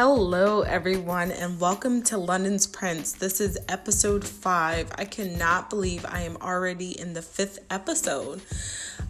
Hello, 0.00 0.60
everyone, 0.62 1.32
and 1.32 1.58
welcome 1.58 2.04
to 2.04 2.18
London's 2.18 2.68
Prince. 2.68 3.14
This 3.14 3.40
is 3.40 3.58
episode 3.68 4.24
five. 4.24 4.92
I 4.96 5.04
cannot 5.04 5.70
believe 5.70 6.06
I 6.08 6.20
am 6.20 6.36
already 6.36 6.96
in 6.96 7.14
the 7.14 7.20
fifth 7.20 7.58
episode. 7.68 8.40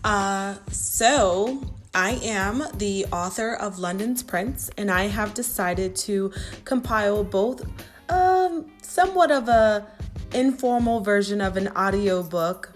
Uh, 0.03 0.55
so, 0.71 1.63
I 1.95 2.13
am 2.23 2.65
the 2.79 3.05
author 3.13 3.53
of 3.53 3.79
London's 3.79 4.23
Prince, 4.23 4.71
and 4.79 4.91
I 4.91 5.09
have 5.09 5.35
decided 5.35 5.95
to 5.97 6.33
compile 6.65 7.23
both 7.23 7.69
um, 8.09 8.65
somewhat 8.81 9.31
of 9.31 9.47
a 9.51 9.87
informal 10.33 11.01
version 11.01 11.43
of 11.43 11.59
an 11.59 11.69
audiobook 11.77 12.73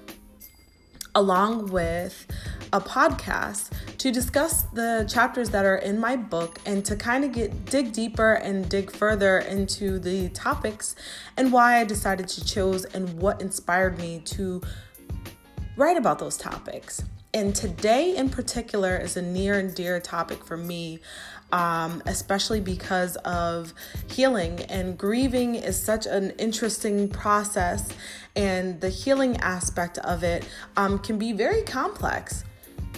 along 1.15 1.71
with 1.71 2.27
a 2.73 2.81
podcast 2.81 3.71
to 3.99 4.11
discuss 4.11 4.63
the 4.73 5.09
chapters 5.13 5.51
that 5.51 5.65
are 5.65 5.77
in 5.77 6.01
my 6.01 6.17
book 6.17 6.59
and 6.65 6.85
to 6.85 6.97
kind 6.97 7.25
of 7.25 7.33
get 7.33 7.67
dig 7.67 7.93
deeper 7.93 8.35
and 8.35 8.69
dig 8.69 8.91
further 8.91 9.39
into 9.41 9.99
the 9.99 10.29
topics 10.31 10.97
and 11.37 11.53
why 11.53 11.79
I 11.79 11.85
decided 11.85 12.29
to 12.29 12.45
choose 12.45 12.85
and 12.87 13.13
what 13.21 13.43
inspired 13.43 13.99
me 13.99 14.21
to 14.27 14.63
write 15.77 15.97
about 15.97 16.19
those 16.19 16.37
topics. 16.37 17.03
And 17.35 17.55
today, 17.55 18.15
in 18.17 18.29
particular, 18.29 18.97
is 18.97 19.17
a 19.17 19.23
near 19.23 19.59
and 19.59 19.75
dear 19.75 20.01
topic 20.01 20.45
for 20.45 20.59
me, 20.59 21.01
um, 21.51 22.03
especially 22.05 22.61
because 22.61 23.17
of 23.17 23.73
healing. 24.07 24.61
And 24.69 24.99
grieving 24.99 25.55
is 25.55 25.83
such 25.83 26.05
an 26.05 26.31
interesting 26.33 27.09
process, 27.09 27.89
and 28.37 28.81
the 28.83 28.91
healing 28.91 29.39
aspect 29.39 29.97
of 29.99 30.23
it 30.23 30.47
um, 30.77 30.99
can 30.99 31.17
be 31.17 31.33
very 31.33 31.63
complex. 31.63 32.45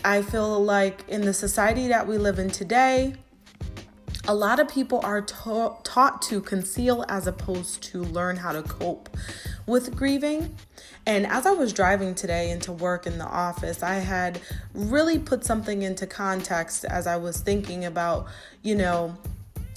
I 0.04 0.20
feel 0.20 0.62
like 0.62 1.08
in 1.08 1.22
the 1.22 1.32
society 1.32 1.88
that 1.88 2.06
we 2.06 2.18
live 2.18 2.38
in 2.38 2.50
today, 2.50 3.14
a 4.28 4.34
lot 4.34 4.60
of 4.60 4.68
people 4.68 5.00
are 5.02 5.22
ta- 5.22 5.76
taught 5.82 6.20
to 6.22 6.42
conceal 6.42 7.06
as 7.08 7.26
opposed 7.26 7.82
to 7.84 8.02
learn 8.02 8.36
how 8.36 8.52
to 8.52 8.62
cope 8.62 9.08
with 9.66 9.96
grieving. 9.96 10.54
And 11.06 11.26
as 11.26 11.46
I 11.46 11.52
was 11.52 11.72
driving 11.72 12.14
today 12.14 12.50
into 12.50 12.70
work 12.70 13.06
in 13.06 13.16
the 13.16 13.26
office, 13.26 13.82
I 13.82 13.94
had 13.94 14.40
really 14.74 15.18
put 15.18 15.44
something 15.44 15.82
into 15.82 16.06
context 16.06 16.84
as 16.84 17.06
I 17.06 17.16
was 17.16 17.40
thinking 17.40 17.86
about, 17.86 18.26
you 18.62 18.74
know, 18.74 19.16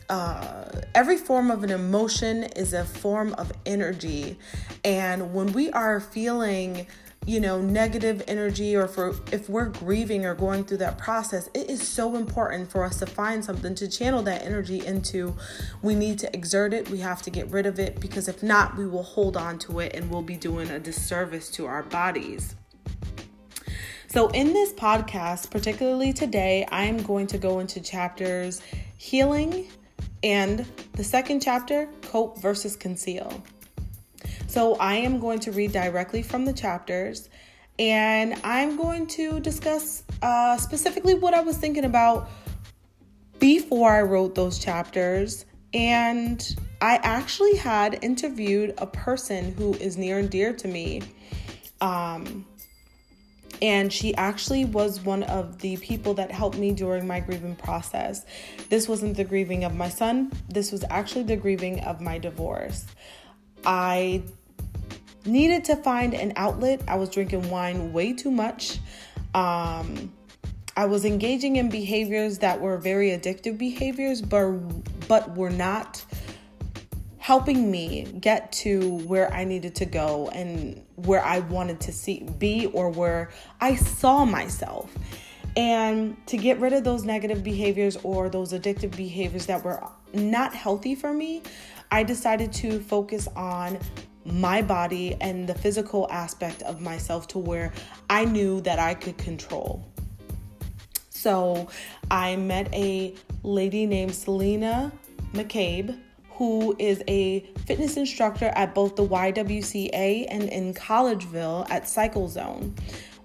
uh, 0.10 0.66
every 0.96 1.18
form 1.18 1.52
of 1.52 1.64
an 1.64 1.70
emotion 1.70 2.44
is 2.44 2.74
a 2.74 2.84
form 2.84 3.34
of 3.36 3.52
energy. 3.66 4.38
And 4.84 5.34
when 5.34 5.52
we 5.54 5.70
are 5.72 6.00
feeling 6.00 6.88
you 7.28 7.42
know 7.42 7.62
negative 7.62 8.24
energy 8.26 8.74
or 8.74 8.88
for 8.88 9.14
if 9.34 9.50
we're 9.50 9.66
grieving 9.66 10.26
or 10.26 10.34
going 10.34 10.64
through 10.64 10.78
that 10.78 10.98
process 10.98 11.50
it 11.54 11.70
is 11.70 11.86
so 11.86 12.16
important 12.16 12.72
for 12.72 12.86
us 12.86 12.98
to 13.00 13.06
find 13.06 13.44
something 13.44 13.76
to 13.76 13.88
channel 13.88 14.24
that 14.24 14.44
energy 14.44 14.84
into. 14.86 15.36
We 15.82 15.94
need 15.94 16.20
to 16.20 16.34
exert 16.34 16.74
it. 16.74 16.90
We 16.90 17.00
have 17.00 17.22
to 17.24 17.30
get 17.30 17.50
rid 17.52 17.66
of 17.66 17.80
it 17.80 18.00
because 18.00 18.30
if 18.30 18.42
not 18.42 18.78
we 18.78 18.88
will 18.88 19.04
hold 19.04 19.36
on 19.36 19.60
to 19.60 19.80
it 19.82 19.94
and 19.94 20.10
we'll 20.10 20.22
be 20.22 20.38
doing 20.38 20.70
a 20.70 20.80
disservice 20.80 21.50
to 21.52 21.66
our 21.66 21.84
bodies. 21.84 22.56
So 24.08 24.30
in 24.30 24.54
this 24.54 24.72
podcast 24.72 25.52
particularly 25.52 26.14
today 26.14 26.66
i 26.72 26.86
am 26.86 27.04
going 27.04 27.28
to 27.28 27.38
go 27.38 27.60
into 27.60 27.82
chapters 27.82 28.62
healing 28.96 29.68
and 30.24 30.66
the 30.94 31.04
second 31.04 31.42
chapter 31.42 31.90
cope 32.04 32.42
versus 32.42 32.78
conceal 32.78 33.44
so 34.48 34.76
I 34.76 34.96
am 34.96 35.20
going 35.20 35.40
to 35.42 35.52
read 35.52 35.72
directly 35.72 36.24
from 36.24 36.46
the 36.46 36.54
chapters 36.54 37.30
and 37.80 38.40
I'm 38.44 38.76
going 38.78 39.08
to 39.08 39.40
discuss 39.40 40.04
uh, 40.22 40.58
specifically 40.58 41.14
what 41.14 41.34
I 41.34 41.42
was 41.42 41.58
thinking 41.58 41.86
about 41.86 42.30
before 43.40 43.92
I 43.92 44.02
wrote 44.02 44.34
those 44.34 44.58
chapters. 44.58 45.46
And 45.74 46.44
I 46.82 46.96
actually 47.04 47.56
had 47.56 48.04
interviewed 48.04 48.74
a 48.80 48.88
person 48.88 49.54
who 49.54 49.76
is 49.76 49.98
near 49.98 50.18
and 50.18 50.30
dear 50.30 50.54
to 50.54 50.68
me. 50.68 51.04
Um, 51.82 52.46
and 53.62 53.92
she 53.92 54.16
actually 54.16 54.66
was 54.66 55.02
one 55.02 55.24
of 55.24 55.60
the 55.60 55.78
people 55.78 56.14
that 56.16 56.32
helped 56.32 56.58
me 56.58 56.72
during 56.72 57.06
my 57.06 57.20
grieving 57.20 57.56
process. 57.56 58.26
This 58.70 58.88
wasn't 58.88 59.18
the 59.18 59.24
grieving 59.24 59.64
of 59.64 59.76
my 59.76 59.90
son, 59.90 60.32
this 60.50 60.72
was 60.72 60.84
actually 60.90 61.24
the 61.24 61.38
grieving 61.38 61.80
of 61.82 62.02
my 62.02 62.18
divorce. 62.18 62.86
I 63.66 64.24
needed 65.26 65.66
to 65.66 65.76
find 65.76 66.14
an 66.14 66.34
outlet. 66.36 66.82
I 66.88 66.96
was 66.96 67.10
drinking 67.10 67.50
wine 67.50 67.94
way 67.94 68.14
too 68.14 68.32
much. 68.32 68.80
Um, 69.34 70.12
I 70.76 70.86
was 70.86 71.06
engaging 71.06 71.56
in 71.56 71.70
behaviors 71.70 72.38
that 72.40 72.62
were 72.62 72.78
very 72.78 73.10
addictive 73.10 73.58
behaviors, 73.58 74.22
but 74.22 74.52
but 75.08 75.36
were 75.36 75.50
not 75.50 76.04
helping 77.18 77.70
me 77.70 78.06
get 78.22 78.52
to 78.54 79.00
where 79.00 79.34
I 79.34 79.44
needed 79.44 79.76
to 79.76 79.86
go 79.86 80.30
and 80.30 80.82
where 80.96 81.22
I 81.24 81.40
wanted 81.40 81.82
to 81.82 81.92
see 81.92 82.26
be 82.38 82.68
or 82.68 82.90
where 82.90 83.32
I 83.60 83.76
saw 83.76 84.24
myself. 84.24 84.96
And 85.58 86.16
to 86.28 86.38
get 86.38 86.60
rid 86.60 86.72
of 86.74 86.84
those 86.84 87.04
negative 87.04 87.44
behaviors 87.44 87.98
or 88.04 88.30
those 88.30 88.54
addictive 88.54 88.96
behaviors 88.96 89.48
that 89.48 89.64
were 89.64 89.84
not 90.14 90.54
healthy 90.54 90.96
for 90.96 91.12
me, 91.12 91.42
I 91.92 92.04
decided 92.04 92.52
to 92.54 92.80
focus 92.80 93.28
on 93.36 93.80
my 94.26 94.62
body 94.62 95.16
and 95.22 95.48
the 95.48 95.56
physical 95.56 96.08
aspect 96.12 96.62
of 96.64 96.82
myself 96.82 97.28
to 97.30 97.40
where 97.40 97.72
I 98.10 98.26
knew 98.26 98.62
that 98.62 98.80
I 98.80 98.94
could 98.94 99.18
control. 99.18 99.86
So 101.10 101.70
I 102.12 102.36
met 102.36 102.74
a 102.74 103.16
lady 103.44 103.86
named 103.86 104.14
Selena 104.14 104.92
McCabe 105.34 105.98
who 106.38 106.76
is 106.78 107.04
a 107.08 107.40
fitness 107.66 107.98
instructor 107.98 108.46
at 108.50 108.76
both 108.76 108.96
the 108.96 109.08
YWCA 109.08 110.28
and 110.30 110.44
in 110.44 110.74
Collegeville 110.76 111.68
at 111.72 111.88
Cycle 111.88 112.28
Zone 112.28 112.76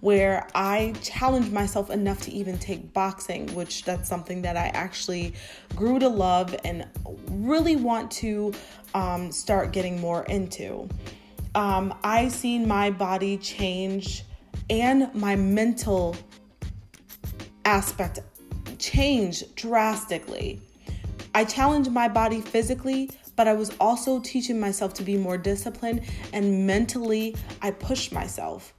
where 0.02 0.48
I 0.52 0.94
challenged 1.00 1.52
myself 1.52 1.88
enough 1.88 2.22
to 2.22 2.32
even 2.32 2.58
take 2.58 2.92
boxing, 2.92 3.46
which 3.54 3.84
that's 3.84 4.08
something 4.08 4.42
that 4.42 4.56
I 4.56 4.66
actually 4.74 5.32
grew 5.76 6.00
to 6.00 6.08
love 6.08 6.56
and 6.64 6.88
really 7.30 7.76
want 7.76 8.10
to 8.10 8.52
um, 8.94 9.30
start 9.30 9.70
getting 9.70 10.00
more 10.00 10.24
into. 10.24 10.88
Um, 11.54 11.94
I 12.02 12.26
seen 12.26 12.66
my 12.66 12.90
body 12.90 13.36
change 13.38 14.24
and 14.68 15.14
my 15.14 15.36
mental 15.36 16.16
aspect 17.64 18.18
change 18.80 19.44
drastically. 19.54 20.60
I 21.32 21.44
challenged 21.44 21.92
my 21.92 22.08
body 22.08 22.40
physically, 22.40 23.08
but 23.36 23.46
I 23.46 23.52
was 23.52 23.70
also 23.78 24.18
teaching 24.18 24.58
myself 24.58 24.94
to 24.94 25.04
be 25.04 25.16
more 25.16 25.38
disciplined 25.38 26.02
and 26.32 26.66
mentally 26.66 27.36
I 27.62 27.70
pushed 27.70 28.10
myself 28.10 28.74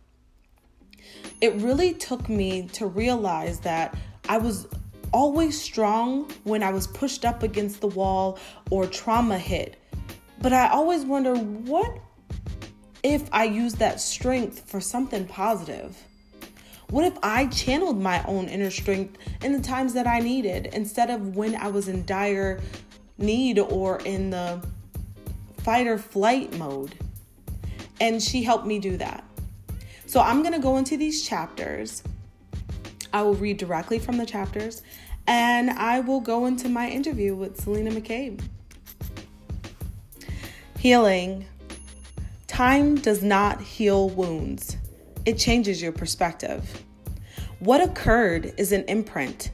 it 1.43 1.53
really 1.55 1.93
took 1.93 2.29
me 2.29 2.69
to 2.69 2.87
realize 2.87 3.59
that 3.59 3.97
I 4.29 4.37
was 4.37 4.65
always 5.11 5.59
strong 5.59 6.31
when 6.45 6.63
I 6.63 6.71
was 6.71 6.87
pushed 6.87 7.25
up 7.25 7.43
against 7.43 7.81
the 7.81 7.89
wall 7.89 8.39
or 8.69 8.87
trauma 8.87 9.37
hit. 9.37 9.75
But 10.39 10.53
I 10.53 10.69
always 10.69 11.03
wonder 11.03 11.35
what 11.35 11.99
if 13.03 13.27
I 13.33 13.43
used 13.43 13.77
that 13.79 13.99
strength 13.99 14.69
for 14.69 14.79
something 14.79 15.27
positive? 15.27 16.01
What 16.89 17.03
if 17.03 17.17
I 17.21 17.47
channeled 17.47 18.01
my 18.01 18.23
own 18.23 18.47
inner 18.47 18.71
strength 18.71 19.17
in 19.43 19.51
the 19.51 19.59
times 19.59 19.93
that 19.95 20.07
I 20.07 20.19
needed 20.19 20.67
instead 20.67 21.09
of 21.09 21.35
when 21.35 21.55
I 21.55 21.67
was 21.67 21.89
in 21.89 22.05
dire 22.05 22.61
need 23.17 23.59
or 23.59 23.99
in 24.05 24.29
the 24.29 24.65
fight 25.57 25.87
or 25.87 25.97
flight 25.97 26.57
mode? 26.57 26.95
And 27.99 28.23
she 28.23 28.43
helped 28.43 28.65
me 28.65 28.79
do 28.79 28.95
that. 28.95 29.25
So 30.13 30.21
I'm 30.21 30.43
going 30.43 30.53
to 30.53 30.59
go 30.59 30.77
into 30.77 30.95
these 30.95 31.27
chapters. 31.27 32.03
I 33.13 33.23
will 33.23 33.33
read 33.33 33.57
directly 33.57 33.97
from 33.97 34.17
the 34.17 34.27
chapters 34.27 34.83
and 35.25 35.71
I 35.71 36.01
will 36.01 36.19
go 36.19 36.45
into 36.45 36.69
my 36.69 36.87
interview 36.87 37.33
with 37.33 37.59
Selena 37.59 37.89
McCabe. 37.89 38.39
Healing. 40.77 41.47
Time 42.45 42.93
does 42.93 43.23
not 43.23 43.59
heal 43.59 44.09
wounds, 44.09 44.77
it 45.25 45.39
changes 45.39 45.81
your 45.81 45.91
perspective. 45.91 46.83
What 47.57 47.81
occurred 47.81 48.53
is 48.55 48.71
an 48.71 48.83
imprint. 48.87 49.49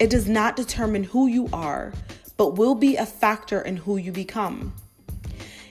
It 0.00 0.10
does 0.10 0.28
not 0.28 0.56
determine 0.56 1.04
who 1.04 1.28
you 1.28 1.48
are, 1.52 1.92
but 2.36 2.56
will 2.56 2.74
be 2.74 2.96
a 2.96 3.06
factor 3.06 3.60
in 3.60 3.76
who 3.76 3.96
you 3.96 4.10
become. 4.10 4.74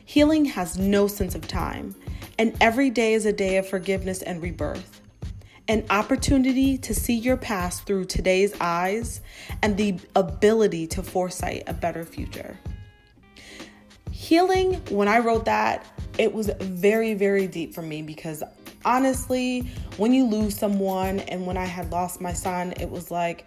Healing 0.05 0.45
has 0.45 0.77
no 0.77 1.07
sense 1.07 1.35
of 1.35 1.45
time 1.45 1.93
and 2.37 2.55
every 2.61 2.89
day 2.89 3.13
is 3.13 3.25
a 3.25 3.33
day 3.33 3.57
of 3.57 3.67
forgiveness 3.67 4.21
and 4.21 4.41
rebirth. 4.41 5.01
An 5.67 5.85
opportunity 5.89 6.77
to 6.79 6.93
see 6.93 7.15
your 7.15 7.37
past 7.37 7.85
through 7.85 8.05
today's 8.05 8.53
eyes 8.59 9.21
and 9.61 9.77
the 9.77 9.97
ability 10.15 10.87
to 10.87 11.03
foresight 11.03 11.63
a 11.67 11.73
better 11.73 12.03
future. 12.03 12.57
Healing, 14.11 14.75
when 14.89 15.07
I 15.07 15.19
wrote 15.19 15.45
that, 15.45 15.85
it 16.17 16.33
was 16.33 16.49
very, 16.59 17.13
very 17.13 17.47
deep 17.47 17.73
for 17.73 17.81
me 17.81 18.01
because 18.01 18.43
honestly, 18.85 19.61
when 19.97 20.13
you 20.13 20.25
lose 20.25 20.57
someone 20.57 21.19
and 21.21 21.45
when 21.45 21.57
I 21.57 21.65
had 21.65 21.91
lost 21.91 22.19
my 22.19 22.33
son, 22.33 22.73
it 22.79 22.89
was 22.89 23.09
like 23.09 23.45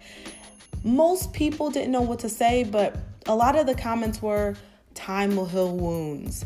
most 0.83 1.33
people 1.33 1.69
didn't 1.69 1.91
know 1.91 2.01
what 2.01 2.19
to 2.19 2.29
say, 2.29 2.63
but 2.63 2.97
a 3.27 3.35
lot 3.35 3.57
of 3.57 3.65
the 3.67 3.75
comments 3.75 4.21
were 4.21 4.55
time 4.93 5.35
will 5.35 5.45
heal 5.45 5.75
wounds. 5.75 6.45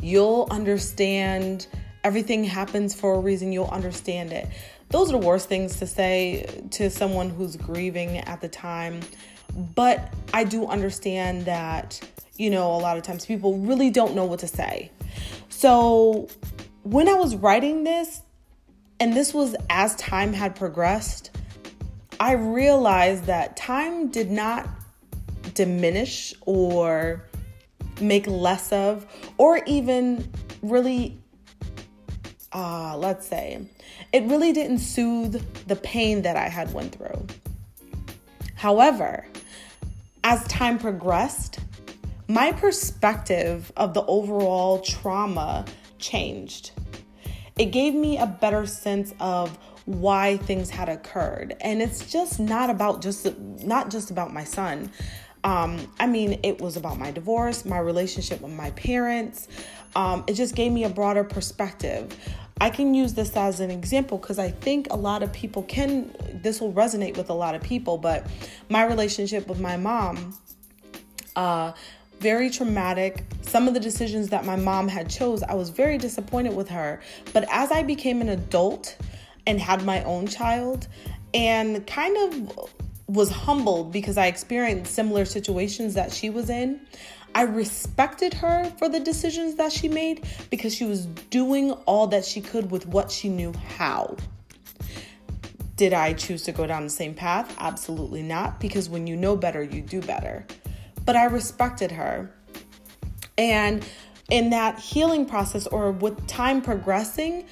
You'll 0.00 0.48
understand 0.50 1.66
everything 2.04 2.44
happens 2.44 2.94
for 2.94 3.14
a 3.14 3.18
reason, 3.20 3.52
you'll 3.52 3.66
understand 3.66 4.32
it. 4.32 4.46
Those 4.90 5.10
are 5.10 5.20
the 5.20 5.26
worst 5.26 5.48
things 5.48 5.78
to 5.80 5.86
say 5.86 6.46
to 6.72 6.88
someone 6.88 7.28
who's 7.28 7.56
grieving 7.56 8.18
at 8.18 8.40
the 8.40 8.48
time. 8.48 9.00
But 9.74 10.12
I 10.32 10.44
do 10.44 10.66
understand 10.66 11.44
that, 11.46 12.00
you 12.36 12.50
know, 12.50 12.74
a 12.74 12.78
lot 12.78 12.96
of 12.96 13.02
times 13.02 13.26
people 13.26 13.58
really 13.58 13.90
don't 13.90 14.14
know 14.14 14.24
what 14.24 14.38
to 14.40 14.48
say. 14.48 14.90
So 15.48 16.28
when 16.84 17.08
I 17.08 17.14
was 17.14 17.36
writing 17.36 17.84
this, 17.84 18.22
and 19.00 19.14
this 19.14 19.32
was 19.34 19.54
as 19.68 19.94
time 19.96 20.32
had 20.32 20.56
progressed, 20.56 21.30
I 22.18 22.32
realized 22.32 23.24
that 23.24 23.56
time 23.56 24.08
did 24.08 24.30
not 24.30 24.68
diminish 25.54 26.34
or 26.46 27.27
make 28.00 28.26
less 28.26 28.72
of, 28.72 29.06
or 29.36 29.60
even 29.66 30.30
really, 30.62 31.18
uh, 32.52 32.96
let's 32.96 33.26
say, 33.26 33.66
it 34.12 34.24
really 34.24 34.52
didn't 34.52 34.78
soothe 34.78 35.42
the 35.66 35.76
pain 35.76 36.22
that 36.22 36.36
I 36.36 36.48
had 36.48 36.72
went 36.72 36.94
through. 36.94 37.26
However, 38.54 39.26
as 40.24 40.42
time 40.48 40.78
progressed, 40.78 41.60
my 42.26 42.52
perspective 42.52 43.72
of 43.76 43.94
the 43.94 44.04
overall 44.04 44.80
trauma 44.80 45.64
changed. 45.98 46.72
It 47.58 47.66
gave 47.66 47.94
me 47.94 48.18
a 48.18 48.26
better 48.26 48.66
sense 48.66 49.14
of 49.20 49.58
why 49.86 50.36
things 50.36 50.68
had 50.68 50.88
occurred. 50.88 51.56
And 51.62 51.80
it's 51.80 52.10
just 52.10 52.38
not 52.38 52.68
about 52.68 53.00
just 53.00 53.26
not 53.38 53.90
just 53.90 54.10
about 54.10 54.32
my 54.32 54.44
son. 54.44 54.92
Um, 55.48 55.90
I 55.98 56.06
mean, 56.06 56.40
it 56.42 56.60
was 56.60 56.76
about 56.76 56.98
my 56.98 57.10
divorce, 57.10 57.64
my 57.64 57.78
relationship 57.78 58.42
with 58.42 58.52
my 58.52 58.70
parents. 58.72 59.48
Um, 59.96 60.24
it 60.26 60.34
just 60.34 60.54
gave 60.54 60.70
me 60.70 60.84
a 60.84 60.90
broader 60.90 61.24
perspective. 61.24 62.14
I 62.60 62.68
can 62.68 62.92
use 62.92 63.14
this 63.14 63.34
as 63.34 63.60
an 63.60 63.70
example 63.70 64.18
because 64.18 64.38
I 64.38 64.50
think 64.50 64.88
a 64.90 64.96
lot 64.96 65.22
of 65.22 65.32
people 65.32 65.62
can, 65.62 66.14
this 66.42 66.60
will 66.60 66.74
resonate 66.74 67.16
with 67.16 67.30
a 67.30 67.34
lot 67.34 67.54
of 67.54 67.62
people, 67.62 67.96
but 67.96 68.26
my 68.68 68.84
relationship 68.84 69.48
with 69.48 69.58
my 69.58 69.78
mom, 69.78 70.36
uh, 71.34 71.72
very 72.20 72.50
traumatic. 72.50 73.24
Some 73.40 73.68
of 73.68 73.72
the 73.72 73.80
decisions 73.80 74.28
that 74.28 74.44
my 74.44 74.56
mom 74.56 74.86
had 74.86 75.08
chose, 75.08 75.42
I 75.42 75.54
was 75.54 75.70
very 75.70 75.96
disappointed 75.96 76.54
with 76.54 76.68
her. 76.68 77.00
But 77.32 77.46
as 77.50 77.72
I 77.72 77.84
became 77.84 78.20
an 78.20 78.28
adult 78.28 78.98
and 79.46 79.58
had 79.58 79.82
my 79.82 80.04
own 80.04 80.26
child 80.26 80.88
and 81.32 81.86
kind 81.86 82.18
of 82.18 82.70
was 83.08 83.30
humbled 83.30 83.90
because 83.90 84.18
I 84.18 84.26
experienced 84.26 84.94
similar 84.94 85.24
situations 85.24 85.94
that 85.94 86.12
she 86.12 86.30
was 86.30 86.50
in. 86.50 86.80
I 87.34 87.42
respected 87.42 88.34
her 88.34 88.70
for 88.78 88.88
the 88.88 89.00
decisions 89.00 89.56
that 89.56 89.72
she 89.72 89.88
made 89.88 90.26
because 90.50 90.74
she 90.74 90.84
was 90.84 91.06
doing 91.30 91.72
all 91.86 92.06
that 92.08 92.24
she 92.24 92.40
could 92.40 92.70
with 92.70 92.86
what 92.86 93.10
she 93.10 93.28
knew 93.28 93.52
how. 93.76 94.16
Did 95.76 95.92
I 95.92 96.12
choose 96.12 96.42
to 96.42 96.52
go 96.52 96.66
down 96.66 96.84
the 96.84 96.90
same 96.90 97.14
path? 97.14 97.54
Absolutely 97.58 98.22
not, 98.22 98.58
because 98.58 98.88
when 98.88 99.06
you 99.06 99.16
know 99.16 99.36
better, 99.36 99.62
you 99.62 99.80
do 99.80 100.00
better. 100.02 100.44
But 101.04 101.16
I 101.16 101.24
respected 101.26 101.92
her. 101.92 102.34
And 103.36 103.86
in 104.28 104.50
that 104.50 104.78
healing 104.80 105.24
process, 105.24 105.66
or 105.68 105.92
with 105.92 106.26
time 106.26 106.60
progressing, 106.60 107.46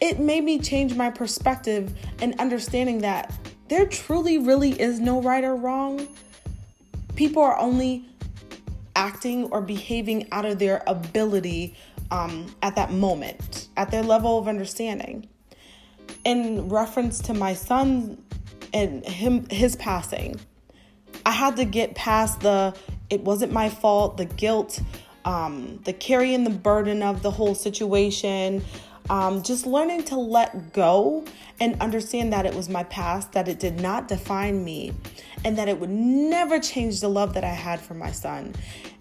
it 0.00 0.20
made 0.20 0.44
me 0.44 0.60
change 0.60 0.94
my 0.94 1.10
perspective 1.10 1.92
and 2.20 2.38
understanding 2.38 2.98
that 2.98 3.36
there 3.72 3.86
truly, 3.86 4.36
really 4.36 4.78
is 4.78 5.00
no 5.00 5.22
right 5.22 5.42
or 5.42 5.56
wrong. 5.56 6.06
People 7.16 7.42
are 7.42 7.58
only 7.58 8.04
acting 8.94 9.44
or 9.44 9.62
behaving 9.62 10.30
out 10.30 10.44
of 10.44 10.58
their 10.58 10.82
ability 10.86 11.74
um, 12.10 12.54
at 12.60 12.76
that 12.76 12.92
moment, 12.92 13.68
at 13.78 13.90
their 13.90 14.02
level 14.02 14.38
of 14.38 14.46
understanding. 14.46 15.26
In 16.26 16.68
reference 16.68 17.18
to 17.20 17.32
my 17.32 17.54
son 17.54 18.22
and 18.74 19.06
him, 19.06 19.48
his 19.48 19.74
passing, 19.76 20.38
I 21.24 21.30
had 21.30 21.56
to 21.56 21.64
get 21.64 21.94
past 21.94 22.40
the 22.40 22.74
it 23.08 23.22
wasn't 23.22 23.52
my 23.52 23.70
fault, 23.70 24.18
the 24.18 24.26
guilt, 24.26 24.82
um, 25.24 25.80
the 25.84 25.94
carrying 25.94 26.44
the 26.44 26.50
burden 26.50 27.02
of 27.02 27.22
the 27.22 27.30
whole 27.30 27.54
situation, 27.54 28.62
um, 29.12 29.42
just 29.42 29.66
learning 29.66 30.04
to 30.04 30.16
let 30.16 30.72
go 30.72 31.22
and 31.60 31.78
understand 31.82 32.32
that 32.32 32.46
it 32.46 32.54
was 32.54 32.70
my 32.70 32.82
past, 32.84 33.32
that 33.32 33.46
it 33.46 33.60
did 33.60 33.78
not 33.78 34.08
define 34.08 34.64
me, 34.64 34.94
and 35.44 35.58
that 35.58 35.68
it 35.68 35.78
would 35.78 35.90
never 35.90 36.58
change 36.58 37.02
the 37.02 37.08
love 37.08 37.34
that 37.34 37.44
I 37.44 37.52
had 37.52 37.78
for 37.78 37.92
my 37.92 38.10
son. 38.10 38.54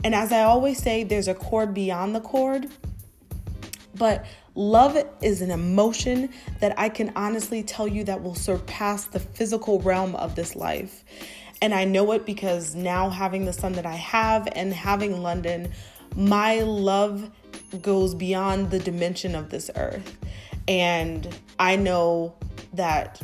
And 0.04 0.13
as 0.13 0.34
I 0.34 0.44
always 0.44 0.84
say, 0.84 1.06
there's 1.06 1.30
a 1.30 1.34
cord 1.34 1.74
beyond 1.74 2.13
the 2.13 2.19
cord. 2.19 2.68
But 3.96 4.25
love 4.54 5.02
is 5.22 5.42
an 5.42 5.50
emotion 5.50 6.30
that 6.60 6.78
I 6.78 6.90
can 6.90 7.13
honestly 7.16 7.63
tell 7.63 7.88
you 7.88 8.04
that 8.04 8.22
will 8.22 8.36
surpass 8.36 9.06
the 9.06 9.19
physical 9.22 9.80
realm 9.80 10.18
of 10.18 10.36
this 10.36 10.58
life. 10.58 11.06
And 11.62 11.74
I 11.74 11.86
know 11.86 12.12
it 12.12 12.25
because 12.25 12.75
now 12.75 13.10
having 13.10 13.46
the 13.46 13.54
son 13.54 13.72
that 13.74 13.86
I 13.86 13.96
have 13.96 14.50
and 14.52 14.74
having 14.74 15.22
London, 15.24 15.72
my 16.18 16.60
love 16.60 17.31
goes 17.82 18.14
beyond 18.14 18.72
the 18.72 18.80
dimension 18.80 19.36
of 19.36 19.50
this 19.50 19.70
earth. 19.76 20.18
And 20.68 21.28
I 21.60 21.76
know 21.76 22.36
that 22.74 23.22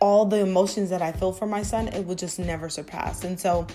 all 0.00 0.24
the 0.24 0.40
emotions 0.40 0.90
that 0.90 1.02
I 1.02 1.12
feel 1.12 1.32
for 1.32 1.46
my 1.46 1.62
son, 1.62 1.88
it 1.88 2.06
will 2.06 2.14
just 2.14 2.38
never 2.38 2.68
surpass. 2.68 3.24
And 3.24 3.38
so 3.38 3.66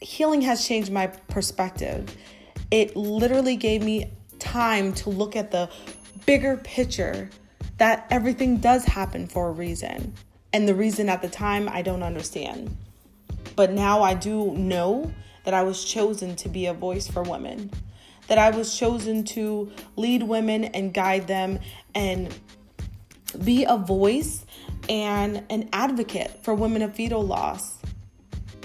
healing 0.00 0.42
has 0.42 0.66
changed 0.66 0.90
my 0.90 1.06
perspective. 1.06 2.14
It 2.70 2.96
literally 2.96 3.56
gave 3.56 3.82
me 3.82 4.12
time 4.38 4.92
to 4.94 5.10
look 5.10 5.36
at 5.36 5.50
the 5.50 5.70
bigger 6.26 6.56
picture 6.56 7.30
that 7.78 8.06
everything 8.10 8.58
does 8.58 8.84
happen 8.84 9.26
for 9.26 9.48
a 9.48 9.52
reason. 9.52 10.14
And 10.52 10.66
the 10.66 10.74
reason 10.74 11.08
at 11.08 11.22
the 11.22 11.28
time 11.28 11.68
I 11.68 11.82
don't 11.82 12.02
understand. 12.02 12.76
But 13.54 13.72
now 13.72 14.02
I 14.02 14.14
do 14.14 14.52
know 14.52 15.12
that 15.44 15.54
I 15.54 15.62
was 15.62 15.84
chosen 15.84 16.34
to 16.36 16.48
be 16.48 16.66
a 16.66 16.74
voice 16.74 17.06
for 17.06 17.22
women 17.22 17.70
that 18.28 18.38
I 18.38 18.50
was 18.50 18.76
chosen 18.76 19.24
to 19.24 19.70
lead 19.96 20.22
women 20.22 20.64
and 20.64 20.92
guide 20.92 21.26
them 21.26 21.60
and 21.94 22.34
be 23.44 23.64
a 23.64 23.76
voice 23.76 24.44
and 24.88 25.44
an 25.50 25.68
advocate 25.72 26.42
for 26.42 26.54
women 26.54 26.82
of 26.82 26.94
fetal 26.94 27.22
loss. 27.22 27.78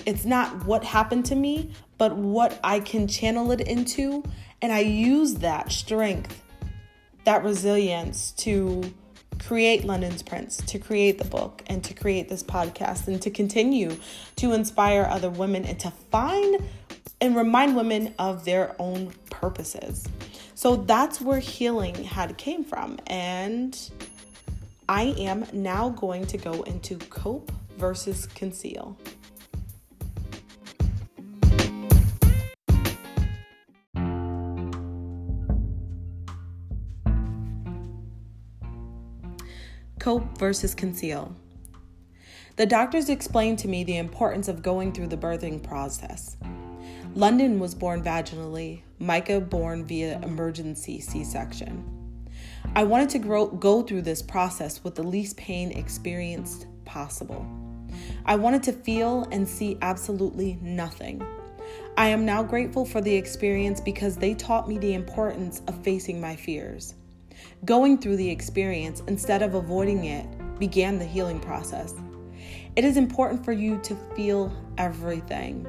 It's 0.06 0.25
not 0.25 0.65
what 0.65 0.84
happened 0.84 1.25
to 1.25 1.36
me, 1.36 1.72
but 1.98 2.15
what 2.15 2.60
I 2.63 2.80
can 2.80 3.08
channel 3.08 3.51
it 3.51 3.62
into. 3.62 4.24
And 4.62 4.72
I 4.72 4.80
use 4.80 5.36
that 5.36 5.72
strength, 5.72 6.41
that 7.25 7.44
resilience 7.44 8.32
to 8.34 8.94
create 9.39 9.86
London's 9.86 10.22
Prince, 10.22 10.58
to 10.58 10.77
create 10.77 11.18
the 11.18 11.25
book, 11.25 11.63
and 11.68 11.84
to 11.84 11.94
create 11.94 12.30
this 12.30 12.44
podcast, 12.44 13.08
and 13.08 13.22
to 13.24 13.32
continue 13.32 13.96
to 14.36 14.53
inspire 14.53 15.08
other 15.10 15.30
women 15.30 15.65
and 15.65 15.80
to 15.80 15.91
find 16.12 16.63
and 17.22 17.36
remind 17.36 17.75
women 17.75 18.13
of 18.18 18.44
their 18.44 18.75
own 18.80 19.13
purposes. 19.30 20.08
So 20.56 20.75
that's 20.75 21.22
where 21.22 21.40
healing 21.40 22.04
had 22.04 22.36
came 22.38 22.63
from. 22.63 22.98
And 23.08 23.80
I 24.90 25.13
am 25.18 25.46
now 25.54 25.90
going 25.90 26.25
to 26.28 26.38
go 26.38 26.63
into 26.63 26.98
cope 26.98 27.51
versus 27.78 28.25
conceal. 28.25 28.98
Cope 40.00 40.38
versus 40.40 40.74
conceal. 40.74 41.36
The 42.56 42.66
doctors 42.66 43.10
explained 43.10 43.60
to 43.60 43.68
me 43.68 43.84
the 43.84 43.98
importance 43.98 44.48
of 44.48 44.62
going 44.63 44.92
through 44.92 45.08
the 45.08 45.18
birthing 45.18 45.63
process. 45.63 46.38
London 47.15 47.60
was 47.60 47.75
born 47.75 48.01
vaginally, 48.01 48.84
Micah 48.98 49.41
born 49.41 49.86
via 49.86 50.18
emergency 50.22 51.01
C 51.01 51.25
section. 51.25 51.84
I 52.74 52.84
wanted 52.86 53.10
to 53.10 53.20
grow, 53.20 53.48
go 53.48 53.82
through 53.82 54.03
this 54.03 54.22
process 54.22 54.82
with 54.82 54.96
the 54.96 55.03
least 55.03 55.36
pain 55.36 55.72
experienced 55.72 56.68
possible. 56.86 57.46
I 58.25 58.36
wanted 58.36 58.63
to 58.63 58.72
feel 58.72 59.27
and 59.30 59.46
see 59.46 59.77
absolutely 59.82 60.58
nothing. 60.62 61.22
I 61.98 62.08
am 62.08 62.25
now 62.25 62.44
grateful 62.44 62.86
for 62.86 63.01
the 63.01 63.13
experience 63.13 63.82
because 63.82 64.15
they 64.15 64.34
taught 64.34 64.70
me 64.70 64.77
the 64.77 64.94
importance 64.94 65.62
of 65.68 65.84
facing 65.84 66.22
my 66.22 66.38
fears. 66.38 66.94
Going 67.65 67.98
through 67.98 68.18
the 68.18 68.30
experience 68.30 69.03
instead 69.08 69.41
of 69.41 69.56
avoiding 69.56 70.06
it 70.06 70.25
began 70.60 70.98
the 70.98 71.06
healing 71.06 71.41
process. 71.41 71.94
It 72.77 72.86
is 72.86 72.96
important 72.96 73.44
for 73.44 73.51
you 73.51 73.80
to 73.80 73.96
feel 74.15 74.50
everything. 74.77 75.68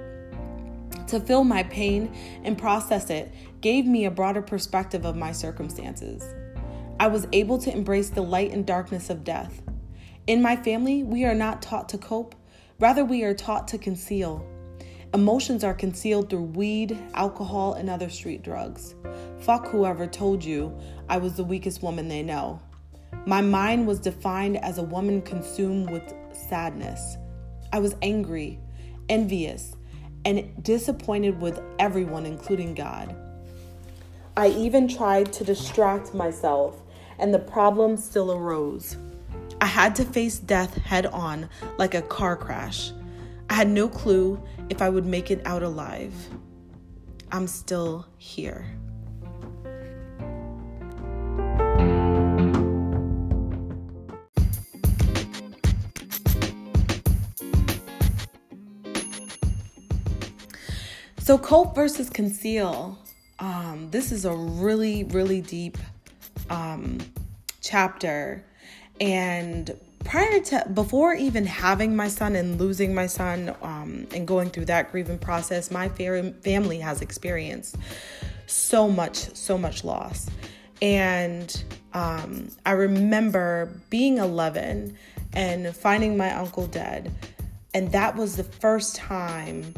To 1.12 1.20
feel 1.20 1.44
my 1.44 1.62
pain 1.64 2.10
and 2.42 2.56
process 2.56 3.10
it 3.10 3.34
gave 3.60 3.84
me 3.84 4.06
a 4.06 4.10
broader 4.10 4.40
perspective 4.40 5.04
of 5.04 5.14
my 5.14 5.30
circumstances. 5.30 6.24
I 6.98 7.08
was 7.08 7.28
able 7.32 7.58
to 7.58 7.70
embrace 7.70 8.08
the 8.08 8.22
light 8.22 8.50
and 8.50 8.64
darkness 8.64 9.10
of 9.10 9.22
death. 9.22 9.60
In 10.26 10.40
my 10.40 10.56
family, 10.56 11.02
we 11.02 11.26
are 11.26 11.34
not 11.34 11.60
taught 11.60 11.90
to 11.90 11.98
cope, 11.98 12.34
rather, 12.80 13.04
we 13.04 13.24
are 13.24 13.34
taught 13.34 13.68
to 13.68 13.76
conceal. 13.76 14.42
Emotions 15.12 15.62
are 15.62 15.74
concealed 15.74 16.30
through 16.30 16.44
weed, 16.44 16.98
alcohol, 17.12 17.74
and 17.74 17.90
other 17.90 18.08
street 18.08 18.42
drugs. 18.42 18.94
Fuck 19.40 19.68
whoever 19.68 20.06
told 20.06 20.42
you 20.42 20.74
I 21.10 21.18
was 21.18 21.36
the 21.36 21.44
weakest 21.44 21.82
woman 21.82 22.08
they 22.08 22.22
know. 22.22 22.58
My 23.26 23.42
mind 23.42 23.86
was 23.86 24.00
defined 24.00 24.64
as 24.64 24.78
a 24.78 24.82
woman 24.82 25.20
consumed 25.20 25.90
with 25.90 26.14
sadness. 26.32 27.18
I 27.70 27.80
was 27.80 27.96
angry, 28.00 28.58
envious, 29.10 29.74
and 30.24 30.62
disappointed 30.62 31.40
with 31.40 31.60
everyone, 31.78 32.26
including 32.26 32.74
God. 32.74 33.14
I 34.36 34.48
even 34.48 34.88
tried 34.88 35.32
to 35.34 35.44
distract 35.44 36.14
myself, 36.14 36.80
and 37.18 37.34
the 37.34 37.38
problem 37.38 37.96
still 37.96 38.32
arose. 38.32 38.96
I 39.60 39.66
had 39.66 39.94
to 39.96 40.04
face 40.04 40.38
death 40.38 40.74
head 40.76 41.06
on 41.06 41.48
like 41.78 41.94
a 41.94 42.02
car 42.02 42.36
crash. 42.36 42.92
I 43.50 43.54
had 43.54 43.68
no 43.68 43.88
clue 43.88 44.42
if 44.70 44.80
I 44.80 44.88
would 44.88 45.06
make 45.06 45.30
it 45.30 45.42
out 45.46 45.62
alive. 45.62 46.14
I'm 47.30 47.46
still 47.46 48.06
here. 48.16 48.66
So, 61.32 61.38
cope 61.38 61.74
versus 61.74 62.10
conceal. 62.10 62.98
Um, 63.38 63.88
this 63.90 64.12
is 64.12 64.26
a 64.26 64.34
really, 64.34 65.04
really 65.04 65.40
deep 65.40 65.78
um, 66.50 66.98
chapter. 67.62 68.44
And 69.00 69.74
prior 70.04 70.40
to, 70.40 70.68
before 70.74 71.14
even 71.14 71.46
having 71.46 71.96
my 71.96 72.08
son 72.08 72.36
and 72.36 72.60
losing 72.60 72.94
my 72.94 73.06
son 73.06 73.56
um, 73.62 74.06
and 74.14 74.28
going 74.28 74.50
through 74.50 74.66
that 74.66 74.92
grieving 74.92 75.18
process, 75.18 75.70
my 75.70 75.88
family 75.88 76.80
has 76.80 77.00
experienced 77.00 77.76
so 78.46 78.90
much, 78.90 79.34
so 79.34 79.56
much 79.56 79.84
loss. 79.84 80.28
And 80.82 81.64
um, 81.94 82.50
I 82.66 82.72
remember 82.72 83.72
being 83.88 84.18
11 84.18 84.98
and 85.32 85.74
finding 85.74 86.18
my 86.18 86.30
uncle 86.34 86.66
dead. 86.66 87.10
And 87.72 87.90
that 87.92 88.16
was 88.16 88.36
the 88.36 88.44
first 88.44 88.96
time 88.96 89.72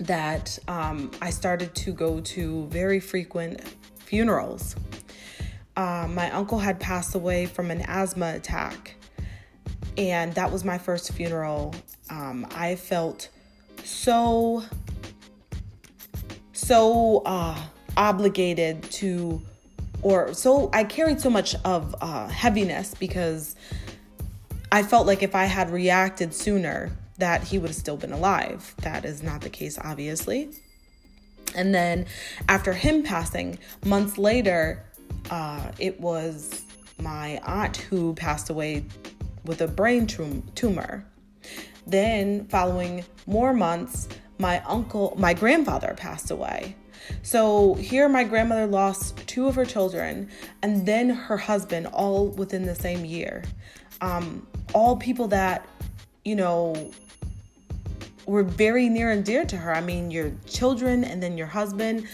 that 0.00 0.58
um, 0.68 1.10
I 1.20 1.30
started 1.30 1.74
to 1.76 1.92
go 1.92 2.20
to 2.20 2.66
very 2.66 3.00
frequent 3.00 3.62
funerals. 3.98 4.76
Uh, 5.76 6.06
my 6.08 6.30
uncle 6.30 6.58
had 6.58 6.78
passed 6.78 7.14
away 7.14 7.46
from 7.46 7.70
an 7.70 7.82
asthma 7.82 8.34
attack, 8.34 8.94
and 9.96 10.32
that 10.34 10.50
was 10.52 10.64
my 10.64 10.78
first 10.78 11.12
funeral. 11.12 11.74
Um, 12.10 12.46
I 12.54 12.76
felt 12.76 13.28
so, 13.82 14.62
so 16.52 17.22
uh, 17.26 17.58
obligated 17.96 18.82
to, 18.84 19.42
or 20.02 20.32
so 20.34 20.70
I 20.72 20.84
carried 20.84 21.20
so 21.20 21.30
much 21.30 21.54
of 21.64 21.94
uh, 22.00 22.28
heaviness 22.28 22.94
because 22.94 23.56
I 24.70 24.82
felt 24.82 25.06
like 25.06 25.22
if 25.22 25.34
I 25.34 25.44
had 25.44 25.70
reacted 25.70 26.34
sooner, 26.34 26.90
that 27.18 27.44
he 27.44 27.58
would 27.58 27.68
have 27.68 27.76
still 27.76 27.96
been 27.96 28.12
alive. 28.12 28.74
That 28.78 29.04
is 29.04 29.22
not 29.22 29.40
the 29.40 29.50
case, 29.50 29.78
obviously. 29.82 30.50
And 31.54 31.74
then 31.74 32.06
after 32.48 32.72
him 32.72 33.02
passing, 33.02 33.58
months 33.84 34.18
later, 34.18 34.84
uh, 35.30 35.70
it 35.78 36.00
was 36.00 36.62
my 37.00 37.40
aunt 37.44 37.76
who 37.76 38.14
passed 38.14 38.50
away 38.50 38.84
with 39.44 39.60
a 39.60 39.68
brain 39.68 40.06
tumor. 40.06 41.04
Then, 41.86 42.46
following 42.46 43.04
more 43.26 43.52
months, 43.52 44.08
my 44.38 44.62
uncle, 44.64 45.14
my 45.18 45.34
grandfather 45.34 45.94
passed 45.96 46.30
away. 46.30 46.76
So, 47.22 47.74
here 47.74 48.08
my 48.08 48.24
grandmother 48.24 48.66
lost 48.66 49.26
two 49.26 49.46
of 49.46 49.54
her 49.56 49.66
children 49.66 50.30
and 50.62 50.86
then 50.86 51.10
her 51.10 51.36
husband 51.36 51.86
all 51.88 52.28
within 52.28 52.64
the 52.64 52.74
same 52.74 53.04
year. 53.04 53.44
Um, 54.00 54.46
all 54.72 54.96
people 54.96 55.28
that, 55.28 55.68
you 56.24 56.34
know, 56.34 56.90
were 58.26 58.42
very 58.42 58.88
near 58.88 59.10
and 59.10 59.24
dear 59.24 59.44
to 59.44 59.56
her. 59.56 59.74
I 59.74 59.80
mean, 59.80 60.10
your 60.10 60.32
children 60.46 61.04
and 61.04 61.22
then 61.22 61.36
your 61.36 61.46
husband. 61.46 62.06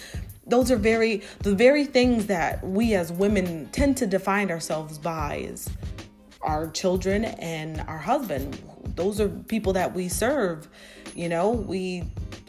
Those 0.47 0.71
are 0.71 0.76
very, 0.76 1.23
the 1.40 1.55
very 1.55 1.85
things 1.85 2.26
that 2.26 2.67
we 2.67 2.95
as 2.95 3.12
women 3.12 3.69
tend 3.71 3.97
to 3.99 4.07
define 4.07 4.50
ourselves 4.50 4.99
by 4.99 5.37
is 5.37 5.69
our 6.43 6.71
children 6.71 7.25
and 7.25 7.81
our 7.83 7.99
husband. 7.99 8.59
Those 8.97 9.21
are 9.21 9.29
people 9.29 9.73
that 9.75 9.95
we 9.95 10.09
serve. 10.09 10.69
You 11.14 11.29
know, 11.29 11.50
we 11.50 12.05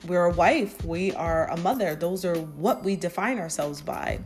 we're 0.07 0.25
a 0.25 0.33
wife, 0.33 0.83
we 0.83 1.13
are 1.13 1.49
a 1.51 1.57
mother. 1.57 1.95
Those 1.95 2.25
are 2.25 2.35
what 2.35 2.83
we 2.83 2.95
define 2.95 3.37
ourselves 3.37 3.81
by. 3.81 4.19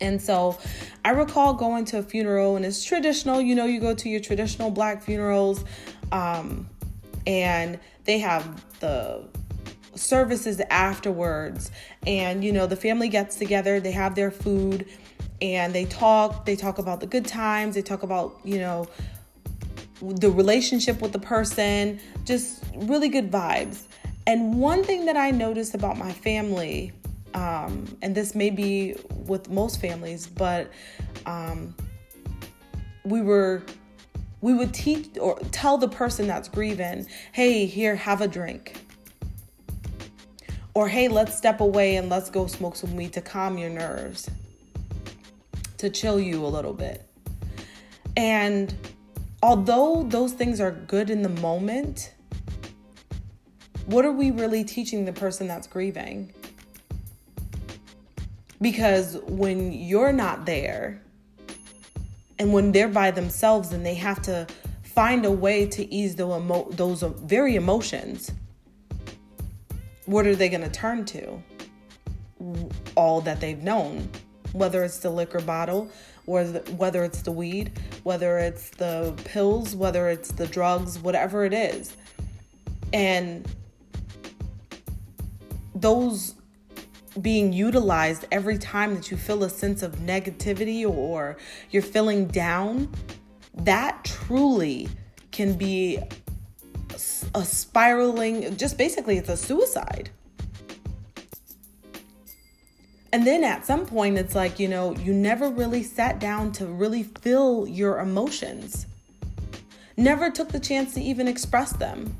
And 0.00 0.20
so 0.20 0.58
I 1.04 1.10
recall 1.10 1.54
going 1.54 1.84
to 1.86 1.98
a 1.98 2.02
funeral, 2.02 2.56
and 2.56 2.64
it's 2.64 2.84
traditional, 2.84 3.40
you 3.40 3.54
know, 3.54 3.64
you 3.64 3.80
go 3.80 3.94
to 3.94 4.08
your 4.08 4.20
traditional 4.20 4.70
black 4.70 5.02
funerals. 5.02 5.64
Um, 6.12 6.68
and 7.26 7.78
they 8.08 8.18
have 8.18 8.64
the 8.80 9.22
services 9.94 10.60
afterwards. 10.70 11.70
And 12.06 12.42
you 12.42 12.52
know 12.52 12.66
the 12.66 12.76
family 12.76 13.08
gets 13.10 13.36
together 13.36 13.80
they 13.80 13.92
have 13.92 14.14
their 14.14 14.30
food 14.30 14.88
and 15.42 15.74
they 15.74 15.84
talk 15.84 16.46
they 16.46 16.56
talk 16.56 16.78
about 16.78 17.00
the 17.00 17.06
good 17.06 17.26
times 17.26 17.74
they 17.74 17.82
talk 17.82 18.02
about 18.02 18.40
you 18.44 18.58
know 18.58 18.88
the 20.00 20.30
relationship 20.30 21.02
with 21.02 21.12
the 21.12 21.18
person 21.18 22.00
just 22.24 22.64
really 22.76 23.10
good 23.10 23.30
vibes. 23.30 23.82
And 24.26 24.58
one 24.58 24.82
thing 24.84 25.04
that 25.04 25.16
i 25.16 25.30
noticed 25.30 25.74
about 25.74 25.98
my 25.98 26.12
family 26.12 26.92
um, 27.34 27.84
and 28.00 28.14
this 28.14 28.34
may 28.34 28.48
be 28.48 28.96
with 29.26 29.50
most 29.50 29.82
families 29.82 30.26
but 30.26 30.70
um, 31.26 31.74
we 33.04 33.20
were 33.20 33.62
we 34.40 34.54
would 34.54 34.72
teach 34.72 35.18
or 35.20 35.38
tell 35.50 35.78
the 35.78 35.88
person 35.88 36.26
that's 36.26 36.48
grieving, 36.48 37.06
hey, 37.32 37.66
here, 37.66 37.96
have 37.96 38.20
a 38.20 38.28
drink. 38.28 38.84
Or 40.74 40.88
hey, 40.88 41.08
let's 41.08 41.36
step 41.36 41.60
away 41.60 41.96
and 41.96 42.08
let's 42.08 42.30
go 42.30 42.46
smoke 42.46 42.76
some 42.76 42.94
weed 42.94 43.12
to 43.14 43.20
calm 43.20 43.58
your 43.58 43.70
nerves, 43.70 44.30
to 45.78 45.90
chill 45.90 46.20
you 46.20 46.44
a 46.44 46.46
little 46.46 46.72
bit. 46.72 47.04
And 48.16 48.74
although 49.42 50.04
those 50.04 50.32
things 50.32 50.60
are 50.60 50.70
good 50.70 51.10
in 51.10 51.22
the 51.22 51.28
moment, 51.28 52.14
what 53.86 54.04
are 54.04 54.12
we 54.12 54.30
really 54.30 54.62
teaching 54.64 55.04
the 55.04 55.12
person 55.12 55.48
that's 55.48 55.66
grieving? 55.66 56.32
Because 58.60 59.18
when 59.26 59.72
you're 59.72 60.12
not 60.12 60.46
there, 60.46 61.02
and 62.38 62.52
when 62.52 62.72
they're 62.72 62.88
by 62.88 63.10
themselves 63.10 63.72
and 63.72 63.84
they 63.84 63.94
have 63.94 64.22
to 64.22 64.46
find 64.82 65.24
a 65.24 65.30
way 65.30 65.66
to 65.66 65.92
ease 65.92 66.16
the 66.16 66.24
emo- 66.24 66.68
those 66.70 67.02
uh, 67.02 67.08
very 67.08 67.56
emotions, 67.56 68.32
what 70.06 70.26
are 70.26 70.34
they 70.34 70.48
going 70.48 70.62
to 70.62 70.70
turn 70.70 71.04
to? 71.06 71.42
All 72.94 73.20
that 73.22 73.40
they've 73.40 73.62
known, 73.62 74.08
whether 74.52 74.84
it's 74.84 74.98
the 74.98 75.10
liquor 75.10 75.40
bottle, 75.40 75.90
or 76.26 76.44
the, 76.44 76.60
whether 76.72 77.04
it's 77.04 77.22
the 77.22 77.32
weed, 77.32 77.72
whether 78.04 78.38
it's 78.38 78.70
the 78.70 79.14
pills, 79.24 79.74
whether 79.74 80.08
it's 80.08 80.32
the 80.32 80.46
drugs, 80.46 80.98
whatever 80.98 81.44
it 81.44 81.52
is. 81.52 81.96
And 82.92 83.46
those 85.74 86.34
being 87.20 87.52
utilized 87.52 88.26
every 88.30 88.58
time 88.58 88.94
that 88.94 89.10
you 89.10 89.16
feel 89.16 89.44
a 89.44 89.50
sense 89.50 89.82
of 89.82 89.96
negativity 89.96 90.88
or 90.88 91.36
you're 91.70 91.82
feeling 91.82 92.26
down, 92.26 92.92
that 93.54 94.04
truly 94.04 94.88
can 95.30 95.54
be 95.54 95.98
a 97.34 97.44
spiraling, 97.44 98.56
just 98.56 98.78
basically, 98.78 99.18
it's 99.18 99.28
a 99.28 99.36
suicide. 99.36 100.10
And 103.12 103.26
then 103.26 103.42
at 103.42 103.64
some 103.64 103.86
point, 103.86 104.18
it's 104.18 104.34
like, 104.34 104.58
you 104.58 104.68
know, 104.68 104.94
you 104.96 105.14
never 105.14 105.48
really 105.48 105.82
sat 105.82 106.18
down 106.18 106.52
to 106.52 106.66
really 106.66 107.04
feel 107.04 107.66
your 107.66 108.00
emotions, 108.00 108.86
never 109.96 110.30
took 110.30 110.48
the 110.48 110.60
chance 110.60 110.94
to 110.94 111.00
even 111.00 111.26
express 111.26 111.72
them. 111.72 112.16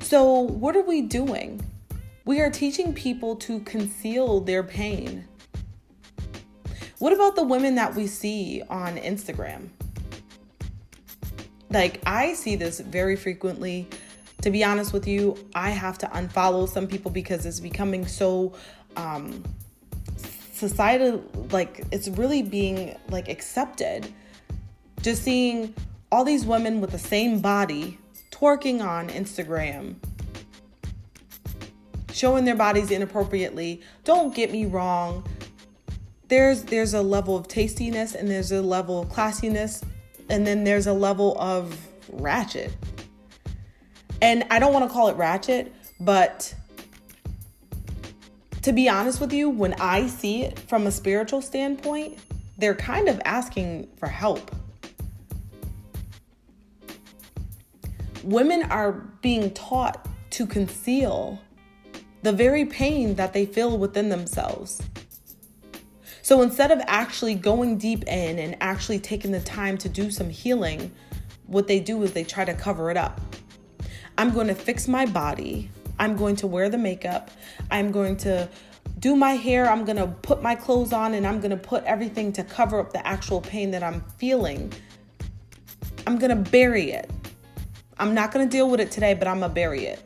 So, 0.00 0.32
what 0.40 0.74
are 0.74 0.82
we 0.82 1.02
doing? 1.02 1.62
We 2.30 2.38
are 2.38 2.48
teaching 2.48 2.94
people 2.94 3.34
to 3.34 3.58
conceal 3.62 4.38
their 4.38 4.62
pain. 4.62 5.26
What 7.00 7.12
about 7.12 7.34
the 7.34 7.42
women 7.42 7.74
that 7.74 7.96
we 7.96 8.06
see 8.06 8.62
on 8.70 8.98
Instagram? 8.98 9.70
Like, 11.70 12.00
I 12.06 12.34
see 12.34 12.54
this 12.54 12.78
very 12.78 13.16
frequently. 13.16 13.88
To 14.42 14.50
be 14.52 14.62
honest 14.62 14.92
with 14.92 15.08
you, 15.08 15.44
I 15.56 15.70
have 15.70 15.98
to 15.98 16.06
unfollow 16.06 16.68
some 16.68 16.86
people 16.86 17.10
because 17.10 17.46
it's 17.46 17.58
becoming 17.58 18.06
so 18.06 18.52
um, 18.94 19.42
societal, 20.52 21.24
like, 21.50 21.82
it's 21.90 22.06
really 22.06 22.42
being 22.42 22.96
like 23.08 23.28
accepted. 23.28 24.06
Just 25.02 25.24
seeing 25.24 25.74
all 26.12 26.24
these 26.24 26.46
women 26.46 26.80
with 26.80 26.92
the 26.92 26.98
same 26.98 27.40
body 27.40 27.98
twerking 28.30 28.86
on 28.86 29.08
Instagram, 29.08 29.96
showing 32.20 32.44
their 32.44 32.54
bodies 32.54 32.90
inappropriately. 32.90 33.80
Don't 34.04 34.34
get 34.34 34.52
me 34.52 34.66
wrong. 34.66 35.26
There's 36.28 36.64
there's 36.64 36.92
a 36.92 37.00
level 37.00 37.34
of 37.34 37.48
tastiness 37.48 38.14
and 38.14 38.30
there's 38.30 38.52
a 38.52 38.60
level 38.60 39.00
of 39.00 39.08
classiness 39.08 39.82
and 40.28 40.46
then 40.46 40.62
there's 40.62 40.86
a 40.86 40.92
level 40.92 41.34
of 41.40 41.74
ratchet. 42.10 42.76
And 44.20 44.44
I 44.50 44.58
don't 44.58 44.74
want 44.74 44.86
to 44.86 44.92
call 44.92 45.08
it 45.08 45.16
ratchet, 45.16 45.72
but 45.98 46.54
to 48.62 48.72
be 48.74 48.86
honest 48.86 49.18
with 49.18 49.32
you, 49.32 49.48
when 49.48 49.72
I 49.80 50.06
see 50.06 50.42
it 50.42 50.58
from 50.58 50.86
a 50.86 50.90
spiritual 50.90 51.40
standpoint, 51.40 52.18
they're 52.58 52.74
kind 52.74 53.08
of 53.08 53.18
asking 53.24 53.88
for 53.96 54.08
help. 54.08 54.54
Women 58.22 58.64
are 58.64 58.92
being 59.22 59.50
taught 59.52 60.06
to 60.32 60.46
conceal 60.46 61.40
the 62.22 62.32
very 62.32 62.64
pain 62.64 63.14
that 63.14 63.32
they 63.32 63.46
feel 63.46 63.78
within 63.78 64.08
themselves. 64.08 64.82
So 66.22 66.42
instead 66.42 66.70
of 66.70 66.80
actually 66.86 67.34
going 67.34 67.78
deep 67.78 68.04
in 68.04 68.38
and 68.38 68.56
actually 68.60 68.98
taking 68.98 69.32
the 69.32 69.40
time 69.40 69.78
to 69.78 69.88
do 69.88 70.10
some 70.10 70.28
healing, 70.30 70.92
what 71.46 71.66
they 71.66 71.80
do 71.80 72.02
is 72.02 72.12
they 72.12 72.24
try 72.24 72.44
to 72.44 72.54
cover 72.54 72.90
it 72.90 72.96
up. 72.96 73.20
I'm 74.18 74.32
going 74.32 74.48
to 74.48 74.54
fix 74.54 74.86
my 74.86 75.06
body. 75.06 75.70
I'm 75.98 76.16
going 76.16 76.36
to 76.36 76.46
wear 76.46 76.68
the 76.68 76.78
makeup. 76.78 77.30
I'm 77.70 77.90
going 77.90 78.16
to 78.18 78.48
do 78.98 79.16
my 79.16 79.32
hair. 79.32 79.68
I'm 79.70 79.84
going 79.84 79.96
to 79.96 80.06
put 80.06 80.42
my 80.42 80.54
clothes 80.54 80.92
on 80.92 81.14
and 81.14 81.26
I'm 81.26 81.40
going 81.40 81.50
to 81.50 81.56
put 81.56 81.84
everything 81.84 82.32
to 82.34 82.44
cover 82.44 82.78
up 82.78 82.92
the 82.92 83.04
actual 83.06 83.40
pain 83.40 83.70
that 83.70 83.82
I'm 83.82 84.02
feeling. 84.18 84.72
I'm 86.06 86.18
going 86.18 86.30
to 86.30 86.50
bury 86.50 86.92
it. 86.92 87.10
I'm 87.98 88.14
not 88.14 88.32
going 88.32 88.46
to 88.46 88.50
deal 88.50 88.68
with 88.70 88.80
it 88.80 88.90
today, 88.90 89.14
but 89.14 89.26
I'm 89.26 89.40
going 89.40 89.50
to 89.50 89.54
bury 89.54 89.86
it. 89.86 90.02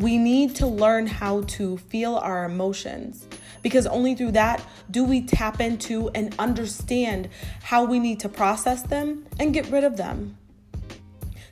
We 0.00 0.16
need 0.16 0.56
to 0.56 0.66
learn 0.66 1.06
how 1.06 1.42
to 1.42 1.76
feel 1.76 2.14
our 2.16 2.44
emotions 2.46 3.28
because 3.60 3.86
only 3.86 4.14
through 4.14 4.32
that 4.32 4.64
do 4.90 5.04
we 5.04 5.20
tap 5.20 5.60
into 5.60 6.08
and 6.14 6.34
understand 6.38 7.28
how 7.62 7.84
we 7.84 7.98
need 7.98 8.18
to 8.20 8.28
process 8.30 8.82
them 8.82 9.26
and 9.38 9.52
get 9.52 9.68
rid 9.68 9.84
of 9.84 9.98
them. 9.98 10.38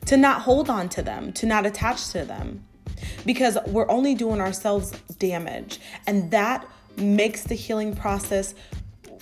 To 0.07 0.17
not 0.17 0.41
hold 0.41 0.67
on 0.67 0.89
to 0.89 1.03
them, 1.03 1.31
to 1.33 1.45
not 1.45 1.67
attach 1.67 2.09
to 2.13 2.25
them, 2.25 2.65
because 3.23 3.55
we're 3.67 3.87
only 3.87 4.15
doing 4.15 4.41
ourselves 4.41 4.93
damage. 5.19 5.79
And 6.07 6.31
that 6.31 6.67
makes 6.97 7.43
the 7.43 7.53
healing 7.53 7.95
process 7.95 8.55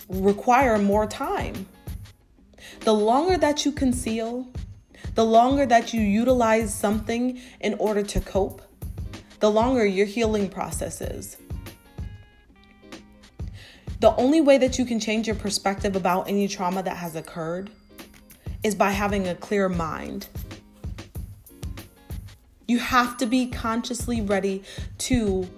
require 0.07 0.77
more 0.77 1.05
time. 1.05 1.67
The 2.81 2.93
longer 2.93 3.37
that 3.37 3.65
you 3.65 3.73
conceal, 3.73 4.47
the 5.15 5.25
longer 5.25 5.65
that 5.65 5.93
you 5.93 5.99
utilize 5.99 6.73
something 6.73 7.41
in 7.59 7.73
order 7.73 8.03
to 8.03 8.21
cope, 8.21 8.61
the 9.39 9.51
longer 9.51 9.85
your 9.85 10.05
healing 10.05 10.49
process 10.49 11.01
is. 11.01 11.37
The 13.99 14.15
only 14.15 14.41
way 14.41 14.57
that 14.59 14.77
you 14.77 14.85
can 14.85 14.99
change 14.99 15.25
your 15.25 15.35
perspective 15.35 15.95
about 15.95 16.27
any 16.27 16.47
trauma 16.47 16.83
that 16.83 16.97
has 16.97 17.15
occurred 17.15 17.71
is 18.63 18.75
by 18.75 18.91
having 18.91 19.27
a 19.27 19.35
clear 19.35 19.69
mind. 19.69 20.27
You 22.67 22.79
have 22.79 23.17
to 23.17 23.25
be 23.25 23.47
consciously 23.47 24.21
ready 24.21 24.63
to 24.99 25.49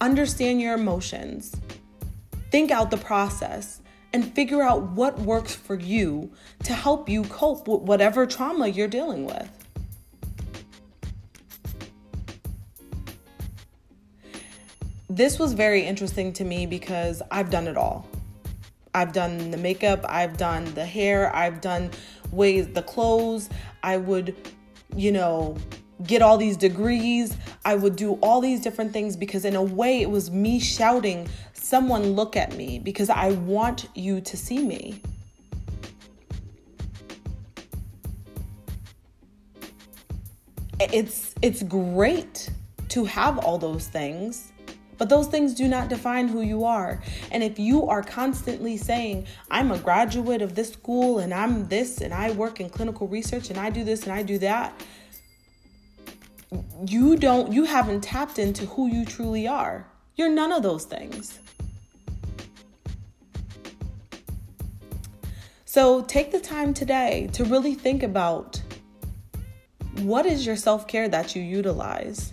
understand 0.00 0.60
your 0.60 0.74
emotions, 0.74 1.56
think 2.50 2.70
out 2.70 2.90
the 2.90 2.96
process, 2.96 3.80
and 4.12 4.32
figure 4.34 4.62
out 4.62 4.82
what 4.92 5.18
works 5.18 5.54
for 5.54 5.74
you 5.74 6.30
to 6.64 6.72
help 6.72 7.08
you 7.08 7.24
cope 7.24 7.66
with 7.66 7.82
whatever 7.82 8.26
trauma 8.26 8.68
you're 8.68 8.88
dealing 8.88 9.24
with. 9.24 9.57
This 15.18 15.36
was 15.36 15.52
very 15.52 15.82
interesting 15.84 16.32
to 16.32 16.44
me 16.44 16.64
because 16.64 17.20
I've 17.32 17.50
done 17.50 17.66
it 17.66 17.76
all. 17.76 18.06
I've 18.94 19.12
done 19.12 19.50
the 19.50 19.56
makeup, 19.56 20.06
I've 20.08 20.36
done 20.36 20.72
the 20.74 20.86
hair, 20.86 21.34
I've 21.34 21.60
done 21.60 21.90
ways 22.30 22.68
the 22.68 22.82
clothes. 22.82 23.50
I 23.82 23.96
would, 23.96 24.36
you 24.94 25.10
know, 25.10 25.56
get 26.06 26.22
all 26.22 26.38
these 26.38 26.56
degrees. 26.56 27.36
I 27.64 27.74
would 27.74 27.96
do 27.96 28.12
all 28.22 28.40
these 28.40 28.60
different 28.60 28.92
things 28.92 29.16
because 29.16 29.44
in 29.44 29.56
a 29.56 29.62
way 29.62 30.02
it 30.02 30.08
was 30.08 30.30
me 30.30 30.60
shouting, 30.60 31.28
"Someone 31.52 32.12
look 32.12 32.36
at 32.36 32.56
me 32.56 32.78
because 32.78 33.10
I 33.10 33.32
want 33.32 33.88
you 33.96 34.20
to 34.20 34.36
see 34.36 34.62
me." 34.62 35.00
It's 40.78 41.34
it's 41.42 41.64
great 41.64 42.50
to 42.90 43.04
have 43.04 43.38
all 43.38 43.58
those 43.58 43.88
things 43.88 44.52
but 44.98 45.08
those 45.08 45.28
things 45.28 45.54
do 45.54 45.68
not 45.68 45.88
define 45.88 46.28
who 46.28 46.42
you 46.42 46.64
are. 46.64 47.00
And 47.30 47.42
if 47.42 47.58
you 47.58 47.86
are 47.88 48.02
constantly 48.02 48.76
saying, 48.76 49.26
I'm 49.50 49.70
a 49.70 49.78
graduate 49.78 50.42
of 50.42 50.54
this 50.54 50.72
school 50.72 51.20
and 51.20 51.32
I'm 51.32 51.68
this 51.68 52.00
and 52.00 52.12
I 52.12 52.32
work 52.32 52.60
in 52.60 52.68
clinical 52.68 53.06
research 53.06 53.48
and 53.48 53.58
I 53.58 53.70
do 53.70 53.84
this 53.84 54.02
and 54.02 54.12
I 54.12 54.22
do 54.22 54.38
that, 54.38 54.78
you 56.86 57.16
don't 57.16 57.52
you 57.52 57.64
haven't 57.64 58.02
tapped 58.02 58.38
into 58.38 58.66
who 58.66 58.88
you 58.88 59.04
truly 59.04 59.46
are. 59.46 59.86
You're 60.16 60.30
none 60.30 60.52
of 60.52 60.62
those 60.62 60.84
things. 60.84 61.38
So 65.64 66.02
take 66.02 66.32
the 66.32 66.40
time 66.40 66.72
today 66.74 67.28
to 67.34 67.44
really 67.44 67.74
think 67.74 68.02
about 68.02 68.60
what 70.00 70.26
is 70.26 70.46
your 70.46 70.56
self-care 70.56 71.08
that 71.08 71.36
you 71.36 71.42
utilize? 71.42 72.32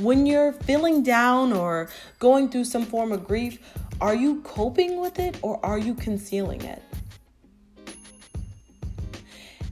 When 0.00 0.24
you're 0.24 0.52
feeling 0.52 1.02
down 1.02 1.52
or 1.52 1.90
going 2.18 2.48
through 2.48 2.64
some 2.64 2.86
form 2.86 3.12
of 3.12 3.28
grief, 3.28 3.58
are 4.00 4.14
you 4.14 4.40
coping 4.40 4.98
with 4.98 5.18
it 5.18 5.36
or 5.42 5.62
are 5.62 5.76
you 5.76 5.92
concealing 5.92 6.62
it? 6.62 6.82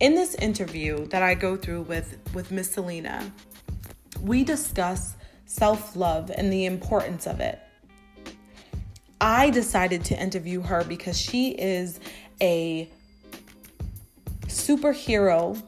In 0.00 0.14
this 0.14 0.34
interview 0.34 1.06
that 1.06 1.22
I 1.22 1.32
go 1.32 1.56
through 1.56 1.82
with, 1.82 2.18
with 2.34 2.50
Miss 2.50 2.72
Selena, 2.72 3.32
we 4.20 4.44
discuss 4.44 5.16
self 5.46 5.96
love 5.96 6.30
and 6.30 6.52
the 6.52 6.66
importance 6.66 7.26
of 7.26 7.40
it. 7.40 7.58
I 9.22 9.48
decided 9.48 10.04
to 10.06 10.22
interview 10.22 10.60
her 10.60 10.84
because 10.84 11.18
she 11.18 11.52
is 11.52 12.00
a 12.42 12.86
superhero, 14.42 15.58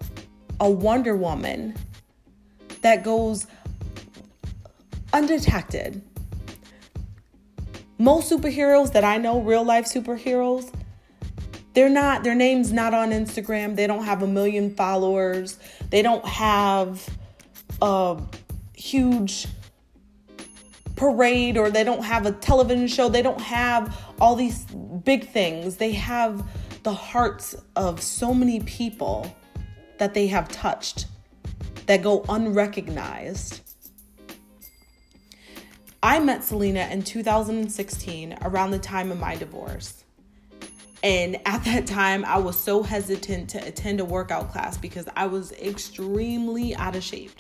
a 0.61 0.70
Wonder 0.70 1.16
Woman 1.16 1.75
that 2.83 3.03
goes 3.05 3.46
undetected. 5.12 6.03
Most 7.99 8.31
superheroes 8.31 8.92
that 8.92 9.05
I 9.05 9.18
know, 9.18 9.40
real 9.40 9.64
life 9.64 9.85
superheroes, 9.85 10.73
they're 11.75 11.88
not 11.88 12.25
their 12.25 12.35
name's 12.35 12.73
not 12.73 12.94
on 12.94 13.11
Instagram. 13.11 13.77
They 13.77 13.87
don't 13.87 14.05
have 14.05 14.23
a 14.23 14.27
million 14.27 14.75
followers. 14.75 15.59
They 15.90 16.03
don't 16.03 16.25
have 16.27 17.09
a 17.81 18.20
huge 18.75 19.46
parade 20.96 21.57
or 21.57 21.70
they 21.70 21.85
don't 21.85 22.05
have 22.05 22.27
a 22.27 22.33
television 22.33 22.88
show. 22.88 23.09
They 23.09 23.23
don't 23.23 23.40
have 23.40 23.99
all 24.20 24.35
these 24.35 24.64
big 25.05 25.29
things. 25.29 25.77
They 25.77 25.92
have 25.92 26.46
the 26.83 26.92
hearts 26.92 27.55
of 27.77 28.03
so 28.03 28.35
many 28.35 28.61
people 28.61 29.35
that 29.99 30.14
they 30.14 30.27
have 30.27 30.49
touched 30.49 31.07
that 31.87 32.03
go 32.03 32.25
unrecognized. 32.29 33.69
I 36.02 36.18
met 36.18 36.42
Selena 36.42 36.88
in 36.90 37.02
2016 37.02 38.38
around 38.42 38.70
the 38.70 38.78
time 38.78 39.12
of 39.12 39.18
my 39.18 39.36
divorce. 39.36 40.04
And 41.02 41.36
at 41.46 41.62
that 41.64 41.86
time, 41.86 42.24
I 42.24 42.38
was 42.38 42.58
so 42.58 42.82
hesitant 42.82 43.50
to 43.50 43.58
attend 43.66 44.00
a 44.00 44.04
workout 44.04 44.50
class 44.50 44.78
because 44.78 45.06
I 45.14 45.26
was 45.26 45.52
extremely 45.52 46.74
out 46.74 46.96
of 46.96 47.02
shape. 47.02 47.38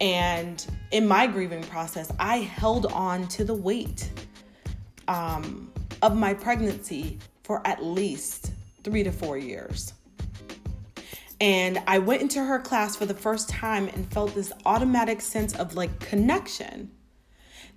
And 0.00 0.64
in 0.90 1.06
my 1.06 1.26
grieving 1.28 1.62
process, 1.62 2.10
I 2.18 2.38
held 2.38 2.86
on 2.86 3.28
to 3.28 3.44
the 3.44 3.54
weight 3.54 4.10
um, 5.06 5.72
of 6.02 6.16
my 6.16 6.34
pregnancy 6.34 7.18
for 7.44 7.64
at 7.66 7.84
least 7.84 8.52
three 8.82 9.04
to 9.04 9.12
four 9.12 9.36
years. 9.38 9.92
And 11.40 11.82
I 11.86 11.98
went 11.98 12.20
into 12.20 12.44
her 12.44 12.58
class 12.58 12.96
for 12.96 13.06
the 13.06 13.14
first 13.14 13.48
time 13.48 13.88
and 13.88 14.12
felt 14.12 14.34
this 14.34 14.52
automatic 14.66 15.22
sense 15.22 15.54
of 15.56 15.74
like 15.74 15.98
connection. 15.98 16.90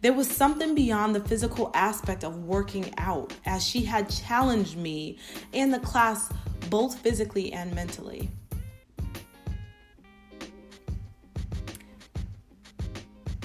There 0.01 0.11
was 0.11 0.29
something 0.29 0.75
beyond 0.75 1.15
the 1.15 1.21
physical 1.21 1.71
aspect 1.73 2.25
of 2.25 2.43
working 2.43 2.93
out 2.97 3.33
as 3.45 3.65
she 3.65 3.85
had 3.85 4.09
challenged 4.09 4.75
me 4.75 5.17
and 5.53 5.73
the 5.73 5.79
class 5.79 6.29
both 6.69 6.99
physically 6.99 7.53
and 7.53 7.73
mentally. 7.73 8.29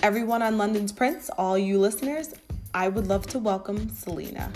Everyone 0.02 0.42
on 0.42 0.58
London's 0.58 0.90
Prince, 0.90 1.30
all 1.30 1.56
you 1.56 1.78
listeners, 1.78 2.34
I 2.74 2.88
would 2.88 3.06
love 3.06 3.26
to 3.28 3.38
welcome 3.38 3.88
Selena. 3.90 4.52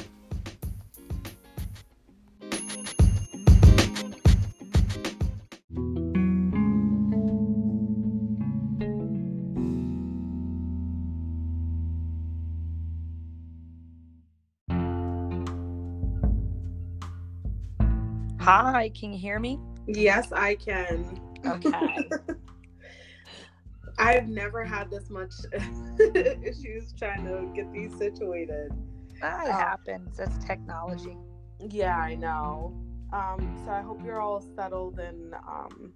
Hi, 18.42 18.90
can 18.98 19.12
you 19.12 19.18
hear 19.20 19.38
me? 19.38 19.56
Yes, 19.86 20.32
I 20.32 20.56
can. 20.56 21.20
Okay. 21.46 22.08
I've 23.98 24.26
never 24.26 24.64
had 24.64 24.90
this 24.90 25.10
much 25.10 25.32
issues 26.00 26.92
trying 26.98 27.24
to 27.26 27.48
get 27.54 27.72
these 27.72 27.96
situated. 27.96 28.72
That 29.20 29.46
Uh, 29.46 29.52
happens. 29.52 30.16
That's 30.16 30.44
technology. 30.44 31.16
Yeah, 31.60 31.96
I 31.96 32.16
know. 32.16 32.74
Um, 33.12 33.62
so 33.64 33.70
I 33.70 33.80
hope 33.80 34.00
you're 34.04 34.20
all 34.20 34.40
settled 34.56 34.98
and 34.98 35.34
um, 35.34 35.92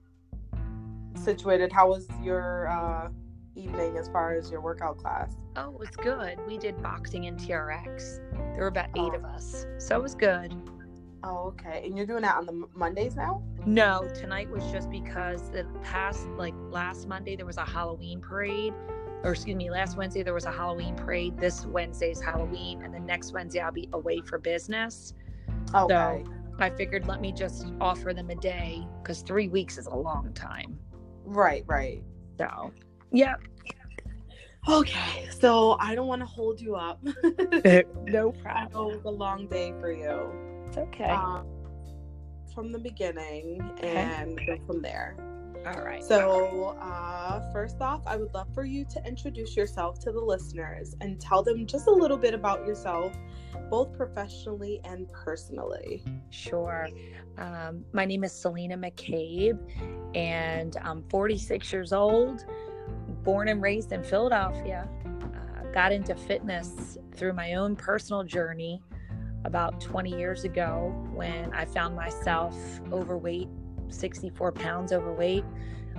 situated. 1.16 1.72
How 1.72 1.88
was 1.88 2.06
your 2.22 2.68
uh, 2.68 3.08
evening 3.56 3.96
as 3.96 4.06
far 4.08 4.34
as 4.34 4.52
your 4.52 4.60
workout 4.60 4.98
class? 4.98 5.32
Oh, 5.56 5.70
it 5.72 5.80
was 5.80 5.90
good. 5.90 6.38
We 6.46 6.58
did 6.58 6.80
boxing 6.80 7.26
and 7.26 7.36
TRX. 7.40 8.20
There 8.52 8.60
were 8.60 8.68
about 8.68 8.90
eight 8.96 9.14
of 9.14 9.24
us. 9.24 9.66
So 9.78 9.96
it 9.96 10.02
was 10.02 10.14
good. 10.14 10.54
Oh, 11.26 11.48
okay. 11.48 11.82
And 11.84 11.96
you're 11.96 12.06
doing 12.06 12.22
that 12.22 12.36
on 12.36 12.46
the 12.46 12.68
Mondays 12.72 13.16
now? 13.16 13.42
No, 13.66 14.08
tonight 14.14 14.48
was 14.48 14.64
just 14.70 14.88
because 14.90 15.50
the 15.50 15.66
past, 15.82 16.28
like 16.36 16.54
last 16.70 17.08
Monday, 17.08 17.34
there 17.34 17.46
was 17.46 17.56
a 17.56 17.64
Halloween 17.64 18.20
parade. 18.20 18.72
Or 19.24 19.32
excuse 19.32 19.56
me, 19.56 19.68
last 19.68 19.96
Wednesday 19.96 20.22
there 20.22 20.34
was 20.34 20.44
a 20.44 20.52
Halloween 20.52 20.94
parade. 20.94 21.36
This 21.36 21.66
Wednesday's 21.66 22.20
Halloween, 22.20 22.82
and 22.82 22.94
the 22.94 23.00
next 23.00 23.32
Wednesday 23.32 23.58
I'll 23.58 23.72
be 23.72 23.88
away 23.92 24.20
for 24.20 24.38
business. 24.38 25.14
Okay. 25.74 26.22
So 26.24 26.24
I 26.60 26.70
figured 26.70 27.08
let 27.08 27.20
me 27.20 27.32
just 27.32 27.66
offer 27.80 28.14
them 28.14 28.30
a 28.30 28.36
day 28.36 28.86
because 29.02 29.22
three 29.22 29.48
weeks 29.48 29.78
is 29.78 29.86
a 29.86 29.96
long 29.96 30.32
time. 30.32 30.78
Right, 31.24 31.64
right. 31.66 32.04
So 32.38 32.72
yeah, 33.10 33.34
Okay. 34.68 35.28
So 35.30 35.76
I 35.80 35.94
don't 35.96 36.06
want 36.06 36.22
to 36.22 36.26
hold 36.26 36.60
you 36.60 36.76
up. 36.76 37.02
no 37.02 38.32
I 38.32 38.42
problem. 38.42 38.72
know 38.72 38.90
it 38.90 38.96
was 38.96 39.04
a 39.06 39.10
long 39.10 39.48
day 39.48 39.72
for 39.80 39.90
you. 39.90 40.55
It's 40.66 40.78
okay. 40.78 41.04
Um, 41.04 41.46
from 42.54 42.72
the 42.72 42.78
beginning 42.78 43.60
and 43.82 44.40
go 44.46 44.56
from 44.66 44.80
there. 44.80 45.14
All 45.66 45.82
right. 45.82 46.02
So, 46.02 46.76
uh, 46.80 47.52
first 47.52 47.80
off, 47.80 48.00
I 48.06 48.16
would 48.16 48.32
love 48.32 48.46
for 48.54 48.64
you 48.64 48.84
to 48.84 49.04
introduce 49.04 49.56
yourself 49.56 49.98
to 50.00 50.12
the 50.12 50.20
listeners 50.20 50.94
and 51.00 51.20
tell 51.20 51.42
them 51.42 51.66
just 51.66 51.88
a 51.88 51.90
little 51.90 52.16
bit 52.16 52.34
about 52.34 52.64
yourself, 52.64 53.12
both 53.68 53.92
professionally 53.96 54.80
and 54.84 55.10
personally. 55.12 56.04
Sure. 56.30 56.88
Um, 57.36 57.84
my 57.92 58.04
name 58.04 58.22
is 58.22 58.32
Selena 58.32 58.78
McCabe, 58.78 59.58
and 60.14 60.76
I'm 60.82 61.02
46 61.10 61.72
years 61.72 61.92
old, 61.92 62.46
born 63.24 63.48
and 63.48 63.60
raised 63.60 63.92
in 63.92 64.04
Philadelphia. 64.04 64.88
Uh, 65.04 65.72
got 65.72 65.90
into 65.90 66.14
fitness 66.14 66.96
through 67.16 67.32
my 67.32 67.54
own 67.54 67.74
personal 67.74 68.22
journey 68.22 68.80
about 69.46 69.80
20 69.80 70.10
years 70.10 70.44
ago 70.44 70.92
when 71.14 71.52
I 71.54 71.64
found 71.64 71.94
myself 71.94 72.54
overweight, 72.92 73.48
64 73.88 74.52
pounds 74.52 74.92
overweight. 74.92 75.44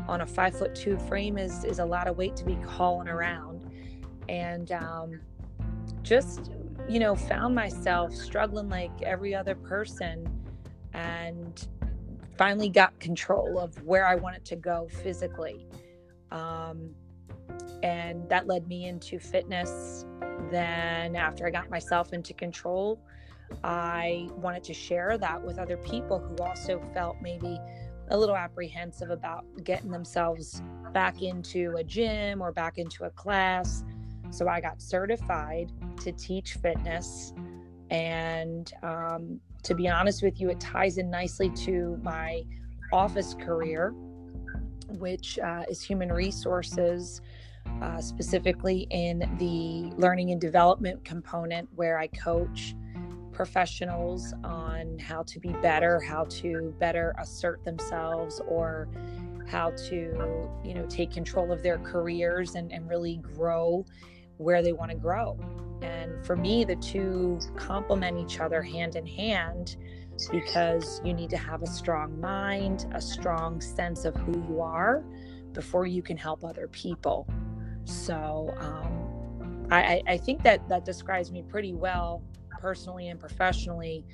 On 0.08 0.22
a 0.22 0.28
five 0.28 0.58
foot 0.58 0.76
two 0.76 0.98
frame 1.00 1.38
is 1.38 1.64
is 1.66 1.80
a 1.80 1.86
lot 1.86 2.08
of 2.08 2.18
weight 2.18 2.36
to 2.38 2.46
be 2.46 2.54
hauling 2.54 3.10
around, 3.10 3.66
and 4.30 4.72
um, 4.72 5.20
just 6.04 6.52
you 6.88 7.00
know 7.00 7.16
found 7.16 7.56
myself 7.56 8.14
struggling 8.14 8.70
like 8.70 8.92
every 9.02 9.34
other 9.34 9.56
person 9.56 10.30
and 10.94 11.68
finally 12.38 12.70
got 12.70 12.98
control 13.00 13.58
of 13.60 13.76
where 13.84 14.06
I 14.06 14.16
wanted 14.16 14.46
to 14.46 14.56
go 14.56 14.88
physically. 15.04 15.66
Um, 16.32 16.92
and 17.84 18.28
that 18.30 18.48
led 18.48 18.68
me 18.68 18.88
into 18.88 19.20
fitness. 19.20 20.06
Then, 20.52 21.16
after 21.16 21.48
I 21.48 21.50
got 21.50 21.70
myself 21.70 22.14
into 22.14 22.34
control, 22.34 23.02
I 23.64 24.30
wanted 24.36 24.64
to 24.66 24.74
share 24.74 25.18
that 25.18 25.44
with 25.44 25.58
other 25.58 25.78
people 25.78 26.20
who 26.20 26.36
also 26.44 26.82
felt 26.94 27.18
maybe 27.22 27.60
a 28.10 28.18
little 28.18 28.36
apprehensive 28.36 29.10
about 29.10 29.46
getting 29.64 29.92
themselves 29.92 30.62
back 30.94 31.22
into 31.22 31.76
a 31.78 31.84
gym 31.84 32.42
or 32.42 32.52
back 32.52 32.78
into 32.78 33.04
a 33.04 33.10
class. 33.10 33.84
So 34.30 34.48
I 34.48 34.62
got 34.62 34.82
certified 34.82 35.72
to 36.04 36.12
teach 36.12 36.54
fitness. 36.54 37.34
And 37.90 38.72
um, 38.84 39.40
to 39.64 39.76
be 39.76 39.88
honest 39.88 40.24
with 40.24 40.40
you, 40.40 40.50
it 40.50 40.60
ties 40.60 40.98
in 40.98 41.10
nicely 41.10 41.50
to 41.50 42.00
my 42.02 42.44
office 42.92 43.34
career, 43.34 43.94
which 44.90 45.40
uh, 45.40 45.64
is 45.70 45.82
human 45.82 46.12
resources, 46.12 47.22
uh, 47.82 48.00
specifically 48.00 48.88
in 48.92 49.20
the 49.40 49.94
learning 49.98 50.32
and 50.32 50.40
development 50.40 51.04
component, 51.04 51.68
where 51.76 51.98
I 51.98 52.08
coach 52.08 52.76
professionals 53.38 54.34
on 54.44 54.98
how 54.98 55.22
to 55.22 55.40
be 55.40 55.50
better, 55.62 56.00
how 56.00 56.26
to 56.26 56.74
better 56.80 57.14
assert 57.20 57.64
themselves, 57.64 58.42
or 58.48 58.90
how 59.48 59.70
to, 59.70 60.50
you 60.66 60.74
know, 60.74 60.86
take 60.90 61.12
control 61.12 61.52
of 61.52 61.62
their 61.62 61.78
careers 61.78 62.56
and, 62.56 62.74
and 62.74 62.90
really 62.90 63.18
grow 63.18 63.86
where 64.38 64.64
they 64.64 64.74
want 64.74 64.90
to 64.90 64.98
grow. 64.98 65.38
And 65.84 66.26
for 66.26 66.36
me, 66.36 66.66
the 66.66 66.78
two 66.78 67.40
complement 67.56 68.18
each 68.18 68.40
other 68.40 68.64
hand 68.64 68.96
in 68.96 69.06
hand 69.06 69.78
because 70.32 71.00
you 71.06 71.14
need 71.14 71.30
to 71.30 71.38
have 71.38 71.62
a 71.62 71.68
strong 71.68 72.20
mind, 72.20 72.88
a 72.96 73.02
strong 73.02 73.62
sense 73.62 74.04
of 74.04 74.16
who 74.16 74.34
you 74.50 74.62
are 74.62 75.04
before 75.54 75.86
you 75.86 76.02
can 76.02 76.18
help 76.18 76.44
other 76.44 76.68
people. 76.70 77.28
So 77.86 78.52
um, 78.58 79.68
I, 79.70 80.02
I 80.08 80.18
think 80.18 80.42
that 80.42 80.68
that 80.70 80.86
describes 80.86 81.32
me 81.32 81.44
pretty 81.44 81.74
well 81.76 82.24
personally 82.58 83.08
and 83.10 83.20
professionally. 83.20 84.06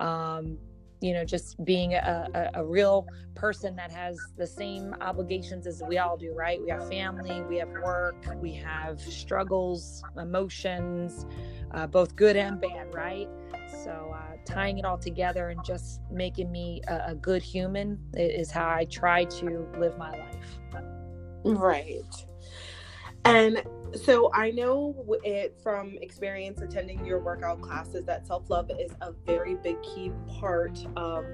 Um, 0.00 0.58
you 1.00 1.12
know, 1.12 1.24
just 1.24 1.62
being 1.64 1.94
a, 1.94 2.50
a, 2.54 2.60
a, 2.60 2.64
real 2.64 3.06
person 3.34 3.76
that 3.76 3.90
has 3.90 4.18
the 4.38 4.46
same 4.46 4.94
obligations 5.02 5.66
as 5.66 5.82
we 5.86 5.98
all 5.98 6.16
do, 6.16 6.32
right? 6.32 6.60
We 6.62 6.70
have 6.70 6.88
family, 6.88 7.42
we 7.42 7.58
have 7.58 7.68
work, 7.68 8.16
we 8.40 8.54
have 8.54 9.00
struggles, 9.00 10.02
emotions, 10.16 11.26
uh, 11.72 11.86
both 11.86 12.16
good 12.16 12.36
and 12.36 12.58
bad, 12.60 12.94
right? 12.94 13.28
So, 13.84 14.14
uh, 14.14 14.36
tying 14.46 14.78
it 14.78 14.84
all 14.84 14.96
together 14.96 15.50
and 15.50 15.62
just 15.64 16.00
making 16.10 16.50
me 16.50 16.80
a, 16.88 17.08
a 17.08 17.14
good 17.14 17.42
human 17.42 17.98
is 18.14 18.50
how 18.50 18.68
I 18.68 18.86
try 18.86 19.24
to 19.24 19.68
live 19.78 19.98
my 19.98 20.10
life. 20.12 20.58
Right. 21.44 22.24
And 23.24 23.62
so 23.94 24.30
I 24.32 24.50
know 24.50 24.94
it 25.24 25.58
from 25.62 25.98
experience 26.00 26.60
attending 26.60 27.04
your 27.04 27.20
workout 27.20 27.60
classes 27.60 28.04
that 28.06 28.26
self 28.26 28.50
love 28.50 28.70
is 28.70 28.92
a 29.00 29.12
very 29.12 29.54
big 29.54 29.80
key 29.82 30.12
part 30.40 30.84
of 30.96 31.24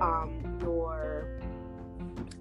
um, 0.00 0.58
your 0.60 1.40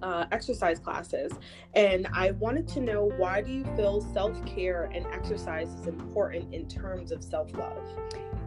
uh, 0.02 0.26
exercise 0.32 0.80
classes. 0.80 1.32
And 1.74 2.08
I 2.14 2.32
wanted 2.32 2.68
to 2.70 2.80
know 2.80 3.12
why 3.18 3.42
do 3.42 3.52
you 3.52 3.66
feel 3.76 4.02
self 4.14 4.46
care 4.46 4.90
and 4.94 5.06
exercise 5.08 5.70
is 5.70 5.88
important 5.88 6.54
in 6.54 6.68
terms 6.68 7.12
of 7.12 7.24
self 7.24 7.54
love? 7.56 7.84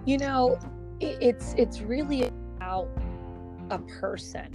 You 0.05 0.19
know, 0.19 0.59
it's 1.01 1.55
it's 1.57 1.81
really 1.81 2.25
about 2.57 2.89
a 3.71 3.79
person 3.79 4.55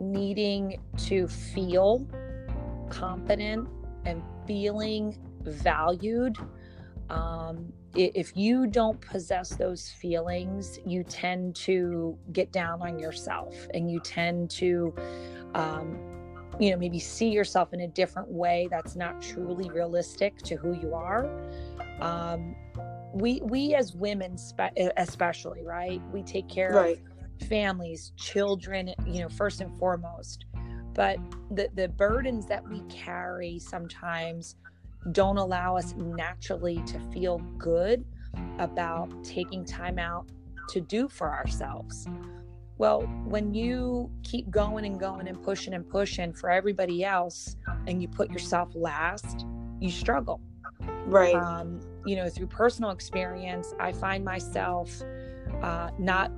needing 0.00 0.80
to 0.96 1.28
feel 1.28 2.06
confident 2.90 3.68
and 4.04 4.22
feeling 4.46 5.16
valued. 5.44 6.36
Um, 7.10 7.72
if 7.94 8.36
you 8.36 8.66
don't 8.66 9.00
possess 9.00 9.50
those 9.50 9.90
feelings, 9.90 10.78
you 10.86 11.04
tend 11.04 11.54
to 11.56 12.16
get 12.32 12.50
down 12.50 12.80
on 12.80 12.98
yourself 12.98 13.54
and 13.74 13.90
you 13.90 14.00
tend 14.00 14.50
to, 14.52 14.94
um, 15.54 15.98
you 16.58 16.70
know, 16.70 16.78
maybe 16.78 16.98
see 16.98 17.28
yourself 17.28 17.74
in 17.74 17.80
a 17.80 17.88
different 17.88 18.28
way 18.28 18.66
that's 18.70 18.96
not 18.96 19.20
truly 19.20 19.68
realistic 19.70 20.38
to 20.38 20.56
who 20.56 20.72
you 20.72 20.94
are. 20.94 21.28
Um, 22.00 22.54
we 23.12 23.42
we 23.44 23.74
as 23.74 23.94
women, 23.94 24.38
spe- 24.38 24.72
especially, 24.96 25.62
right? 25.62 26.00
We 26.12 26.22
take 26.22 26.48
care 26.48 26.74
Right. 26.74 26.98
of 27.40 27.48
families, 27.48 28.12
children, 28.16 28.94
you 29.06 29.20
know, 29.20 29.28
first 29.28 29.60
and 29.60 29.76
foremost. 29.78 30.46
But 30.94 31.18
the 31.50 31.68
the 31.74 31.88
burdens 31.88 32.46
that 32.46 32.66
we 32.68 32.80
carry 32.88 33.58
sometimes 33.58 34.56
don't 35.10 35.36
allow 35.36 35.76
us 35.76 35.94
naturally 35.96 36.82
to 36.86 37.00
feel 37.12 37.38
good 37.58 38.04
about 38.58 39.12
taking 39.24 39.64
time 39.64 39.98
out 39.98 40.26
to 40.68 40.80
do 40.80 41.08
for 41.08 41.32
ourselves. 41.32 42.06
Well, 42.78 43.02
when 43.24 43.52
you 43.52 44.10
keep 44.22 44.50
going 44.50 44.84
and 44.86 44.98
going 44.98 45.28
and 45.28 45.42
pushing 45.42 45.74
and 45.74 45.88
pushing 45.88 46.32
for 46.32 46.50
everybody 46.50 47.04
else 47.04 47.56
and 47.86 48.00
you 48.00 48.08
put 48.08 48.30
yourself 48.30 48.70
last, 48.74 49.46
you 49.80 49.90
struggle. 49.90 50.40
Right. 51.06 51.34
Um, 51.34 51.80
you 52.06 52.16
know, 52.16 52.28
through 52.28 52.48
personal 52.48 52.90
experience, 52.90 53.74
I 53.78 53.92
find 53.92 54.24
myself 54.24 55.02
uh, 55.62 55.90
not 55.98 56.32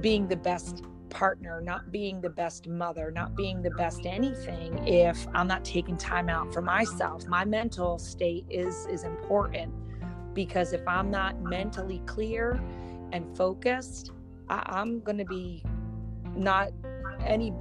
being 0.00 0.28
the 0.28 0.36
best 0.36 0.82
partner, 1.14 1.60
not 1.60 1.90
being 1.90 2.20
the 2.20 2.28
best 2.28 2.66
mother, 2.66 3.10
not 3.10 3.36
being 3.36 3.62
the 3.62 3.70
best 3.70 4.04
anything 4.04 4.76
if 4.86 5.26
I'm 5.32 5.46
not 5.46 5.64
taking 5.64 5.96
time 5.96 6.28
out 6.28 6.52
for 6.52 6.60
myself. 6.60 7.26
My 7.26 7.44
mental 7.44 7.98
state 7.98 8.44
is 8.50 8.86
is 8.86 9.04
important 9.04 9.72
because 10.34 10.72
if 10.72 10.86
I'm 10.86 11.10
not 11.10 11.40
mentally 11.40 12.02
clear 12.04 12.60
and 13.12 13.24
focused, 13.36 14.10
I, 14.48 14.62
I'm 14.66 15.00
going 15.00 15.18
to 15.18 15.24
be 15.24 15.62
not 16.36 16.72
any 17.24 17.52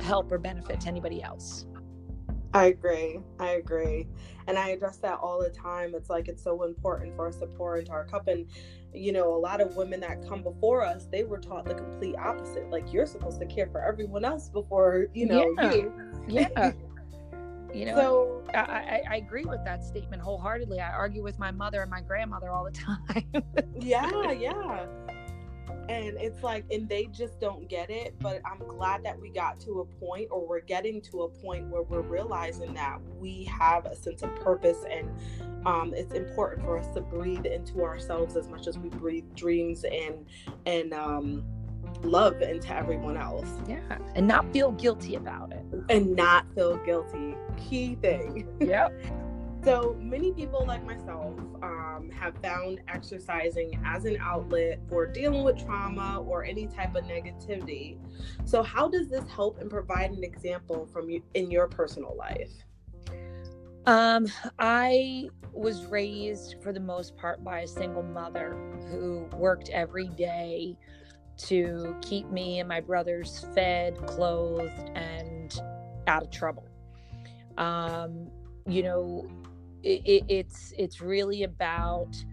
help 0.00 0.32
or 0.32 0.38
benefit 0.38 0.80
to 0.80 0.88
anybody 0.88 1.22
else. 1.22 1.66
I 2.54 2.66
agree. 2.66 3.20
I 3.38 3.50
agree. 3.52 4.08
And 4.46 4.58
I 4.58 4.70
address 4.70 4.96
that 4.98 5.18
all 5.18 5.40
the 5.40 5.50
time. 5.50 5.94
It's 5.94 6.10
like 6.10 6.28
it's 6.28 6.42
so 6.42 6.64
important 6.64 7.14
for 7.14 7.28
us 7.28 7.36
to 7.36 7.46
pour 7.46 7.78
into 7.78 7.92
our 7.92 8.04
cup. 8.04 8.28
And, 8.28 8.46
you 8.94 9.12
know, 9.12 9.34
a 9.34 9.38
lot 9.38 9.60
of 9.60 9.76
women 9.76 10.00
that 10.00 10.26
come 10.28 10.42
before 10.42 10.84
us, 10.84 11.06
they 11.10 11.24
were 11.24 11.38
taught 11.38 11.64
the 11.64 11.74
complete 11.74 12.16
opposite. 12.16 12.70
Like 12.70 12.92
you're 12.92 13.06
supposed 13.06 13.40
to 13.40 13.46
care 13.46 13.66
for 13.66 13.82
everyone 13.82 14.24
else 14.24 14.48
before, 14.48 15.06
you 15.14 15.26
know, 15.26 15.54
yeah. 15.58 15.72
you. 15.72 15.92
Yeah. 16.28 16.72
you 17.74 17.86
know, 17.86 17.94
so 17.94 18.42
I, 18.54 18.58
I, 18.58 19.02
I, 19.10 19.16
agree 19.16 19.44
with 19.44 19.64
that 19.64 19.82
statement 19.82 20.22
wholeheartedly. 20.22 20.80
I 20.80 20.90
argue 20.90 21.22
with 21.22 21.38
my 21.38 21.50
mother 21.50 21.80
and 21.80 21.90
my 21.90 22.02
grandmother 22.02 22.50
all 22.50 22.64
the 22.64 22.70
time. 22.72 23.42
yeah, 23.80 24.32
yeah 24.32 24.86
and 25.88 26.16
it's 26.18 26.42
like 26.42 26.64
and 26.70 26.88
they 26.88 27.06
just 27.06 27.40
don't 27.40 27.68
get 27.68 27.90
it 27.90 28.14
but 28.20 28.40
i'm 28.44 28.58
glad 28.68 29.04
that 29.04 29.18
we 29.20 29.28
got 29.30 29.58
to 29.60 29.80
a 29.80 29.84
point 30.04 30.28
or 30.30 30.46
we're 30.46 30.60
getting 30.60 31.00
to 31.00 31.22
a 31.22 31.28
point 31.28 31.66
where 31.68 31.82
we're 31.82 32.00
realizing 32.00 32.72
that 32.74 32.98
we 33.18 33.44
have 33.44 33.86
a 33.86 33.94
sense 33.94 34.22
of 34.22 34.34
purpose 34.36 34.84
and 34.90 35.08
um, 35.64 35.94
it's 35.94 36.12
important 36.12 36.64
for 36.64 36.76
us 36.76 36.92
to 36.94 37.00
breathe 37.00 37.46
into 37.46 37.82
ourselves 37.82 38.36
as 38.36 38.48
much 38.48 38.66
as 38.66 38.78
we 38.78 38.88
breathe 38.88 39.24
dreams 39.36 39.84
and 39.84 40.26
and 40.66 40.92
um, 40.92 41.44
love 42.02 42.42
into 42.42 42.74
everyone 42.74 43.16
else. 43.16 43.48
Yeah 43.68 43.78
and 44.14 44.26
not 44.26 44.52
feel 44.52 44.72
guilty 44.72 45.14
about 45.14 45.52
it. 45.52 45.64
And 45.88 46.16
not 46.16 46.46
feel 46.54 46.78
guilty. 46.78 47.36
Key 47.56 47.96
thing. 47.96 48.48
Yeah 48.60 48.88
so 49.64 49.96
many 50.00 50.32
people 50.32 50.64
like 50.66 50.84
myself 50.84 51.38
um, 51.62 52.10
have 52.12 52.36
found 52.42 52.80
exercising 52.88 53.80
as 53.84 54.04
an 54.04 54.16
outlet 54.20 54.80
for 54.88 55.06
dealing 55.06 55.44
with 55.44 55.64
trauma 55.64 56.20
or 56.20 56.44
any 56.44 56.66
type 56.66 56.96
of 56.96 57.04
negativity. 57.04 57.96
So 58.44 58.62
how 58.62 58.88
does 58.88 59.08
this 59.08 59.28
help 59.28 59.60
and 59.60 59.70
provide 59.70 60.10
an 60.10 60.24
example 60.24 60.88
from 60.92 61.08
you 61.08 61.22
in 61.34 61.50
your 61.50 61.68
personal 61.68 62.16
life? 62.16 62.50
Um, 63.86 64.26
I 64.58 65.28
was 65.52 65.86
raised 65.86 66.56
for 66.62 66.72
the 66.72 66.80
most 66.80 67.16
part 67.16 67.44
by 67.44 67.60
a 67.60 67.66
single 67.66 68.02
mother 68.02 68.56
who 68.90 69.28
worked 69.36 69.68
every 69.70 70.08
day 70.08 70.76
to 71.36 71.96
keep 72.00 72.30
me 72.30 72.60
and 72.60 72.68
my 72.68 72.80
brothers 72.80 73.46
fed, 73.54 73.96
clothed, 74.06 74.90
and 74.94 75.60
out 76.06 76.22
of 76.22 76.30
trouble. 76.30 76.66
Um, 77.58 78.28
you 78.66 78.82
know, 78.82 79.28
it, 79.82 80.02
it, 80.04 80.24
it's 80.28 80.72
it's 80.78 81.00
really 81.00 81.42
about 81.42 82.24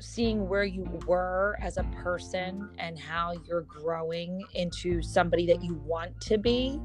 seeing 0.00 0.48
where 0.48 0.64
you 0.64 0.82
were 1.06 1.56
as 1.60 1.76
a 1.76 1.84
person 2.02 2.68
and 2.78 2.98
how 2.98 3.34
you're 3.46 3.62
growing 3.62 4.42
into 4.54 5.00
somebody 5.00 5.46
that 5.46 5.62
you 5.62 5.74
want 5.84 6.20
to 6.20 6.36
be 6.38 6.80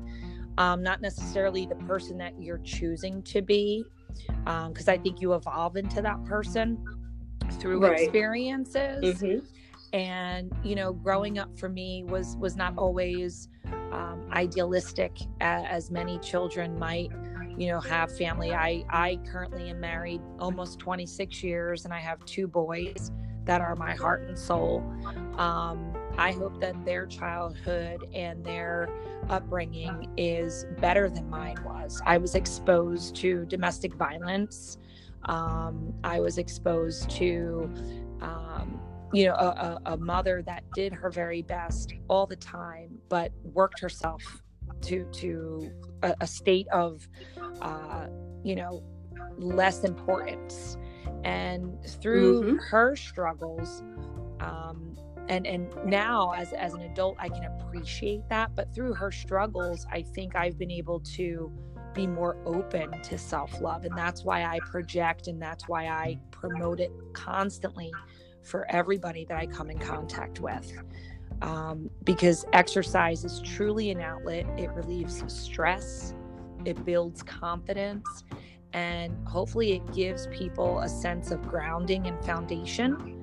um, 0.58 0.84
not 0.84 1.02
necessarily 1.02 1.66
the 1.66 1.76
person 1.76 2.18
that 2.18 2.34
you're 2.40 2.60
choosing 2.60 3.22
to 3.24 3.42
be 3.42 3.84
because 4.68 4.88
um, 4.88 4.94
i 4.94 4.98
think 4.98 5.20
you 5.22 5.34
evolve 5.34 5.78
into 5.78 6.02
that 6.02 6.24
person 6.26 6.84
through 7.54 7.80
right. 7.80 8.00
experiences 8.00 9.22
mm-hmm. 9.22 9.46
and 9.96 10.52
you 10.64 10.76
know 10.76 10.94
growing 10.94 11.40
up 11.40 11.58
for 11.58 11.70
me 11.70 12.04
was 12.08 12.36
was 12.38 12.56
not 12.56 12.74
always 12.78 13.50
um, 13.92 14.28
idealistic 14.32 15.18
as, 15.40 15.66
as 15.70 15.92
many 15.92 16.20
children 16.20 16.78
might 16.78 17.12
you 17.58 17.68
know 17.68 17.80
have 17.80 18.16
family. 18.16 18.54
I 18.54 18.86
i 18.90 19.20
currently 19.30 19.70
am 19.70 19.80
married 19.80 20.22
almost 20.40 20.80
26 20.80 21.44
years 21.44 21.86
and 21.86 21.94
i 21.94 22.00
have 22.00 22.24
two 22.26 22.48
boys 22.48 23.12
that 23.46 23.62
are 23.62 23.76
my 23.76 23.96
heart 23.96 24.28
and 24.28 24.38
soul. 24.38 24.84
Um, 25.38 25.94
i 26.18 26.32
hope 26.32 26.60
that 26.62 26.86
their 26.86 27.06
childhood 27.06 28.08
and 28.14 28.44
their 28.44 28.90
upbringing 29.30 30.10
is 30.18 30.66
better 30.80 31.10
than 31.10 31.30
mine 31.30 31.58
was. 31.66 32.02
I 32.06 32.18
was 32.18 32.36
exposed 32.36 33.16
to 33.18 33.46
domestic 33.46 33.94
violence. 33.96 34.78
Um, 35.26 35.94
i 36.04 36.20
was 36.20 36.38
exposed 36.38 37.10
to 37.12 37.70
um, 38.22 38.80
you 39.14 39.26
know 39.26 39.34
a, 39.34 39.80
a, 39.86 39.98
mother 39.98 40.42
that 40.44 40.64
did 40.74 40.94
her 40.94 41.10
very 41.10 41.42
best 41.42 41.94
all 42.08 42.26
the 42.26 42.36
time 42.36 42.90
but 43.10 43.32
worked 43.44 43.80
herself 43.80 44.22
to 44.82 45.06
to 45.06 45.72
a, 46.04 46.16
a 46.22 46.28
state 46.28 46.68
of 46.70 47.08
uh, 47.62 48.08
you 48.44 48.56
know 48.56 48.84
less 49.38 49.84
importance. 49.84 50.78
And 51.24 51.84
through 52.02 52.44
mm-hmm. 52.44 52.58
her 52.70 52.96
struggles 52.96 53.84
um, 54.40 54.96
and 55.30 55.46
and 55.48 55.74
now 55.86 56.32
as 56.32 56.54
as 56.54 56.74
an 56.74 56.82
adult 56.82 57.18
i 57.20 57.28
can 57.28 57.44
appreciate 57.44 58.22
that. 58.30 58.56
But 58.56 58.74
through 58.74 58.94
her 58.94 59.12
struggles 59.12 59.86
i 59.92 60.02
think 60.02 60.36
i've 60.36 60.58
been 60.58 60.72
able 60.72 61.00
to 61.02 61.52
be 61.94 62.06
more 62.06 62.38
open 62.46 63.02
to 63.02 63.18
self-love. 63.18 63.84
And 63.84 63.98
that's 63.98 64.24
why 64.24 64.44
i 64.44 64.60
project 64.60 65.28
and 65.28 65.42
that's 65.42 65.68
why 65.68 65.88
i 65.88 66.20
promote 66.32 66.80
it 66.80 66.92
constantly 67.14 67.92
for 68.44 68.66
everybody 68.70 69.26
that 69.26 69.38
i 69.38 69.46
come 69.46 69.70
in 69.70 69.80
contact 69.80 70.40
with 70.40 70.72
um, 71.42 71.90
because 72.04 72.46
exercise 72.54 73.24
is 73.24 73.42
truly 73.42 73.92
an 73.92 74.02
outlet. 74.02 74.46
It 74.58 74.72
relieves 74.72 75.24
stress, 75.28 76.14
it 76.66 76.84
builds 76.86 77.24
confidence, 77.24 78.24
and 78.74 79.16
hopefully 79.28 79.74
it 79.74 79.94
gives 79.94 80.28
people 80.28 80.80
a 80.80 80.90
sense 80.90 81.32
of 81.32 81.42
grounding 81.48 82.08
and 82.08 82.24
foundation 82.26 83.14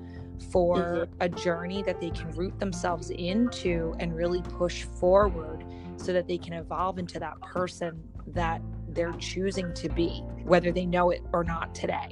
for 0.51 0.77
mm-hmm. 0.77 1.13
a 1.21 1.29
journey 1.29 1.83
that 1.83 1.99
they 1.99 2.09
can 2.09 2.29
root 2.31 2.57
themselves 2.59 3.09
into 3.09 3.95
and 3.99 4.15
really 4.15 4.41
push 4.41 4.83
forward 4.83 5.63
so 5.97 6.11
that 6.13 6.27
they 6.27 6.37
can 6.37 6.53
evolve 6.53 6.99
into 6.99 7.19
that 7.19 7.39
person 7.41 8.01
that 8.27 8.61
they're 8.89 9.13
choosing 9.13 9.73
to 9.73 9.89
be, 9.89 10.21
whether 10.43 10.71
they 10.71 10.85
know 10.85 11.09
it 11.09 11.21
or 11.33 11.43
not 11.43 11.73
today. 11.75 12.09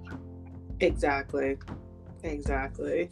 Exactly. 0.80 1.58
Exactly. 2.24 3.10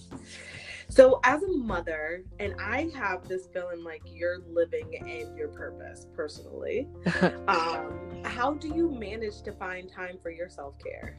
So, 0.89 1.19
as 1.23 1.41
a 1.43 1.47
mother, 1.47 2.23
and 2.39 2.53
I 2.59 2.89
have 2.95 3.27
this 3.27 3.47
feeling 3.53 3.83
like 3.83 4.01
you're 4.05 4.39
living 4.49 4.93
in 4.93 5.35
your 5.37 5.47
purpose 5.49 6.07
personally, 6.13 6.87
um, 7.47 8.23
how 8.25 8.53
do 8.53 8.67
you 8.67 8.91
manage 8.91 9.41
to 9.43 9.53
find 9.53 9.89
time 9.89 10.17
for 10.21 10.31
your 10.31 10.49
self 10.49 10.75
care? 10.79 11.17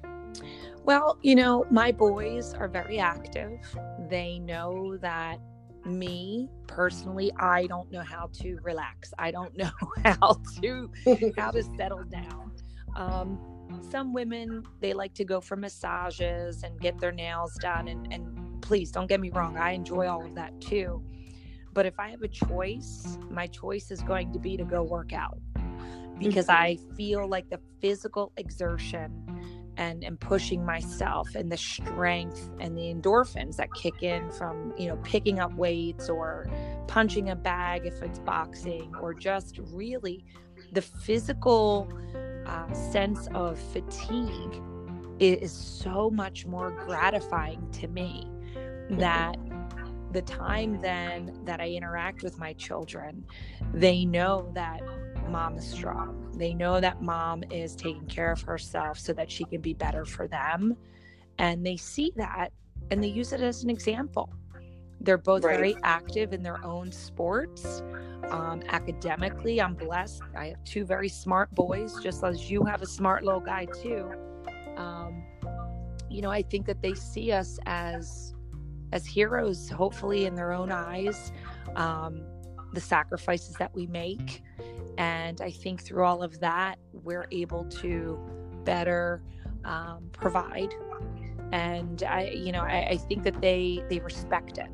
Well, 0.85 1.19
you 1.23 1.35
know, 1.35 1.67
my 1.71 1.93
boys 1.93 2.55
are 2.55 2.69
very 2.69 2.99
active. 2.99 3.61
They 4.11 4.39
know 4.39 4.97
that 4.99 5.39
me 5.85 6.49
personally 6.69 7.33
i 7.41 7.67
don't 7.67 7.91
know 7.91 8.03
how 8.03 8.29
to 8.33 8.57
relax 8.63 9.13
i 9.19 9.31
don't 9.31 9.57
know 9.57 9.71
how 10.05 10.41
to 10.61 10.89
how 11.37 11.51
to 11.51 11.63
settle 11.77 12.05
down 12.05 12.53
um, 12.95 13.39
some 13.91 14.13
women 14.13 14.63
they 14.81 14.93
like 14.93 15.15
to 15.15 15.25
go 15.25 15.41
for 15.41 15.57
massages 15.57 16.63
and 16.63 16.81
get 16.81 16.99
their 16.99 17.13
nails 17.13 17.55
done 17.61 17.89
and, 17.89 18.13
and 18.13 18.61
please 18.63 18.91
don't 18.91 19.07
get 19.07 19.21
me 19.21 19.31
wrong, 19.31 19.57
I 19.59 19.73
enjoy 19.73 20.09
all 20.09 20.25
of 20.25 20.35
that 20.37 20.59
too. 20.61 21.03
But 21.75 21.87
if 21.87 21.99
I 21.99 22.11
have 22.11 22.23
a 22.23 22.29
choice, 22.29 23.19
my 23.31 23.47
choice 23.47 23.91
is 23.91 24.03
going 24.03 24.33
to 24.33 24.39
be 24.39 24.57
to 24.57 24.65
go 24.65 24.83
work 24.83 25.13
out 25.13 25.39
because 26.19 26.47
mm-hmm. 26.47 26.63
I 26.63 26.79
feel 26.97 27.27
like 27.29 27.51
the 27.51 27.61
physical 27.81 28.33
exertion 28.37 29.33
and 29.79 30.05
and 30.05 30.21
pushing 30.21 30.65
myself 30.65 31.35
and 31.35 31.51
the 31.51 31.57
strength 31.57 32.51
and 32.61 32.77
the 32.77 32.95
endorphins 32.95 33.57
that 33.57 33.73
kick 33.73 34.03
in 34.03 34.31
from 34.31 34.75
you 34.77 34.89
know 34.89 34.97
picking 34.97 35.41
up 35.41 35.53
weights 35.55 36.11
or 36.11 36.47
punching 36.89 37.31
a 37.31 37.37
bag 37.37 37.87
if 37.87 38.03
it's 38.03 38.19
boxing 38.19 38.95
or 39.01 39.15
just 39.15 39.59
really 39.73 40.25
the 40.73 40.83
physical 40.83 41.89
uh, 42.47 42.73
sense 42.73 43.29
of 43.35 43.59
fatigue 43.59 44.63
is 45.19 45.53
so 45.53 46.11
much 46.11 46.47
more 46.47 46.71
gratifying 46.71 47.71
to 47.73 47.89
me 47.89 48.27
that 48.91 49.37
the 50.13 50.23
time 50.23 50.81
then 50.81 51.39
that 51.45 51.61
I 51.61 51.69
interact 51.71 52.23
with 52.23 52.39
my 52.39 52.53
children, 52.55 53.25
they 53.73 54.05
know 54.05 54.51
that 54.55 54.81
mom 55.29 55.57
is 55.57 55.67
strong. 55.67 56.33
They 56.37 56.55
know 56.55 56.81
that 56.81 57.03
mom 57.03 57.45
is 57.51 57.75
taking 57.75 58.07
care 58.07 58.33
of 58.33 58.43
herself 58.43 58.99
so 58.99 59.13
that 59.15 59.31
she 59.31 59.45
can 59.45 59.61
be 59.61 59.75
better 59.75 60.05
for 60.05 60.29
them. 60.29 60.77
And 61.39 61.65
they 61.65 61.77
see 61.77 62.13
that 62.17 62.53
and 62.91 63.03
they 63.03 63.09
use 63.09 63.33
it 63.33 63.41
as 63.41 63.65
an 63.65 63.71
example. 63.71 64.33
They're 65.05 65.19
both 65.19 65.45
right. 65.45 65.57
very 65.57 65.77
active 65.83 66.33
in 66.33 66.43
their 66.43 66.65
own 66.65 66.93
sports. 66.93 67.83
Um, 68.31 68.63
academically, 68.69 69.61
I'm 69.61 69.75
blessed. 69.75 70.23
I 70.37 70.47
have 70.49 70.65
two 70.65 70.85
very 70.85 71.09
smart 71.09 71.51
boys, 71.55 71.97
just 72.03 72.23
as 72.25 72.51
you 72.51 72.65
have 72.65 72.81
a 72.83 72.87
smart 72.87 73.25
little 73.25 73.41
guy, 73.41 73.67
too. 73.67 74.11
Um, 74.77 75.23
you 76.09 76.23
know, 76.23 76.31
I 76.31 76.43
think 76.43 76.67
that 76.67 76.81
they 76.83 76.95
see 76.95 77.33
us 77.33 77.59
as 77.67 78.35
as 78.93 79.07
heroes, 79.07 79.71
hopefully 79.71 80.27
in 80.27 80.35
their 80.35 80.53
own 80.53 80.71
eyes, 80.71 81.33
um, 81.77 82.23
the 82.75 82.81
sacrifices 82.81 83.55
that 83.57 83.75
we 83.75 83.87
make. 83.87 84.43
And 84.99 85.41
I 85.41 85.51
think 85.51 85.83
through 85.83 86.05
all 86.05 86.23
of 86.23 86.39
that, 86.41 86.79
we're 86.93 87.27
able 87.31 87.65
to 87.65 88.19
better 88.65 89.23
um, 89.65 90.11
provide. 90.13 90.75
And 91.53 92.03
I, 92.03 92.29
you 92.29 92.53
know, 92.53 92.61
I, 92.61 92.89
I 92.91 92.97
think 92.97 93.25
that 93.25 93.41
they 93.41 93.83
they 93.89 93.99
respect 94.01 94.59
it. 94.59 94.71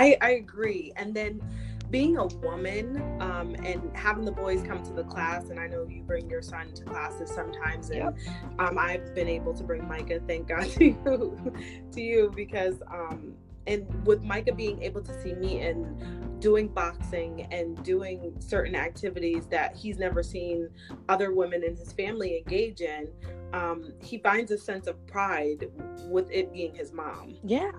I, 0.00 0.16
I 0.22 0.30
agree. 0.30 0.92
And 0.96 1.14
then 1.14 1.42
being 1.90 2.16
a 2.16 2.26
woman 2.26 3.02
um, 3.20 3.54
and 3.64 3.94
having 3.94 4.24
the 4.24 4.32
boys 4.32 4.62
come 4.62 4.82
to 4.82 4.92
the 4.92 5.04
class, 5.04 5.50
and 5.50 5.60
I 5.60 5.66
know 5.66 5.86
you 5.86 6.02
bring 6.02 6.30
your 6.30 6.40
son 6.40 6.72
to 6.72 6.84
classes 6.84 7.30
sometimes, 7.30 7.90
and 7.90 7.98
yep. 7.98 8.18
um, 8.58 8.78
I've 8.78 9.14
been 9.14 9.28
able 9.28 9.52
to 9.54 9.62
bring 9.62 9.86
Micah, 9.86 10.20
thank 10.26 10.48
God 10.48 10.70
to 10.70 10.84
you, 10.84 11.52
to 11.92 12.00
you 12.00 12.32
because 12.34 12.76
um, 12.90 13.34
and 13.66 14.06
with 14.06 14.22
Micah 14.22 14.54
being 14.54 14.82
able 14.82 15.02
to 15.02 15.22
see 15.22 15.34
me 15.34 15.60
and 15.60 16.40
doing 16.40 16.68
boxing 16.68 17.46
and 17.50 17.82
doing 17.84 18.34
certain 18.38 18.74
activities 18.74 19.46
that 19.48 19.76
he's 19.76 19.98
never 19.98 20.22
seen 20.22 20.68
other 21.10 21.34
women 21.34 21.62
in 21.62 21.76
his 21.76 21.92
family 21.92 22.38
engage 22.38 22.80
in, 22.80 23.08
um, 23.52 23.92
he 24.02 24.16
finds 24.18 24.50
a 24.50 24.56
sense 24.56 24.86
of 24.86 25.06
pride 25.06 25.70
with 26.06 26.30
it 26.30 26.52
being 26.52 26.74
his 26.74 26.92
mom. 26.92 27.36
Yeah. 27.44 27.72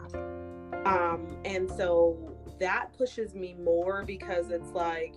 Um, 0.86 1.38
and 1.46 1.70
so 1.70 2.36
that 2.60 2.94
pushes 2.98 3.34
me 3.34 3.56
more 3.63 4.04
because 4.06 4.52
it's 4.52 4.72
like 4.72 5.15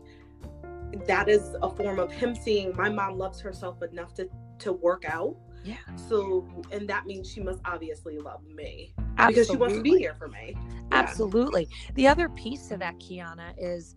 that 1.06 1.28
is 1.28 1.56
a 1.62 1.70
form 1.70 1.98
of 1.98 2.12
him 2.12 2.34
seeing 2.34 2.74
my 2.76 2.88
mom 2.88 3.18
loves 3.18 3.40
herself 3.40 3.82
enough 3.82 4.14
to 4.14 4.28
to 4.58 4.72
work 4.72 5.04
out 5.04 5.36
yeah. 5.64 5.76
So, 6.08 6.46
and 6.70 6.86
that 6.88 7.06
means 7.06 7.30
she 7.30 7.40
must 7.40 7.60
obviously 7.64 8.18
love 8.18 8.44
me 8.54 8.92
Absolutely. 9.16 9.32
because 9.32 9.46
she 9.48 9.56
wants 9.56 9.76
to 9.76 9.82
be 9.82 9.98
here 9.98 10.14
for 10.14 10.28
me. 10.28 10.54
Yeah. 10.54 10.82
Absolutely. 10.92 11.68
The 11.94 12.06
other 12.06 12.28
piece 12.28 12.68
to 12.68 12.76
that, 12.76 12.98
Kiana, 12.98 13.54
is, 13.56 13.96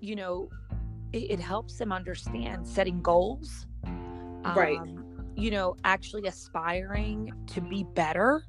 you 0.00 0.16
know, 0.16 0.50
it, 1.12 1.30
it 1.30 1.40
helps 1.40 1.78
them 1.78 1.92
understand 1.92 2.66
setting 2.66 3.00
goals. 3.00 3.66
Um, 3.84 4.56
right. 4.56 4.80
You 5.36 5.52
know, 5.52 5.76
actually 5.84 6.26
aspiring 6.26 7.32
to 7.46 7.60
be 7.60 7.84
better, 7.94 8.44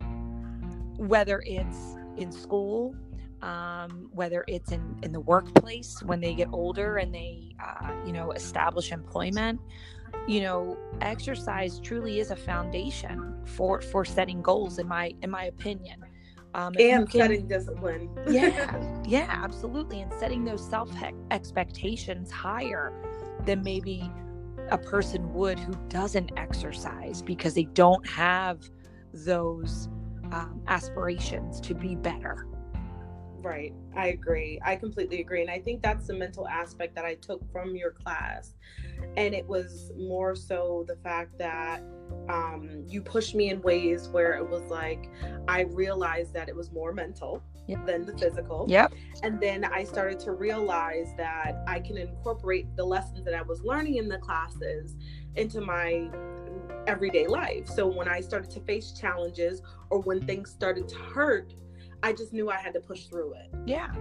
whether 0.97 1.43
it's 1.45 1.95
in 2.17 2.32
school, 2.32 2.95
um, 3.41 4.10
whether 4.12 4.43
it's 4.47 4.71
in, 4.71 4.97
in 5.04 5.12
the 5.12 5.19
workplace 5.19 6.01
when 6.04 6.19
they 6.19 6.34
get 6.34 6.49
older 6.51 6.97
and 6.97 7.13
they, 7.13 7.56
uh, 7.63 7.91
you 8.06 8.12
know, 8.12 8.32
establish 8.32 8.91
employment, 8.91 9.60
you 10.28 10.41
know 10.41 10.78
exercise 11.01 11.80
truly 11.80 12.19
is 12.19 12.32
a 12.32 12.36
foundation 12.36 13.36
for 13.45 13.82
for 13.82 14.04
setting 14.04 14.41
goals 14.41 14.80
in 14.80 14.88
my 14.88 15.13
in 15.21 15.30
my 15.30 15.45
opinion. 15.45 16.04
Um, 16.54 16.73
and 16.80 17.10
can, 17.10 17.19
setting 17.21 17.47
discipline. 17.47 18.10
Yeah 18.28 19.04
yeah 19.06 19.28
absolutely 19.30 20.01
and 20.01 20.12
setting 20.13 20.43
those 20.45 20.67
self 20.67 20.89
expectations 21.32 22.32
higher 22.32 22.93
than 23.45 23.62
maybe 23.62 24.10
a 24.71 24.78
person 24.78 25.32
would 25.34 25.60
who 25.60 25.73
doesn't 25.89 26.32
exercise 26.38 27.21
because 27.21 27.54
they 27.54 27.65
don't 27.65 28.08
have 28.08 28.62
those 29.13 29.89
um, 30.35 30.61
aspirations 30.67 31.59
to 31.61 31.73
be 31.73 31.95
better 31.95 32.45
Right. 33.45 33.75
I 33.95 34.07
agree. 34.07 34.59
I 34.65 34.75
completely 34.75 35.21
agree. 35.21 35.41
And 35.41 35.51
I 35.51 35.59
think 35.59 35.83
that's 35.83 36.07
the 36.07 36.15
mental 36.15 36.47
aspect 36.47 36.95
that 36.95 37.05
I 37.05 37.13
took 37.13 37.39
from 37.51 37.75
your 37.75 37.91
class. 37.91 38.55
And 39.17 39.35
it 39.35 39.45
was 39.45 39.91
more 39.95 40.35
so 40.35 40.83
the 40.87 40.95
fact 40.95 41.37
that 41.37 41.83
um, 42.27 42.83
you 42.87 43.03
pushed 43.03 43.35
me 43.35 43.51
in 43.51 43.61
ways 43.61 44.09
where 44.09 44.33
it 44.33 44.49
was 44.49 44.63
like, 44.63 45.11
I 45.47 45.61
realized 45.61 46.33
that 46.33 46.49
it 46.49 46.55
was 46.55 46.71
more 46.71 46.91
mental 46.91 47.43
yep. 47.67 47.85
than 47.85 48.03
the 48.03 48.17
physical. 48.17 48.65
Yep. 48.67 48.93
And 49.21 49.39
then 49.39 49.63
I 49.63 49.83
started 49.83 50.19
to 50.21 50.31
realize 50.31 51.13
that 51.17 51.63
I 51.67 51.81
can 51.81 51.97
incorporate 51.97 52.75
the 52.75 52.83
lessons 52.83 53.25
that 53.25 53.35
I 53.35 53.43
was 53.43 53.61
learning 53.61 53.97
in 53.97 54.09
the 54.09 54.17
classes 54.17 54.95
into 55.35 55.61
my 55.61 56.09
everyday 56.88 57.28
life. 57.28 57.67
So 57.67 57.88
when 57.88 58.08
I 58.08 58.21
started 58.21 58.51
to 58.51 58.60
face 58.62 58.91
challenges 58.91 59.62
or 59.89 59.99
when 59.99 60.25
things 60.25 60.49
started 60.49 60.88
to 60.89 60.95
hurt, 60.95 61.54
I 62.04 62.13
just 62.13 62.34
knew 62.34 62.49
I 62.49 62.58
had 62.58 62.73
to 62.73 62.80
push 62.80 63.06
through 63.06 63.34
it. 63.34 63.49
Yeah. 63.65 63.93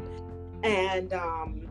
And 0.62 1.12
um 1.12 1.68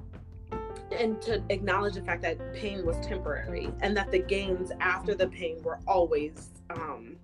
and 0.92 1.22
to 1.24 1.44
acknowledge 1.50 1.96
the 1.96 2.04
fact 2.04 2.22
that 2.22 2.54
pain 2.54 2.86
was 2.86 2.98
temporary 3.06 3.70
and 3.82 3.98
that 3.98 4.12
the 4.12 4.20
gains 4.20 4.72
after 4.80 5.16
the 5.16 5.28
pain 5.28 5.62
were 5.64 5.80
always 5.88 6.50
um 6.70 7.18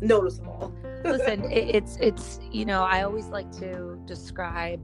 noticeable. 0.00 0.74
Listen, 1.04 1.44
it's 1.50 1.96
it's 2.00 2.40
you 2.50 2.64
know, 2.64 2.82
I 2.82 3.02
always 3.02 3.28
like 3.28 3.50
to 3.58 4.00
describe 4.06 4.80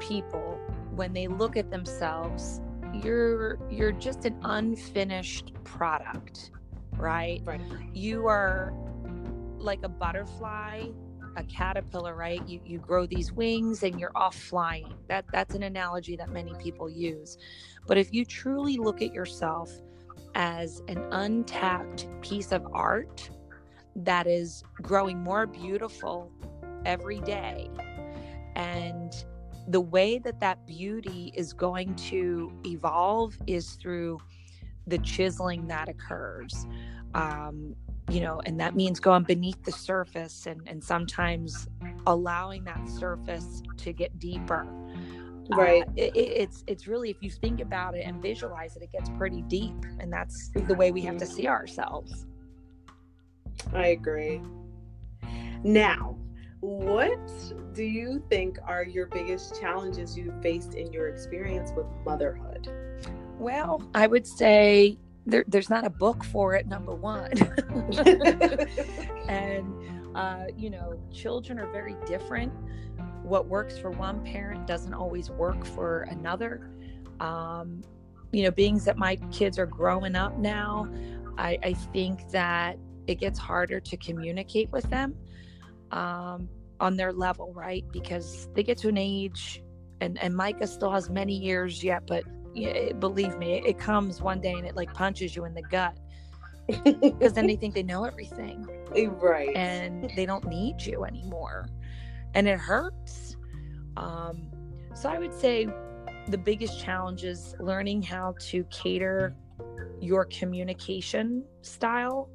people 0.00 0.58
when 0.94 1.12
they 1.12 1.28
look 1.28 1.56
at 1.56 1.70
themselves, 1.70 2.60
you're 2.92 3.58
you're 3.70 3.92
just 3.92 4.24
an 4.24 4.36
unfinished 4.42 5.52
product, 5.64 6.50
right? 6.96 7.40
Right. 7.44 7.60
You 7.92 8.26
are 8.26 8.72
like 9.58 9.82
a 9.82 9.88
butterfly 9.88 10.88
a 11.36 11.42
caterpillar, 11.44 12.14
right? 12.14 12.46
You 12.48 12.60
you 12.64 12.78
grow 12.78 13.06
these 13.06 13.32
wings 13.32 13.82
and 13.82 13.98
you're 13.98 14.12
off 14.14 14.36
flying. 14.36 14.94
That 15.08 15.24
that's 15.32 15.54
an 15.54 15.62
analogy 15.62 16.16
that 16.16 16.30
many 16.30 16.54
people 16.54 16.88
use. 16.88 17.38
But 17.86 17.98
if 17.98 18.12
you 18.12 18.24
truly 18.24 18.76
look 18.76 19.02
at 19.02 19.12
yourself 19.12 19.70
as 20.34 20.82
an 20.88 20.98
untapped 21.12 22.06
piece 22.20 22.52
of 22.52 22.66
art 22.72 23.30
that 23.96 24.26
is 24.26 24.64
growing 24.82 25.22
more 25.22 25.46
beautiful 25.46 26.32
every 26.84 27.20
day 27.20 27.70
and 28.56 29.24
the 29.68 29.80
way 29.80 30.18
that 30.18 30.40
that 30.40 30.66
beauty 30.66 31.32
is 31.34 31.52
going 31.52 31.94
to 31.94 32.52
evolve 32.66 33.38
is 33.46 33.74
through 33.74 34.18
the 34.86 34.98
chiseling 34.98 35.66
that 35.68 35.88
occurs 35.88 36.66
um, 37.14 37.76
you 38.10 38.20
know, 38.20 38.40
and 38.44 38.60
that 38.60 38.76
means 38.76 39.00
going 39.00 39.22
beneath 39.22 39.62
the 39.64 39.72
surface 39.72 40.46
and, 40.46 40.60
and 40.66 40.82
sometimes 40.82 41.68
allowing 42.06 42.64
that 42.64 42.88
surface 42.88 43.62
to 43.78 43.92
get 43.92 44.18
deeper. 44.18 44.66
Uh, 45.52 45.56
right. 45.56 45.82
Uh, 45.82 45.92
it, 45.96 46.12
it's 46.16 46.64
it's 46.66 46.86
really 46.86 47.10
if 47.10 47.16
you 47.20 47.30
think 47.30 47.60
about 47.60 47.94
it 47.94 48.04
and 48.06 48.20
visualize 48.20 48.76
it, 48.76 48.82
it 48.82 48.92
gets 48.92 49.08
pretty 49.10 49.42
deep, 49.42 49.74
and 50.00 50.12
that's 50.12 50.50
the 50.54 50.74
way 50.74 50.90
we 50.90 51.02
have 51.02 51.16
to 51.18 51.26
see 51.26 51.46
ourselves. 51.46 52.26
I 53.72 53.88
agree. 53.88 54.42
Now, 55.62 56.18
what 56.60 57.18
do 57.72 57.84
you 57.84 58.22
think 58.28 58.58
are 58.66 58.84
your 58.84 59.06
biggest 59.06 59.58
challenges 59.60 60.16
you 60.16 60.32
faced 60.42 60.74
in 60.74 60.92
your 60.92 61.08
experience 61.08 61.72
with 61.74 61.86
motherhood? 62.04 62.68
Well, 63.38 63.82
I 63.94 64.06
would 64.06 64.26
say 64.26 64.98
there, 65.26 65.44
there's 65.48 65.70
not 65.70 65.84
a 65.86 65.90
book 65.90 66.24
for 66.24 66.54
it 66.54 66.66
number 66.66 66.94
one. 66.94 67.32
And 69.26 69.74
uh, 70.14 70.44
you 70.54 70.68
know 70.68 71.00
children 71.12 71.58
are 71.58 71.70
very 71.72 71.96
different. 72.06 72.52
What 73.22 73.46
works 73.46 73.78
for 73.78 73.90
one 73.90 74.22
parent 74.22 74.66
doesn't 74.66 74.92
always 74.92 75.30
work 75.30 75.64
for 75.64 76.02
another. 76.02 76.70
Um, 77.20 77.82
you 78.34 78.42
know 78.42 78.50
being 78.50 78.78
that 78.78 78.98
my 78.98 79.16
kids 79.30 79.58
are 79.58 79.66
growing 79.66 80.16
up 80.16 80.36
now 80.38 80.88
I, 81.38 81.56
I 81.62 81.72
think 81.72 82.28
that 82.30 82.76
it 83.06 83.16
gets 83.16 83.38
harder 83.38 83.80
to 83.80 83.96
communicate 83.96 84.70
with 84.72 84.88
them 84.90 85.14
um, 85.92 86.48
on 86.80 86.96
their 86.96 87.12
level 87.12 87.52
right? 87.54 87.84
Because 87.92 88.48
they 88.54 88.64
get 88.64 88.76
to 88.78 88.88
an 88.88 88.98
age 88.98 89.62
and, 90.00 90.18
and 90.18 90.34
micah 90.34 90.66
still 90.66 90.90
has 90.90 91.08
many 91.08 91.36
years 91.36 91.84
yet 91.84 92.02
but 92.06 92.24
believe 92.98 93.36
me, 93.38 93.62
it 93.64 93.78
comes 93.78 94.20
one 94.20 94.40
day 94.40 94.52
and 94.52 94.66
it 94.66 94.76
like 94.76 94.92
punches 94.94 95.34
you 95.34 95.44
in 95.44 95.54
the 95.54 95.62
gut 95.62 95.96
because 96.84 97.32
then 97.32 97.46
they 97.46 97.56
think 97.56 97.74
they 97.74 97.82
know 97.82 98.04
everything. 98.04 98.66
Right. 99.20 99.54
And 99.56 100.10
they 100.16 100.26
don't 100.26 100.46
need 100.46 100.82
you 100.82 101.04
anymore. 101.04 101.68
And 102.34 102.48
it 102.48 102.58
hurts. 102.58 103.36
Um, 103.96 104.50
so 104.94 105.08
I 105.08 105.18
would 105.18 105.34
say 105.34 105.68
the 106.28 106.38
biggest 106.38 106.80
challenge 106.80 107.24
is 107.24 107.54
learning 107.60 108.02
how 108.02 108.34
to 108.40 108.64
cater 108.64 109.36
your 110.00 110.24
communication 110.26 111.44
style 111.62 112.30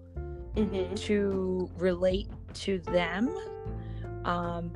mm-hmm. 0.55 0.93
to 0.93 1.69
relate 1.77 2.29
to 2.53 2.79
them. 2.79 3.35
Um, 4.25 4.71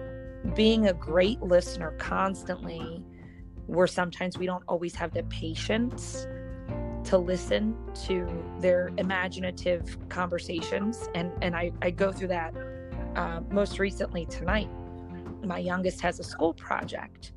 being 0.55 0.87
a 0.87 0.93
great 0.93 1.41
listener 1.41 1.91
constantly 1.99 3.03
where 3.68 3.88
sometimes 3.88 4.38
we 4.38 4.45
don't 4.45 4.64
always 4.68 4.95
have 4.95 5.14
the 5.14 5.24
patience 5.24 6.28
to 7.05 7.18
listen 7.18 7.76
to 8.05 8.28
their 8.59 8.91
imaginative 8.97 9.97
conversations. 10.09 11.09
And 11.16 11.32
and 11.41 11.55
i, 11.55 11.72
I 11.82 11.91
go 11.91 12.11
through 12.11 12.30
that 12.30 12.53
uh, 13.16 13.41
most 13.51 13.80
recently 13.80 14.26
tonight. 14.26 14.70
My 15.43 15.59
youngest 15.59 16.01
has 16.01 16.20
a 16.20 16.24
school 16.24 16.53
project. 16.53 17.34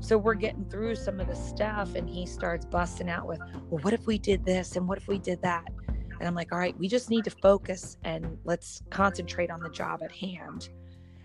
So 0.00 0.16
we're 0.16 0.34
getting 0.34 0.64
through 0.66 0.94
some 0.94 1.18
of 1.18 1.26
the 1.26 1.34
stuff 1.34 1.94
and 1.94 2.08
he 2.08 2.24
starts 2.26 2.64
busting 2.64 3.08
out 3.08 3.26
with 3.26 3.40
well 3.68 3.82
what 3.82 3.92
if 3.92 4.06
we 4.06 4.18
did 4.18 4.44
this 4.44 4.76
and 4.76 4.86
what 4.86 4.98
if 4.98 5.08
we 5.08 5.18
did 5.18 5.42
that? 5.42 5.64
And 6.20 6.26
i'm 6.26 6.34
like 6.34 6.52
all 6.52 6.58
right 6.58 6.76
we 6.78 6.88
just 6.88 7.10
need 7.10 7.24
to 7.24 7.30
focus 7.30 7.96
and 8.04 8.38
let's 8.44 8.82
concentrate 8.90 9.50
on 9.50 9.60
the 9.60 9.70
job 9.70 10.02
at 10.02 10.12
hand. 10.12 10.68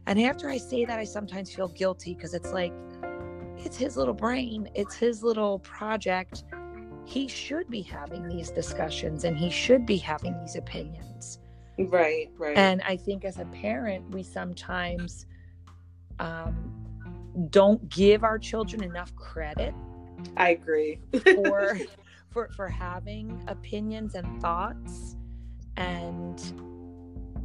And 0.08 0.20
after 0.22 0.50
i 0.50 0.58
say 0.58 0.86
that 0.86 1.00
i 1.00 1.04
sometimes 1.04 1.54
feel 1.54 1.68
guilty 1.68 2.16
because 2.16 2.34
it's 2.34 2.52
like 2.52 2.74
it's 3.58 3.78
his 3.78 3.98
little 3.98 4.14
brain, 4.14 4.70
it's 4.76 4.96
his 4.96 5.24
little 5.24 5.60
project. 5.60 6.44
He 7.06 7.28
should 7.28 7.70
be 7.70 7.82
having 7.82 8.28
these 8.28 8.50
discussions 8.50 9.24
and 9.26 9.38
he 9.38 9.50
should 9.50 9.86
be 9.86 9.98
having 9.98 10.40
these 10.40 10.56
opinions. 10.56 11.40
Right, 11.78 12.30
right. 12.38 12.58
And 12.58 12.82
I 12.84 12.96
think 12.96 13.26
as 13.26 13.40
a 13.40 13.46
parent, 13.46 14.10
we 14.12 14.24
sometimes 14.24 15.26
um, 16.20 16.72
don't 17.50 17.90
give 17.90 18.24
our 18.24 18.38
children 18.38 18.84
enough 18.84 19.16
credit 19.16 19.74
I 20.38 20.50
agree. 20.52 21.00
for 21.34 21.80
for 22.30 22.50
for 22.56 22.68
having 22.68 23.44
opinions 23.48 24.16
and 24.16 24.42
thoughts 24.42 25.16
and 25.78 26.40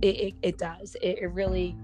it, 0.02 0.06
it, 0.06 0.34
it 0.42 0.58
does 0.58 0.96
it, 1.02 1.18
it 1.20 1.26
really 1.32 1.76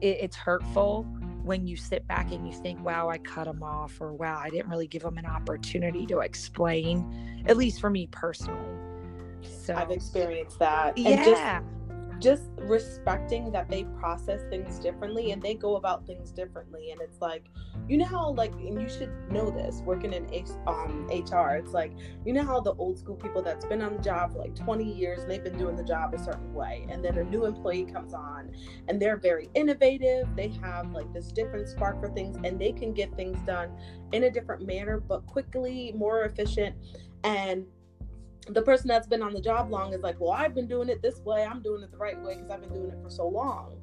it, 0.00 0.18
it's 0.20 0.36
hurtful 0.36 1.06
when 1.46 1.66
you 1.66 1.76
sit 1.76 2.06
back 2.08 2.32
and 2.32 2.46
you 2.46 2.52
think 2.52 2.84
wow 2.84 3.08
i 3.08 3.16
cut 3.18 3.44
them 3.44 3.62
off 3.62 4.00
or 4.00 4.12
wow 4.12 4.38
i 4.42 4.50
didn't 4.50 4.68
really 4.68 4.86
give 4.86 5.02
them 5.02 5.16
an 5.16 5.26
opportunity 5.26 6.04
to 6.04 6.18
explain 6.18 7.42
at 7.46 7.56
least 7.56 7.80
for 7.80 7.88
me 7.88 8.08
personally 8.10 8.76
so 9.42 9.74
I've 9.74 9.90
experienced 9.90 10.58
that. 10.58 10.98
yeah 10.98 11.24
just 11.24 11.75
just 12.20 12.50
respecting 12.58 13.52
that 13.52 13.68
they 13.68 13.84
process 13.98 14.42
things 14.50 14.78
differently 14.78 15.32
and 15.32 15.42
they 15.42 15.54
go 15.54 15.76
about 15.76 16.06
things 16.06 16.30
differently. 16.30 16.90
And 16.90 17.00
it's 17.00 17.20
like 17.20 17.48
you 17.88 17.96
know 17.98 18.04
how 18.04 18.30
like 18.32 18.52
and 18.54 18.80
you 18.80 18.88
should 18.88 19.12
know 19.30 19.50
this 19.50 19.80
working 19.84 20.12
in 20.12 20.32
H- 20.32 20.48
um, 20.66 21.06
hr 21.08 21.56
it's 21.56 21.72
like 21.72 21.92
you 22.24 22.32
know 22.32 22.44
how 22.44 22.60
the 22.60 22.74
old 22.74 22.98
school 22.98 23.14
people 23.14 23.42
that's 23.42 23.64
been 23.64 23.80
on 23.80 23.96
the 23.96 24.02
job 24.02 24.32
for 24.32 24.38
like 24.38 24.54
20 24.54 24.84
years 24.84 25.22
and 25.22 25.30
they've 25.30 25.44
been 25.44 25.58
doing 25.58 25.76
the 25.76 25.84
job 25.84 26.12
a 26.14 26.18
certain 26.18 26.52
way 26.52 26.86
and 26.90 27.04
then 27.04 27.18
a 27.18 27.24
new 27.24 27.44
employee 27.44 27.84
comes 27.84 28.12
on 28.12 28.50
and 28.88 29.00
they're 29.00 29.16
very 29.16 29.48
innovative 29.54 30.26
they 30.34 30.48
have 30.48 30.90
like 30.92 31.12
this 31.12 31.30
different 31.30 31.68
spark 31.68 32.00
for 32.00 32.08
things 32.10 32.36
and 32.44 32.58
they 32.58 32.72
can 32.72 32.92
get 32.92 33.14
things 33.14 33.38
done 33.46 33.70
in 34.12 34.24
a 34.24 34.30
different 34.30 34.66
manner 34.66 34.98
but 34.98 35.24
quickly 35.26 35.92
more 35.96 36.24
efficient 36.24 36.74
and 37.22 37.64
the 38.46 38.62
person 38.62 38.88
that's 38.88 39.06
been 39.06 39.22
on 39.22 39.32
the 39.32 39.40
job 39.40 39.70
long 39.70 39.92
is 39.92 40.00
like, 40.02 40.20
well, 40.20 40.30
I've 40.32 40.54
been 40.54 40.66
doing 40.68 40.88
it 40.88 41.02
this 41.02 41.20
way. 41.20 41.44
I'm 41.44 41.62
doing 41.62 41.82
it 41.82 41.90
the 41.90 41.96
right 41.96 42.20
way 42.22 42.34
because 42.36 42.50
I've 42.50 42.60
been 42.60 42.72
doing 42.72 42.90
it 42.90 42.98
for 43.02 43.10
so 43.10 43.26
long. 43.26 43.80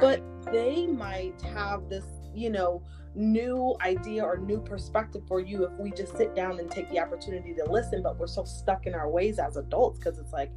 But 0.00 0.22
they 0.52 0.86
might 0.86 1.40
have 1.54 1.88
this, 1.88 2.04
you 2.34 2.50
know, 2.50 2.82
new 3.14 3.76
idea 3.82 4.22
or 4.22 4.36
new 4.38 4.60
perspective 4.60 5.22
for 5.26 5.40
you 5.40 5.64
if 5.64 5.72
we 5.78 5.90
just 5.90 6.16
sit 6.16 6.34
down 6.34 6.58
and 6.58 6.70
take 6.70 6.88
the 6.90 6.98
opportunity 7.00 7.54
to 7.54 7.64
listen. 7.70 8.02
But 8.02 8.18
we're 8.18 8.26
so 8.26 8.44
stuck 8.44 8.86
in 8.86 8.94
our 8.94 9.08
ways 9.10 9.38
as 9.38 9.56
adults 9.56 9.98
because 9.98 10.18
it's 10.18 10.32
like, 10.32 10.50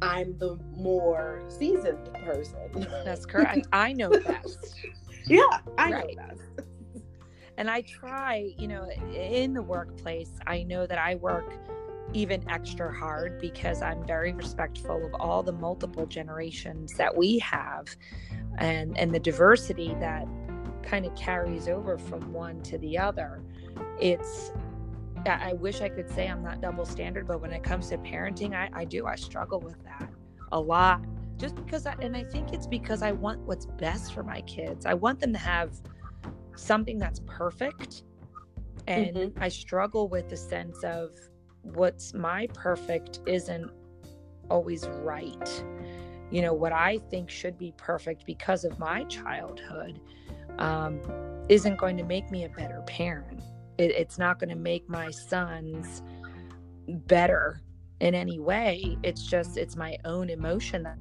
I'm 0.00 0.36
the 0.38 0.56
more 0.74 1.42
seasoned 1.48 2.12
person. 2.24 2.58
that's 3.04 3.24
correct 3.24 3.68
i 3.72 3.92
know 3.92 4.10
best 4.24 4.80
yeah, 5.28 5.44
I 5.78 5.92
Right. 5.92 6.16
know 6.16 6.24
that. 6.26 6.64
and 7.56 7.70
I 7.70 7.82
try, 7.82 8.52
you 8.58 8.66
know, 8.66 8.88
in 9.14 9.54
the 9.54 9.62
workplace, 9.62 10.32
I 10.48 10.64
know 10.64 10.84
that 10.86 10.98
I 10.98 11.14
work 11.14 11.54
even 12.14 12.48
extra 12.50 12.92
hard 12.92 13.38
because 13.40 13.82
I'm 13.82 14.06
very 14.06 14.32
respectful 14.32 15.04
of 15.04 15.14
all 15.14 15.42
the 15.42 15.52
multiple 15.52 16.06
generations 16.06 16.94
that 16.94 17.16
we 17.16 17.38
have 17.40 17.86
and 18.58 18.96
and 18.98 19.14
the 19.14 19.20
diversity 19.20 19.94
that 20.00 20.26
kind 20.82 21.06
of 21.06 21.14
carries 21.14 21.68
over 21.68 21.98
from 21.98 22.32
one 22.32 22.60
to 22.62 22.78
the 22.78 22.98
other. 22.98 23.42
It's 24.00 24.52
I 25.26 25.50
I 25.50 25.52
wish 25.54 25.80
I 25.80 25.88
could 25.88 26.10
say 26.10 26.28
I'm 26.28 26.42
not 26.42 26.60
double 26.60 26.84
standard, 26.84 27.26
but 27.26 27.40
when 27.40 27.52
it 27.52 27.62
comes 27.62 27.88
to 27.88 27.98
parenting, 27.98 28.54
I, 28.54 28.70
I 28.72 28.84
do. 28.84 29.06
I 29.06 29.16
struggle 29.16 29.60
with 29.60 29.82
that 29.84 30.10
a 30.52 30.60
lot. 30.60 31.02
Just 31.38 31.56
because 31.56 31.86
I, 31.86 31.94
and 32.00 32.16
I 32.16 32.24
think 32.24 32.52
it's 32.52 32.66
because 32.66 33.02
I 33.02 33.12
want 33.12 33.40
what's 33.40 33.66
best 33.66 34.12
for 34.12 34.22
my 34.22 34.42
kids. 34.42 34.86
I 34.86 34.94
want 34.94 35.18
them 35.20 35.32
to 35.32 35.38
have 35.38 35.72
something 36.54 36.98
that's 36.98 37.20
perfect. 37.26 38.04
And 38.86 39.16
Mhm. 39.16 39.32
I 39.40 39.48
struggle 39.48 40.08
with 40.08 40.28
the 40.28 40.36
sense 40.36 40.84
of 40.84 41.10
what's 41.62 42.14
my 42.14 42.46
perfect 42.54 43.20
isn't 43.26 43.70
always 44.50 44.86
right. 45.02 45.64
You 46.30 46.42
know, 46.42 46.54
what 46.54 46.72
I 46.72 46.98
think 47.10 47.30
should 47.30 47.58
be 47.58 47.74
perfect 47.76 48.24
because 48.26 48.64
of 48.64 48.78
my 48.78 49.04
childhood 49.04 50.00
um, 50.58 51.00
isn't 51.48 51.76
going 51.76 51.96
to 51.96 52.04
make 52.04 52.30
me 52.30 52.44
a 52.44 52.48
better 52.48 52.82
parent. 52.86 53.40
It, 53.78 53.90
it's 53.92 54.18
not 54.18 54.38
going 54.38 54.50
to 54.50 54.56
make 54.56 54.88
my 54.88 55.10
sons 55.10 56.02
better 56.88 57.60
in 58.00 58.14
any 58.14 58.38
way. 58.38 58.96
It's 59.02 59.26
just, 59.26 59.56
it's 59.56 59.76
my 59.76 59.96
own 60.04 60.30
emotion 60.30 60.82
that. 60.84 60.98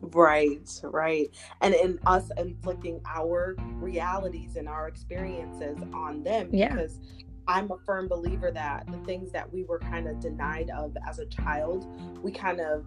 Right, 0.00 0.80
right. 0.82 1.28
And 1.60 1.74
in 1.74 1.98
us 2.06 2.30
inflicting 2.38 3.00
our 3.06 3.56
realities 3.74 4.56
and 4.56 4.68
our 4.68 4.88
experiences 4.88 5.78
on 5.92 6.22
them 6.22 6.48
Yeah. 6.52 6.70
because 6.74 7.00
I'm 7.48 7.70
a 7.70 7.78
firm 7.78 8.08
believer 8.08 8.50
that 8.52 8.86
the 8.92 8.98
things 8.98 9.32
that 9.32 9.50
we 9.52 9.64
were 9.64 9.78
kind 9.78 10.06
of 10.06 10.20
denied 10.20 10.70
of 10.70 10.96
as 11.08 11.18
a 11.18 11.26
child, 11.26 11.86
we 12.22 12.30
kind 12.30 12.60
of 12.60 12.84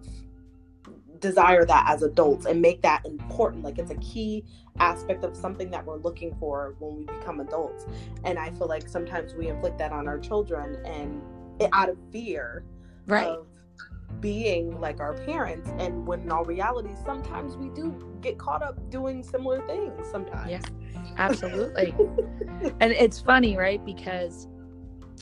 desire 1.18 1.64
that 1.64 1.84
as 1.88 2.02
adults 2.02 2.46
and 2.46 2.60
make 2.62 2.80
that 2.82 3.04
important. 3.04 3.64
Like 3.64 3.78
it's 3.78 3.90
a 3.90 3.96
key 3.96 4.44
aspect 4.78 5.24
of 5.24 5.36
something 5.36 5.70
that 5.70 5.84
we're 5.84 5.98
looking 5.98 6.34
for 6.38 6.74
when 6.78 6.96
we 6.96 7.04
become 7.04 7.40
adults. 7.40 7.86
And 8.24 8.38
I 8.38 8.50
feel 8.50 8.68
like 8.68 8.88
sometimes 8.88 9.34
we 9.34 9.48
inflict 9.48 9.78
that 9.78 9.92
on 9.92 10.06
our 10.08 10.18
children 10.18 10.78
and 10.86 11.20
it, 11.60 11.68
out 11.72 11.88
of 11.88 11.98
fear 12.12 12.64
Right. 13.06 13.26
of 13.26 13.46
being 14.20 14.78
like 14.80 15.00
our 15.00 15.14
parents 15.14 15.70
and 15.78 16.06
when 16.06 16.20
in 16.20 16.30
all 16.30 16.44
reality 16.44 16.90
sometimes 17.04 17.56
we 17.56 17.68
do 17.70 17.94
get 18.20 18.38
caught 18.38 18.62
up 18.62 18.78
doing 18.90 19.22
similar 19.22 19.66
things 19.66 19.92
sometimes 20.10 20.50
Yeah. 20.50 20.60
Absolutely. 21.18 21.94
and 22.80 22.92
it's 22.92 23.20
funny, 23.20 23.56
right? 23.56 23.84
Because, 23.84 24.48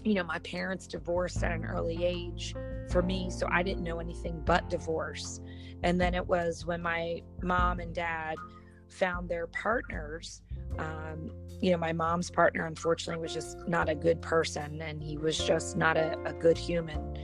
you 0.04 0.14
know, 0.14 0.24
my 0.24 0.38
parents 0.40 0.86
divorced 0.86 1.42
at 1.42 1.52
an 1.52 1.64
early 1.64 2.04
age 2.04 2.54
for 2.90 3.02
me. 3.02 3.30
So 3.30 3.46
I 3.50 3.62
didn't 3.62 3.84
know 3.84 4.00
anything 4.00 4.42
but 4.44 4.68
divorce. 4.70 5.40
And 5.82 6.00
then 6.00 6.14
it 6.14 6.26
was 6.26 6.66
when 6.66 6.82
my 6.82 7.22
mom 7.42 7.80
and 7.80 7.94
dad 7.94 8.36
found 8.88 9.28
their 9.28 9.46
partners. 9.46 10.42
Um, 10.78 11.30
you 11.60 11.70
know, 11.70 11.78
my 11.78 11.92
mom's 11.92 12.30
partner, 12.30 12.66
unfortunately, 12.66 13.20
was 13.20 13.34
just 13.34 13.58
not 13.68 13.88
a 13.88 13.94
good 13.94 14.22
person 14.22 14.80
and 14.80 15.02
he 15.02 15.16
was 15.16 15.36
just 15.38 15.76
not 15.76 15.96
a, 15.96 16.18
a 16.24 16.32
good 16.32 16.58
human. 16.58 17.16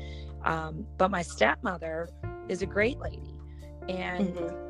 Um, 0.44 0.86
but 0.98 1.10
my 1.10 1.22
stepmother 1.22 2.08
is 2.48 2.62
a 2.62 2.66
great 2.66 2.98
lady. 2.98 3.40
And 3.88 4.34
Mhm. 4.36 4.65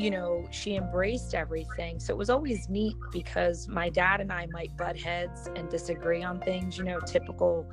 You 0.00 0.10
know, 0.10 0.46
she 0.50 0.76
embraced 0.76 1.34
everything. 1.34 2.00
So 2.00 2.14
it 2.14 2.16
was 2.16 2.30
always 2.30 2.70
neat 2.70 2.96
because 3.12 3.68
my 3.68 3.90
dad 3.90 4.22
and 4.22 4.32
I 4.32 4.46
might 4.46 4.74
butt 4.78 4.96
heads 4.96 5.50
and 5.54 5.68
disagree 5.68 6.22
on 6.22 6.40
things, 6.40 6.78
you 6.78 6.84
know, 6.84 7.00
typical 7.00 7.70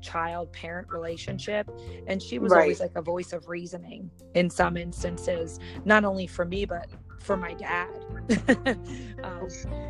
child 0.00 0.52
parent 0.52 0.88
relationship. 0.88 1.68
And 2.06 2.22
she 2.22 2.38
was 2.38 2.52
always 2.52 2.78
like 2.78 2.92
a 2.94 3.02
voice 3.02 3.32
of 3.32 3.48
reasoning 3.48 4.08
in 4.34 4.48
some 4.50 4.76
instances, 4.76 5.58
not 5.84 6.04
only 6.04 6.28
for 6.28 6.44
me, 6.44 6.64
but 6.64 6.86
for 7.20 7.36
my 7.36 7.54
dad. 7.54 7.88
um, 9.24 9.48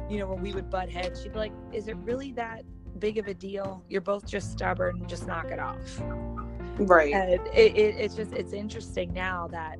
you 0.08 0.18
know, 0.18 0.28
when 0.28 0.40
we 0.40 0.52
would 0.52 0.70
butt 0.70 0.88
heads, 0.88 1.22
she'd 1.22 1.34
be 1.34 1.38
like, 1.38 1.52
Is 1.70 1.88
it 1.88 1.96
really 1.98 2.32
that 2.32 2.62
big 2.98 3.18
of 3.18 3.26
a 3.26 3.34
deal? 3.34 3.84
You're 3.90 4.00
both 4.00 4.26
just 4.26 4.52
stubborn, 4.52 5.06
just 5.06 5.26
knock 5.26 5.50
it 5.50 5.58
off 5.58 6.00
right 6.76 7.14
and 7.14 7.30
it, 7.30 7.40
it, 7.54 7.76
it's 7.76 8.16
just 8.16 8.32
it's 8.32 8.52
interesting 8.52 9.12
now 9.12 9.46
that 9.46 9.78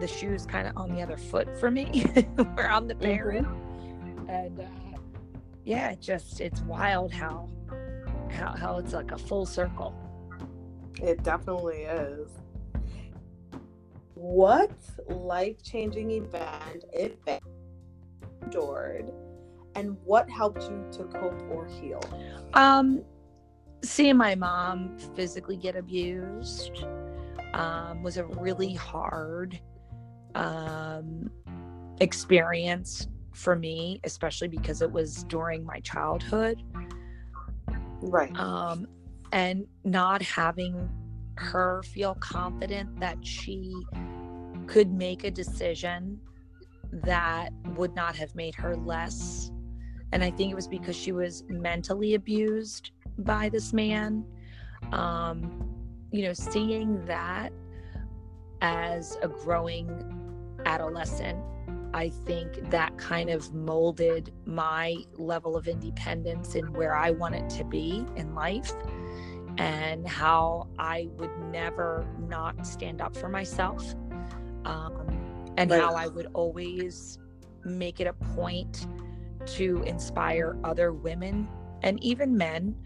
the 0.00 0.06
shoe's 0.06 0.46
kind 0.46 0.68
of 0.68 0.76
on 0.76 0.94
the 0.94 1.00
other 1.00 1.16
foot 1.16 1.58
for 1.58 1.70
me 1.70 2.02
where 2.54 2.70
i'm 2.70 2.86
the 2.86 2.94
parent 2.94 3.46
and 4.28 4.60
uh, 4.60 4.64
yeah 5.64 5.90
it 5.90 6.00
just 6.00 6.40
it's 6.40 6.60
wild 6.62 7.12
how 7.12 7.48
how 8.30 8.52
how 8.52 8.78
it's 8.78 8.92
like 8.92 9.12
a 9.12 9.18
full 9.18 9.46
circle. 9.46 9.94
It 11.02 11.22
definitely 11.22 11.82
is. 11.82 12.28
What 14.14 14.72
life-changing 15.08 16.10
event 16.10 16.84
if 16.92 17.12
endured 18.42 19.12
and 19.74 19.96
what 20.04 20.30
helped 20.30 20.62
you 20.62 20.86
to 20.92 21.04
cope 21.04 21.42
or 21.50 21.66
heal? 21.66 22.00
Um 22.54 23.04
seeing 23.82 24.16
my 24.16 24.34
mom 24.34 24.98
physically 25.14 25.56
get 25.56 25.76
abused 25.76 26.84
um, 27.52 28.02
was 28.02 28.16
a 28.16 28.24
really 28.24 28.72
hard 28.72 29.60
um, 30.36 31.30
experience 32.00 33.08
for 33.32 33.56
me 33.56 34.00
especially 34.04 34.48
because 34.48 34.82
it 34.82 34.90
was 34.90 35.24
during 35.24 35.64
my 35.64 35.80
childhood 35.80 36.62
right 38.02 38.36
um, 38.38 38.86
and 39.32 39.66
not 39.84 40.22
having 40.22 40.88
her 41.36 41.82
feel 41.82 42.14
confident 42.16 42.98
that 43.00 43.18
she 43.24 43.74
could 44.66 44.92
make 44.92 45.24
a 45.24 45.30
decision 45.30 46.18
that 46.92 47.50
would 47.74 47.94
not 47.94 48.16
have 48.16 48.34
made 48.34 48.54
her 48.54 48.76
less. 48.76 49.50
And 50.12 50.22
I 50.24 50.30
think 50.30 50.52
it 50.52 50.54
was 50.54 50.68
because 50.68 50.96
she 50.96 51.12
was 51.12 51.44
mentally 51.48 52.14
abused 52.14 52.92
by 53.18 53.48
this 53.48 53.72
man. 53.72 54.24
Um, 54.92 55.68
you 56.12 56.22
know, 56.22 56.32
seeing 56.32 57.04
that 57.06 57.52
as 58.62 59.18
a 59.22 59.28
growing 59.28 59.88
adolescent, 60.64 61.38
I 61.94 62.08
think 62.10 62.70
that 62.70 62.96
kind 62.98 63.30
of 63.30 63.54
molded 63.54 64.32
my 64.44 64.96
level 65.14 65.56
of 65.56 65.66
independence 65.68 66.54
and 66.54 66.76
where 66.76 66.94
I 66.94 67.10
wanted 67.10 67.48
to 67.50 67.64
be 67.64 68.04
in 68.16 68.34
life 68.34 68.72
and 69.58 70.06
how 70.06 70.68
I 70.78 71.08
would 71.16 71.36
never 71.50 72.06
not 72.18 72.66
stand 72.66 73.00
up 73.00 73.16
for 73.16 73.28
myself. 73.28 73.94
Um, 74.64 75.52
and 75.56 75.70
Right. 75.70 75.80
how 75.80 75.94
I 75.94 76.08
would 76.08 76.28
always 76.34 77.18
make 77.64 78.00
it 78.00 78.06
a 78.06 78.12
point 78.12 78.86
to 79.46 79.82
inspire 79.84 80.58
other 80.64 80.92
women 80.92 81.48
and 81.82 82.02
even 82.02 82.36
men 82.36 82.76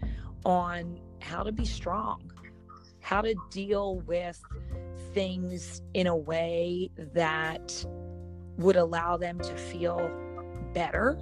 on 0.45 0.99
how 1.21 1.43
to 1.43 1.51
be 1.51 1.65
strong, 1.65 2.31
how 3.01 3.21
to 3.21 3.35
deal 3.49 3.99
with 4.01 4.41
things 5.13 5.81
in 5.93 6.07
a 6.07 6.15
way 6.15 6.89
that 7.13 7.85
would 8.57 8.75
allow 8.75 9.17
them 9.17 9.39
to 9.39 9.55
feel 9.55 10.09
better 10.73 11.17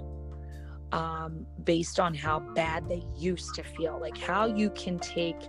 um, 0.92 1.46
based 1.64 2.00
on 2.00 2.14
how 2.14 2.40
bad 2.40 2.88
they 2.88 3.04
used 3.16 3.54
to 3.54 3.62
feel. 3.62 3.98
Like 4.00 4.18
how 4.18 4.46
you 4.46 4.70
can 4.70 4.98
take 4.98 5.48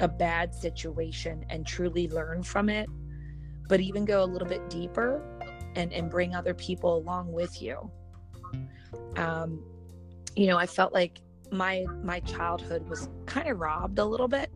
a 0.00 0.08
bad 0.08 0.54
situation 0.54 1.44
and 1.50 1.66
truly 1.66 2.08
learn 2.08 2.42
from 2.42 2.68
it, 2.68 2.88
but 3.68 3.80
even 3.80 4.04
go 4.04 4.22
a 4.22 4.26
little 4.26 4.48
bit 4.48 4.68
deeper 4.70 5.22
and, 5.76 5.92
and 5.92 6.10
bring 6.10 6.34
other 6.34 6.54
people 6.54 6.96
along 6.96 7.32
with 7.32 7.60
you. 7.60 7.90
Um, 9.16 9.62
you 10.36 10.46
know, 10.46 10.56
I 10.56 10.66
felt 10.66 10.92
like 10.92 11.20
my 11.52 11.84
my 12.04 12.20
childhood 12.20 12.88
was 12.88 13.08
kind 13.26 13.48
of 13.48 13.58
robbed 13.58 13.98
a 13.98 14.04
little 14.04 14.28
bit 14.28 14.50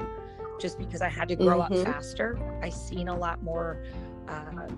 just 0.60 0.78
because 0.78 1.02
I 1.02 1.08
had 1.08 1.28
to 1.28 1.36
grow 1.36 1.60
mm-hmm. 1.60 1.74
up 1.74 1.84
faster. 1.84 2.38
I 2.62 2.68
seen 2.68 3.08
a 3.08 3.16
lot 3.16 3.42
more 3.42 3.82
uh, 4.28 4.68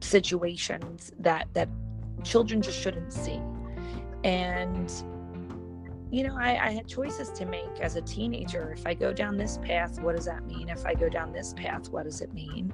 situations 0.00 1.12
that 1.18 1.48
that 1.54 1.68
children 2.24 2.62
just 2.62 2.78
shouldn't 2.78 3.12
see, 3.12 3.40
and 4.24 4.90
you 6.12 6.24
know, 6.24 6.36
I, 6.36 6.68
I 6.68 6.70
had 6.72 6.86
choices 6.86 7.30
to 7.30 7.46
make 7.46 7.80
as 7.80 7.96
a 7.96 8.02
teenager. 8.02 8.70
If 8.76 8.86
I 8.86 8.92
go 8.92 9.14
down 9.14 9.38
this 9.38 9.58
path, 9.58 9.98
what 9.98 10.14
does 10.14 10.26
that 10.26 10.44
mean? 10.46 10.68
If 10.68 10.84
I 10.84 10.92
go 10.92 11.08
down 11.08 11.32
this 11.32 11.54
path, 11.54 11.88
what 11.88 12.04
does 12.04 12.20
it 12.20 12.34
mean? 12.34 12.72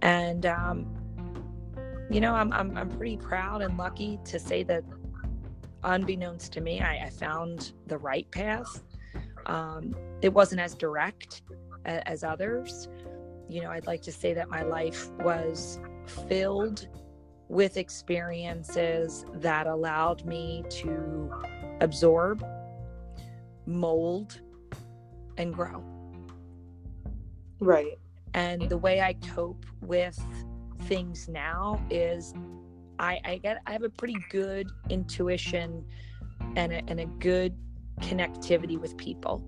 And 0.00 0.46
um, 0.46 0.86
you 2.08 2.20
know, 2.20 2.34
I'm 2.34 2.52
I'm 2.52 2.76
I'm 2.76 2.88
pretty 2.88 3.16
proud 3.16 3.62
and 3.62 3.76
lucky 3.76 4.20
to 4.26 4.38
say 4.38 4.62
that 4.64 4.84
unbeknownst 5.82 6.52
to 6.52 6.60
me, 6.60 6.80
I, 6.80 7.06
I 7.06 7.10
found 7.10 7.72
the 7.88 7.98
right 7.98 8.30
path. 8.30 8.80
Um, 9.46 9.94
it 10.20 10.32
wasn't 10.32 10.60
as 10.60 10.74
direct 10.74 11.42
as, 11.84 12.02
as 12.06 12.24
others. 12.24 12.88
You 13.48 13.62
know, 13.62 13.70
I'd 13.70 13.86
like 13.86 14.02
to 14.02 14.12
say 14.12 14.34
that 14.34 14.48
my 14.48 14.62
life 14.62 15.10
was 15.20 15.78
filled 16.28 16.88
with 17.48 17.76
experiences 17.76 19.26
that 19.34 19.66
allowed 19.66 20.24
me 20.24 20.64
to 20.70 21.30
absorb, 21.80 22.44
mold, 23.66 24.40
and 25.36 25.52
grow. 25.52 25.84
Right. 27.60 27.98
And 28.34 28.68
the 28.68 28.78
way 28.78 29.02
I 29.02 29.12
cope 29.14 29.66
with 29.82 30.18
things 30.84 31.28
now 31.28 31.84
is 31.90 32.34
I, 32.98 33.20
I 33.24 33.36
get 33.38 33.58
I 33.66 33.72
have 33.72 33.82
a 33.82 33.90
pretty 33.90 34.16
good 34.30 34.68
intuition 34.88 35.84
and 36.56 36.72
a, 36.72 36.82
and 36.88 37.00
a 37.00 37.06
good 37.06 37.54
connectivity 38.02 38.78
with 38.78 38.96
people. 38.96 39.42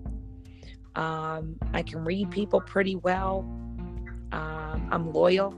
Um, 0.95 1.57
I 1.73 1.83
can 1.83 2.03
read 2.03 2.31
people 2.31 2.61
pretty 2.61 2.95
well. 2.95 3.39
Um, 4.31 4.87
I'm 4.91 5.11
loyal, 5.11 5.53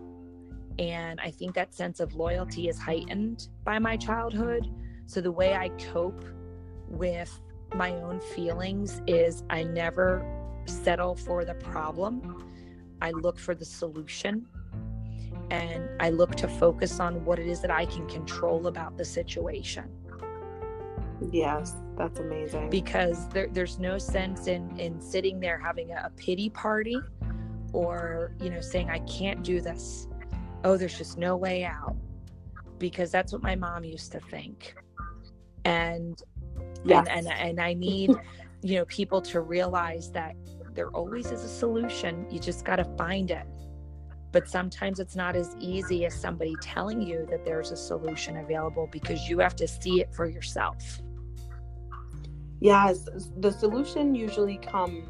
and 0.79 1.19
I 1.19 1.31
think 1.31 1.55
that 1.55 1.73
sense 1.73 1.99
of 1.99 2.15
loyalty 2.15 2.67
is 2.67 2.77
heightened 2.77 3.47
by 3.63 3.79
my 3.79 3.97
childhood. 3.97 4.69
So 5.05 5.21
the 5.21 5.31
way 5.31 5.55
I 5.55 5.69
cope 5.91 6.25
with 6.87 7.39
my 7.73 7.91
own 7.91 8.19
feelings 8.19 9.01
is 9.07 9.43
I 9.49 9.63
never 9.63 10.25
settle 10.65 11.15
for 11.15 11.45
the 11.45 11.53
problem. 11.55 12.43
I 13.01 13.11
look 13.11 13.37
for 13.39 13.55
the 13.55 13.65
solution 13.65 14.47
and 15.49 15.89
I 15.99 16.09
look 16.09 16.35
to 16.35 16.47
focus 16.47 16.99
on 16.99 17.23
what 17.23 17.39
it 17.39 17.47
is 17.47 17.61
that 17.61 17.71
I 17.71 17.85
can 17.85 18.07
control 18.07 18.67
about 18.67 18.97
the 18.97 19.05
situation. 19.05 19.85
Yes, 21.21 21.73
that's 21.97 22.19
amazing. 22.19 22.69
Because 22.69 23.27
there, 23.29 23.47
there's 23.51 23.79
no 23.79 23.97
sense 23.97 24.47
in 24.47 24.77
in 24.79 25.01
sitting 25.01 25.39
there 25.39 25.57
having 25.57 25.91
a, 25.91 26.03
a 26.05 26.09
pity 26.11 26.49
party 26.49 26.99
or, 27.73 28.31
you 28.41 28.49
know, 28.49 28.61
saying 28.61 28.89
I 28.89 28.99
can't 28.99 29.43
do 29.43 29.61
this. 29.61 30.07
Oh, 30.63 30.77
there's 30.77 30.97
just 30.97 31.17
no 31.17 31.35
way 31.35 31.63
out. 31.63 31.95
Because 32.77 33.11
that's 33.11 33.33
what 33.33 33.41
my 33.41 33.55
mom 33.55 33.83
used 33.83 34.11
to 34.11 34.19
think. 34.19 34.75
And 35.65 36.21
yes. 36.85 37.07
and, 37.09 37.27
and 37.27 37.39
and 37.39 37.59
I 37.59 37.73
need, 37.73 38.15
you 38.61 38.75
know, 38.75 38.85
people 38.85 39.21
to 39.23 39.41
realize 39.41 40.11
that 40.11 40.35
there 40.73 40.89
always 40.89 41.31
is 41.31 41.43
a 41.43 41.49
solution. 41.49 42.27
You 42.29 42.39
just 42.39 42.63
got 42.63 42.75
to 42.75 42.85
find 42.97 43.31
it 43.31 43.47
but 44.31 44.47
sometimes 44.47 44.99
it's 44.99 45.15
not 45.15 45.35
as 45.35 45.55
easy 45.59 46.05
as 46.05 46.13
somebody 46.13 46.55
telling 46.61 47.01
you 47.01 47.25
that 47.29 47.45
there's 47.45 47.71
a 47.71 47.77
solution 47.77 48.37
available 48.37 48.87
because 48.91 49.27
you 49.29 49.39
have 49.39 49.55
to 49.55 49.67
see 49.67 50.01
it 50.01 50.13
for 50.13 50.27
yourself. 50.27 51.01
Yes, 52.59 53.07
the 53.37 53.51
solution 53.51 54.15
usually 54.15 54.57
comes 54.57 55.07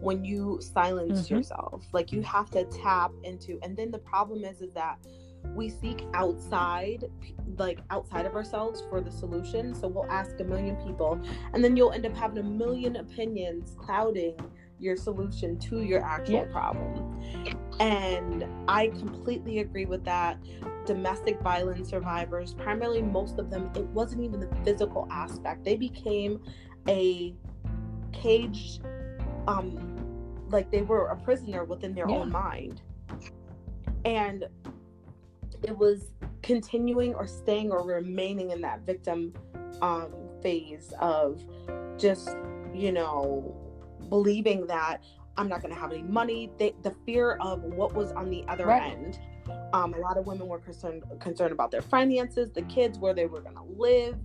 when 0.00 0.24
you 0.24 0.58
silence 0.60 1.22
mm-hmm. 1.22 1.36
yourself. 1.36 1.84
Like 1.92 2.12
you 2.12 2.22
have 2.22 2.50
to 2.50 2.64
tap 2.64 3.12
into 3.22 3.58
and 3.62 3.76
then 3.76 3.90
the 3.90 3.98
problem 3.98 4.44
is 4.44 4.60
is 4.60 4.72
that 4.72 4.98
we 5.54 5.68
seek 5.68 6.04
outside 6.14 7.04
like 7.56 7.80
outside 7.90 8.26
of 8.26 8.34
ourselves 8.34 8.82
for 8.88 9.00
the 9.00 9.10
solution. 9.10 9.74
So 9.74 9.88
we'll 9.88 10.10
ask 10.10 10.38
a 10.40 10.44
million 10.44 10.76
people 10.76 11.20
and 11.52 11.62
then 11.62 11.76
you'll 11.76 11.92
end 11.92 12.06
up 12.06 12.16
having 12.16 12.38
a 12.38 12.42
million 12.42 12.96
opinions 12.96 13.76
clouding 13.78 14.34
your 14.78 14.96
solution 14.96 15.58
to 15.58 15.82
your 15.82 16.02
actual 16.02 16.46
yeah. 16.46 16.52
problem. 16.52 17.22
And 17.80 18.46
I 18.68 18.88
completely 18.88 19.58
agree 19.58 19.84
with 19.84 20.04
that. 20.04 20.38
Domestic 20.86 21.40
violence 21.40 21.90
survivors, 21.90 22.54
primarily 22.54 23.02
most 23.02 23.38
of 23.38 23.50
them, 23.50 23.70
it 23.74 23.84
wasn't 23.88 24.22
even 24.22 24.40
the 24.40 24.48
physical 24.64 25.06
aspect. 25.10 25.64
They 25.64 25.76
became 25.76 26.40
a 26.90 27.34
caged, 28.12 28.82
um, 29.46 29.96
like 30.50 30.70
they 30.70 30.82
were 30.82 31.06
a 31.06 31.16
prisoner 31.16 31.64
within 31.64 31.94
their 31.94 32.08
yeah. 32.08 32.16
own 32.16 32.30
mind. 32.30 32.82
And 34.04 34.44
it 35.62 35.76
was 35.76 36.12
continuing 36.42 37.14
or 37.14 37.26
staying 37.26 37.70
or 37.70 37.86
remaining 37.86 38.50
in 38.50 38.60
that 38.62 38.84
victim 38.84 39.32
um, 39.80 40.12
phase 40.42 40.92
of 41.00 41.42
just, 41.96 42.36
you 42.74 42.92
know, 42.92 43.54
believing 44.08 44.66
that 44.66 45.04
I'm 45.36 45.48
not 45.48 45.62
going 45.62 45.72
to 45.72 45.80
have 45.80 45.92
any 45.92 46.02
money. 46.02 46.50
They, 46.58 46.74
the 46.82 46.94
fear 47.06 47.32
of 47.40 47.62
what 47.62 47.94
was 47.94 48.12
on 48.12 48.30
the 48.30 48.44
other 48.48 48.66
right. 48.66 48.92
end. 48.92 49.18
Um, 49.72 49.94
a 49.94 49.98
lot 49.98 50.16
of 50.16 50.26
women 50.26 50.48
were 50.48 50.58
concerned 50.58 51.04
concerned 51.20 51.52
about 51.52 51.70
their 51.70 51.82
finances, 51.82 52.50
the 52.50 52.62
kids, 52.62 52.98
where 52.98 53.14
they 53.14 53.26
were 53.26 53.40
going 53.40 53.54
to 53.54 53.66
live. 53.76 54.16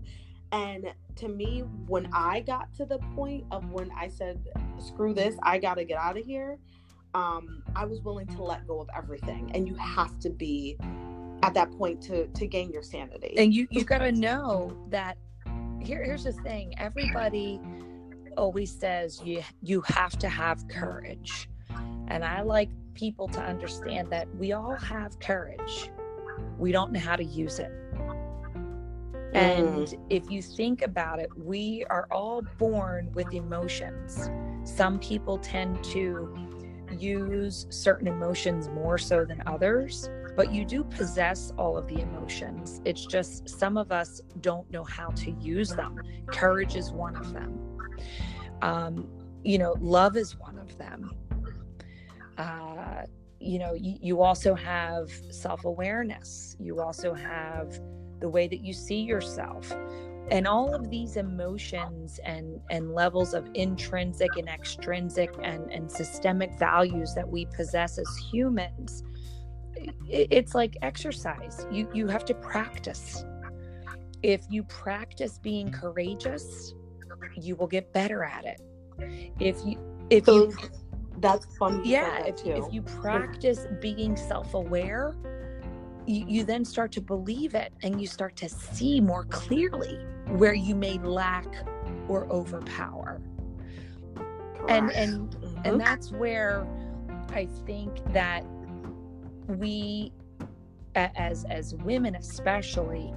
And 0.55 0.93
to 1.17 1.27
me, 1.27 1.65
when 1.87 2.07
I 2.13 2.39
got 2.39 2.73
to 2.75 2.85
the 2.85 2.99
point 3.13 3.43
of 3.51 3.69
when 3.71 3.91
I 3.91 4.07
said, 4.07 4.41
"Screw 4.79 5.13
this, 5.13 5.35
I 5.43 5.59
got 5.59 5.75
to 5.75 5.83
get 5.83 5.97
out 5.97 6.17
of 6.17 6.25
here," 6.25 6.57
um, 7.13 7.61
I 7.75 7.83
was 7.83 8.01
willing 8.01 8.27
to 8.27 8.41
let 8.41 8.65
go 8.65 8.79
of 8.79 8.87
everything. 8.95 9.51
And 9.53 9.67
you 9.67 9.75
have 9.75 10.17
to 10.19 10.29
be 10.29 10.77
at 11.43 11.53
that 11.55 11.71
point 11.77 12.01
to 12.03 12.27
to 12.27 12.47
gain 12.47 12.71
your 12.71 12.83
sanity. 12.83 13.35
And 13.37 13.53
you 13.53 13.67
you 13.69 13.83
got 13.83 13.97
to 13.97 14.13
know 14.13 14.75
that. 14.89 15.17
Here, 15.81 16.03
here's 16.03 16.23
the 16.23 16.31
thing. 16.31 16.73
Everybody 16.79 17.59
always 18.37 18.71
says 18.71 19.21
you 19.23 19.43
you 19.61 19.81
have 19.81 20.17
to 20.19 20.29
have 20.29 20.67
courage. 20.69 21.49
And 22.07 22.23
I 22.23 22.41
like 22.41 22.69
people 22.93 23.27
to 23.27 23.41
understand 23.41 24.09
that 24.11 24.33
we 24.37 24.53
all 24.53 24.75
have 24.75 25.19
courage. 25.19 25.91
We 26.57 26.71
don't 26.71 26.93
know 26.93 26.99
how 26.99 27.17
to 27.17 27.23
use 27.23 27.59
it. 27.59 27.71
And 29.35 29.87
mm. 29.87 29.99
if 30.09 30.31
you 30.31 30.41
think 30.41 30.81
about 30.81 31.19
it, 31.19 31.29
we 31.35 31.83
are 31.89 32.07
all 32.09 32.41
born 32.57 33.11
with 33.13 33.33
emotions. 33.33 34.29
Some 34.63 34.97
people 34.97 35.37
tend 35.37 35.83
to 35.85 36.33
use 36.97 37.67
certain 37.69 38.07
emotions 38.07 38.69
more 38.69 38.97
so 38.97 39.25
than 39.25 39.43
others, 39.45 40.09
but 40.37 40.53
you 40.53 40.63
do 40.63 40.85
possess 40.85 41.51
all 41.57 41.77
of 41.77 41.85
the 41.87 41.99
emotions. 41.99 42.81
It's 42.85 43.05
just 43.05 43.49
some 43.49 43.75
of 43.75 43.91
us 43.91 44.21
don't 44.39 44.71
know 44.71 44.85
how 44.85 45.09
to 45.09 45.31
use 45.31 45.69
them. 45.69 45.99
Courage 46.27 46.77
is 46.77 46.93
one 46.93 47.17
of 47.17 47.33
them. 47.33 47.59
Um, 48.61 49.05
you 49.43 49.57
know, 49.57 49.75
love 49.81 50.15
is 50.15 50.39
one 50.39 50.57
of 50.57 50.77
them. 50.77 51.11
Uh, 52.37 53.03
you 53.41 53.59
know, 53.59 53.73
you, 53.73 53.97
you 54.01 54.21
also 54.21 54.55
have 54.55 55.11
self 55.29 55.65
awareness, 55.65 56.55
you 56.57 56.79
also 56.79 57.13
have 57.13 57.77
the 58.25 58.29
way 58.29 58.47
that 58.47 58.61
you 58.61 58.73
see 58.73 59.01
yourself. 59.01 59.71
And 60.31 60.47
all 60.47 60.73
of 60.73 60.89
these 60.89 61.15
emotions 61.15 62.19
and, 62.25 62.59
and 62.71 62.91
levels 62.91 63.35
of 63.35 63.47
intrinsic 63.53 64.35
and 64.35 64.49
extrinsic 64.49 65.29
and, 65.43 65.71
and 65.71 65.91
systemic 65.91 66.57
values 66.57 67.13
that 67.13 67.27
we 67.29 67.45
possess 67.55 67.99
as 67.99 68.07
humans, 68.31 69.03
it's 70.09 70.55
like 70.55 70.75
exercise. 70.81 71.67
You, 71.71 71.87
you 71.93 72.07
have 72.07 72.25
to 72.25 72.33
practice. 72.33 73.23
If 74.23 74.41
you 74.49 74.63
practice 74.63 75.37
being 75.37 75.71
courageous, 75.71 76.73
you 77.35 77.55
will 77.55 77.67
get 77.67 77.93
better 77.93 78.23
at 78.23 78.43
it. 78.45 78.59
If 79.39 79.57
you 79.63 79.77
if 80.09 80.25
so 80.25 80.49
you 80.49 80.57
that's 81.19 81.45
fun. 81.57 81.81
Yeah, 81.85 82.25
if, 82.25 82.43
if 82.43 82.73
you 82.73 82.81
practice 82.81 83.67
being 83.79 84.17
self-aware, 84.17 85.15
you, 86.07 86.25
you 86.27 86.43
then 86.43 86.63
start 86.63 86.91
to 86.93 87.01
believe 87.01 87.55
it 87.55 87.73
and 87.83 87.99
you 87.99 88.07
start 88.07 88.35
to 88.37 88.49
see 88.49 89.01
more 89.01 89.25
clearly 89.25 89.99
where 90.29 90.53
you 90.53 90.75
may 90.75 90.97
lack 90.99 91.47
or 92.07 92.25
overpower. 92.27 93.21
And 94.67 94.91
and 94.91 95.29
mm-hmm. 95.29 95.61
and 95.63 95.79
that's 95.79 96.11
where 96.11 96.67
I 97.29 97.47
think 97.65 97.91
that 98.13 98.43
we 99.47 100.11
as 100.95 101.45
as 101.45 101.75
women 101.75 102.15
especially 102.15 103.13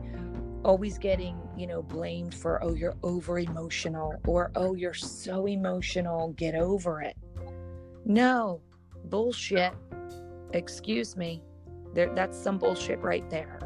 always 0.65 0.99
getting 0.99 1.39
you 1.57 1.67
know 1.67 1.81
blamed 1.81 2.35
for 2.35 2.63
oh 2.63 2.75
you're 2.75 2.97
over 3.03 3.39
emotional 3.39 4.13
or 4.27 4.51
oh 4.57 4.75
you're 4.75 4.93
so 4.93 5.47
emotional 5.47 6.35
get 6.37 6.55
over 6.55 7.01
it. 7.01 7.17
No 8.05 8.61
bullshit. 9.05 9.73
Excuse 10.53 11.17
me 11.17 11.43
there 11.99 12.15
that's 12.15 12.39
some 12.39 12.59
bullshit 12.59 13.01
right 13.01 13.29
there 13.29 13.59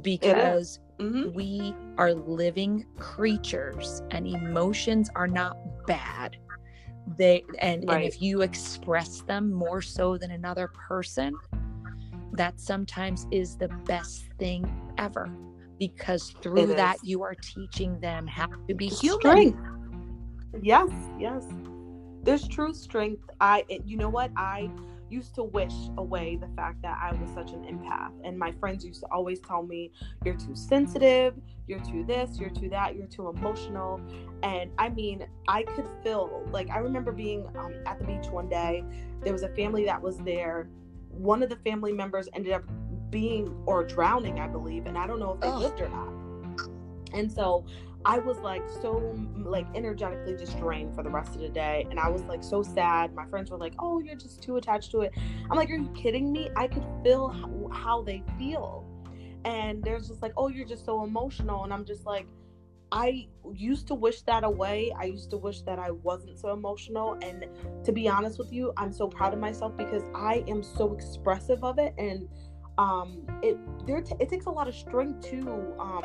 because 0.00 0.80
mm-hmm. 0.98 1.30
we 1.34 1.74
are 1.98 2.14
living 2.14 2.86
creatures 2.98 4.02
and 4.10 4.26
emotions 4.26 5.10
are 5.14 5.28
not 5.28 5.56
bad 5.86 6.38
they 7.18 7.44
and, 7.58 7.84
right. 7.86 7.96
and 7.96 8.04
if 8.04 8.22
you 8.22 8.40
express 8.40 9.20
them 9.20 9.52
more 9.52 9.82
so 9.82 10.16
than 10.16 10.30
another 10.30 10.68
person 10.88 11.36
that 12.32 12.58
sometimes 12.58 13.26
is 13.30 13.58
the 13.58 13.68
best 13.84 14.24
thing 14.38 14.64
ever 14.96 15.30
because 15.78 16.34
through 16.40 16.70
it 16.70 16.76
that 16.76 16.96
is. 16.96 17.04
you 17.04 17.22
are 17.22 17.34
teaching 17.34 18.00
them 18.00 18.26
how 18.26 18.46
to 18.68 18.74
be 18.74 18.86
human 18.86 19.20
strength. 19.20 19.58
yes 20.62 20.88
yes 21.20 21.44
there's 22.22 22.48
true 22.48 22.72
strength 22.72 23.22
i 23.38 23.62
you 23.84 23.98
know 23.98 24.08
what 24.08 24.30
i 24.34 24.70
used 25.14 25.34
to 25.36 25.44
wish 25.44 25.74
away 25.96 26.36
the 26.36 26.48
fact 26.56 26.82
that 26.82 26.98
I 27.00 27.14
was 27.14 27.30
such 27.32 27.52
an 27.52 27.62
empath. 27.64 28.12
And 28.24 28.38
my 28.38 28.50
friends 28.52 28.84
used 28.84 29.00
to 29.00 29.06
always 29.12 29.40
tell 29.40 29.62
me, 29.62 29.92
You're 30.24 30.36
too 30.36 30.54
sensitive, 30.54 31.34
you're 31.66 31.80
too 31.80 32.04
this, 32.04 32.38
you're 32.38 32.50
too 32.50 32.68
that, 32.70 32.96
you're 32.96 33.06
too 33.06 33.28
emotional. 33.28 34.00
And 34.42 34.72
I 34.78 34.88
mean, 34.88 35.26
I 35.46 35.62
could 35.62 35.88
feel 36.02 36.46
like 36.50 36.68
I 36.70 36.78
remember 36.78 37.12
being 37.12 37.46
um, 37.56 37.74
at 37.86 37.98
the 37.98 38.04
beach 38.04 38.26
one 38.26 38.48
day, 38.48 38.84
there 39.22 39.32
was 39.32 39.42
a 39.42 39.50
family 39.50 39.84
that 39.84 40.02
was 40.02 40.18
there. 40.18 40.68
One 41.10 41.42
of 41.42 41.48
the 41.48 41.56
family 41.56 41.92
members 41.92 42.28
ended 42.34 42.52
up 42.52 42.64
being 43.10 43.54
or 43.66 43.84
drowning, 43.84 44.40
I 44.40 44.48
believe, 44.48 44.86
and 44.86 44.98
I 44.98 45.06
don't 45.06 45.20
know 45.20 45.34
if 45.34 45.40
they 45.40 45.50
lived 45.50 45.80
or 45.80 45.88
not. 45.88 46.08
And 47.14 47.30
so 47.30 47.64
I 48.04 48.18
was 48.18 48.38
like 48.38 48.62
so 48.82 49.16
like 49.36 49.66
energetically 49.74 50.36
just 50.36 50.58
drained 50.58 50.94
for 50.94 51.02
the 51.02 51.10
rest 51.10 51.34
of 51.34 51.40
the 51.40 51.48
day 51.48 51.86
and 51.90 51.98
I 51.98 52.10
was 52.10 52.22
like 52.22 52.42
so 52.42 52.62
sad. 52.62 53.14
My 53.14 53.26
friends 53.26 53.50
were 53.50 53.56
like, 53.56 53.74
"Oh, 53.78 53.98
you're 54.00 54.16
just 54.16 54.42
too 54.42 54.56
attached 54.56 54.90
to 54.90 55.00
it." 55.00 55.12
I'm 55.50 55.56
like, 55.56 55.70
"Are 55.70 55.76
you 55.76 55.90
kidding 55.94 56.30
me? 56.30 56.50
I 56.56 56.66
could 56.68 56.84
feel 57.02 57.28
how, 57.72 58.02
they 58.02 58.22
feel." 58.38 58.84
And 59.44 59.82
there's 59.82 60.08
just 60.08 60.20
like, 60.22 60.32
"Oh, 60.36 60.48
you're 60.48 60.66
just 60.66 60.84
so 60.84 61.02
emotional." 61.02 61.64
And 61.64 61.72
I'm 61.72 61.84
just 61.84 62.04
like, 62.04 62.26
I 62.92 63.26
used 63.52 63.88
to 63.88 63.94
wish 63.94 64.22
that 64.22 64.44
away. 64.44 64.92
I 64.96 65.04
used 65.04 65.30
to 65.30 65.36
wish 65.36 65.62
that 65.62 65.78
I 65.78 65.90
wasn't 65.90 66.38
so 66.38 66.52
emotional. 66.52 67.18
And 67.22 67.46
to 67.84 67.92
be 67.92 68.08
honest 68.08 68.38
with 68.38 68.52
you, 68.52 68.72
I'm 68.76 68.92
so 68.92 69.08
proud 69.08 69.32
of 69.32 69.40
myself 69.40 69.76
because 69.76 70.04
I 70.14 70.44
am 70.46 70.62
so 70.62 70.92
expressive 70.94 71.64
of 71.64 71.78
it. 71.78 71.94
And 71.98 72.28
um, 72.78 73.26
it 73.42 73.56
there 73.86 74.00
t- 74.00 74.14
it 74.20 74.28
takes 74.28 74.46
a 74.46 74.50
lot 74.50 74.68
of 74.68 74.74
strength 74.74 75.28
to 75.30 75.74
um, 75.78 76.04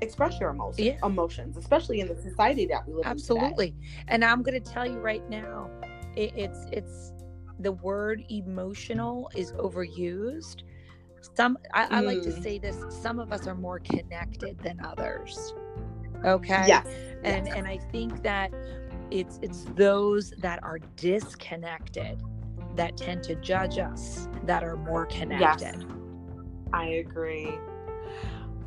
express 0.00 0.38
your 0.40 0.50
emotions, 0.50 0.86
yeah. 0.86 1.06
emotions, 1.06 1.56
especially 1.56 2.00
in 2.00 2.08
the 2.08 2.16
society 2.16 2.66
that 2.66 2.86
we 2.86 2.94
live 2.94 3.04
Absolutely. 3.06 3.46
in. 3.46 3.52
Absolutely. 3.52 3.74
And 4.08 4.24
I'm 4.24 4.42
going 4.42 4.60
to 4.60 4.70
tell 4.72 4.86
you 4.86 4.98
right 4.98 5.28
now, 5.28 5.70
it, 6.16 6.32
it's 6.36 6.66
it's 6.72 7.12
the 7.60 7.72
word 7.72 8.24
emotional 8.30 9.30
is 9.34 9.52
overused. 9.52 10.62
Some 11.34 11.58
I, 11.72 11.86
I 11.90 12.00
like 12.00 12.22
to 12.22 12.30
mm. 12.30 12.42
say 12.42 12.58
this. 12.58 12.76
Some 12.90 13.18
of 13.18 13.32
us 13.32 13.46
are 13.46 13.54
more 13.54 13.78
connected 13.80 14.58
than 14.58 14.80
others. 14.84 15.54
Okay. 16.24 16.64
Yes. 16.66 16.86
And 17.22 17.46
yes. 17.46 17.56
and 17.56 17.66
I 17.66 17.78
think 17.90 18.22
that 18.22 18.52
it's 19.10 19.38
it's 19.42 19.64
those 19.74 20.30
that 20.38 20.62
are 20.62 20.78
disconnected 20.96 22.22
that 22.76 22.96
tend 22.96 23.22
to 23.24 23.34
judge 23.36 23.78
us 23.78 24.28
that 24.44 24.64
are 24.64 24.76
more 24.76 25.06
connected. 25.06 25.76
Yes. 25.80 25.84
I 26.72 26.86
agree. 26.86 27.54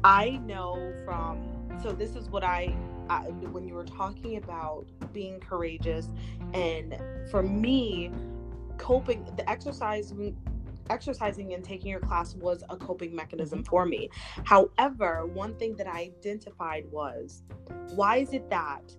I 0.04 0.40
know 0.46 0.94
from 1.06 1.44
so 1.82 1.92
this 1.92 2.16
is 2.16 2.30
what 2.30 2.44
I, 2.44 2.76
I 3.10 3.22
when 3.52 3.68
you 3.68 3.74
were 3.74 3.86
talking 3.86 4.38
about 4.38 4.86
being 5.14 5.40
courageous 5.40 6.10
and 6.54 6.98
for 7.30 7.44
me 7.44 8.12
coping 8.78 9.26
the 9.36 9.50
exercise 9.50 10.14
exercising 10.90 11.54
and 11.54 11.64
taking 11.64 11.90
your 11.90 12.00
class 12.00 12.36
was 12.36 12.64
a 12.70 12.78
coping 12.78 13.16
mechanism 13.16 13.60
mm-hmm. 13.60 13.70
for 13.70 13.86
me. 13.86 14.10
However, 14.44 15.26
one 15.26 15.56
thing 15.56 15.76
that 15.76 15.88
I 15.88 16.12
identified 16.18 16.86
was 16.92 17.44
why 17.94 18.18
is 18.18 18.34
it 18.34 18.50
that 18.50 18.96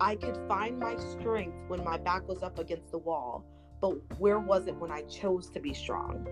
I 0.00 0.16
could 0.16 0.36
find 0.46 0.78
my 0.78 0.96
strength 0.96 1.56
when 1.68 1.82
my 1.82 1.96
back 1.96 2.28
was 2.28 2.42
up 2.42 2.58
against 2.58 2.90
the 2.90 2.98
wall, 2.98 3.44
but 3.80 3.92
where 4.18 4.38
was 4.38 4.66
it 4.66 4.76
when 4.76 4.90
I 4.90 5.02
chose 5.02 5.48
to 5.50 5.60
be 5.60 5.74
strong? 5.74 6.26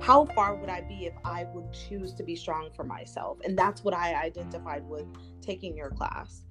How 0.00 0.26
far 0.26 0.54
would 0.54 0.68
I 0.68 0.82
be 0.82 1.06
if 1.06 1.14
I 1.24 1.44
would 1.54 1.72
choose 1.72 2.12
to 2.14 2.22
be 2.22 2.36
strong 2.36 2.70
for 2.74 2.84
myself? 2.84 3.38
And 3.44 3.58
that's 3.58 3.82
what 3.82 3.94
I 3.94 4.14
identified 4.14 4.88
with 4.88 5.06
taking 5.40 5.76
your 5.76 5.90
class. 5.90 6.42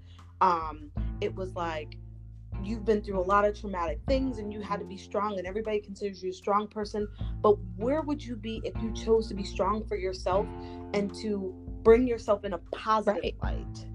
Um, 0.41 0.91
it 1.22 1.36
was 1.36 1.56
like 1.56 1.97
you've 2.64 2.86
been 2.86 3.02
through 3.02 3.20
a 3.20 3.22
lot 3.22 3.45
of 3.45 3.60
traumatic 3.60 4.00
things 4.08 4.38
and 4.38 4.52
you 4.52 4.62
had 4.62 4.80
to 4.80 4.86
be 4.86 4.97
strong 4.97 5.38
and 5.38 5.47
everybody 5.47 5.80
considers 5.80 6.22
you 6.22 6.30
a 6.30 6.34
strong 6.34 6.68
person 6.68 7.08
but 7.41 7.54
where 7.78 8.02
would 8.02 8.24
you 8.24 8.36
be 8.36 8.62
if 8.64 8.74
you 8.82 8.91
chose 8.93 9.28
to 9.28 9.34
be 9.34 9.43
strong 9.43 9.86
for 9.88 9.95
yourself 9.95 10.45
and 10.93 11.14
to 11.14 11.54
bring 11.84 12.08
yourself 12.08 12.43
in 12.43 12.54
a 12.54 12.58
positive 12.72 13.22
right. 13.24 13.36
light 13.43 13.86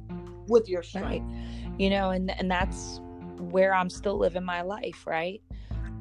with 0.47 0.69
your 0.69 0.83
strength 0.83 1.31
right. 1.31 1.81
you 1.81 1.91
know 1.91 2.11
and 2.11 2.31
and 2.39 2.51
that's 2.51 3.01
where 3.39 3.75
i'm 3.75 3.91
still 3.91 4.17
living 4.17 4.45
my 4.45 4.63
life 4.63 5.07
right 5.07 5.43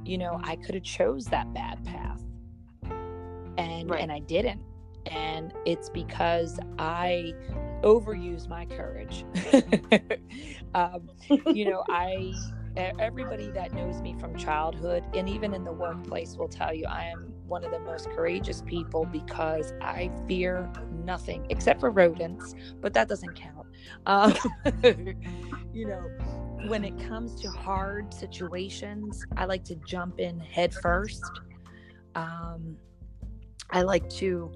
you 0.06 0.18
know 0.18 0.39
i 0.43 0.56
could 0.56 0.76
have 0.76 0.84
chose 0.84 1.26
that 1.26 1.54
bad 1.54 1.84
path. 1.86 2.22
And 3.58 3.89
right. 3.89 4.01
and 4.01 4.12
i 4.12 4.20
didn't. 4.20 4.62
And 5.08 5.54
it's 5.66 5.89
because 5.89 6.60
i 6.80 7.34
overuse 7.84 8.47
my 8.47 8.66
courage. 8.66 9.26
Um, 10.76 11.08
you 11.54 11.66
know 11.66 11.84
i 11.89 12.34
everybody 12.76 13.51
that 13.51 13.74
knows 13.74 14.01
me 14.01 14.16
from 14.20 14.36
childhood 14.36 15.04
and 15.14 15.30
even 15.30 15.54
in 15.54 15.64
the 15.64 15.72
workplace 15.72 16.36
will 16.36 16.47
tell 16.47 16.74
you 16.74 16.86
i 16.88 17.04
am 17.04 17.33
one 17.54 17.64
of 17.64 17.72
the 17.72 17.80
most 17.80 18.10
courageous 18.12 18.62
people 18.62 19.06
because 19.06 19.74
i 19.82 20.12
fear 20.28 20.72
nothing 21.04 21.45
except 21.49 21.80
for 21.80 21.89
rodents 21.91 22.56
but 22.82 22.93
that 22.93 23.08
doesn't 23.08 23.36
count 23.36 23.68
um, 24.06 24.34
you 25.74 25.86
know 25.88 26.04
when 26.68 26.84
it 26.84 26.97
comes 27.08 27.36
to 27.41 27.49
hard 27.49 28.14
situations, 28.14 29.26
I 29.36 29.45
like 29.45 29.64
to 29.66 29.76
jump 29.76 30.20
in 30.20 30.39
head 30.39 30.74
first. 30.74 31.24
Um, 32.16 32.78
I 33.70 33.82
like 33.82 34.10
to 34.12 34.51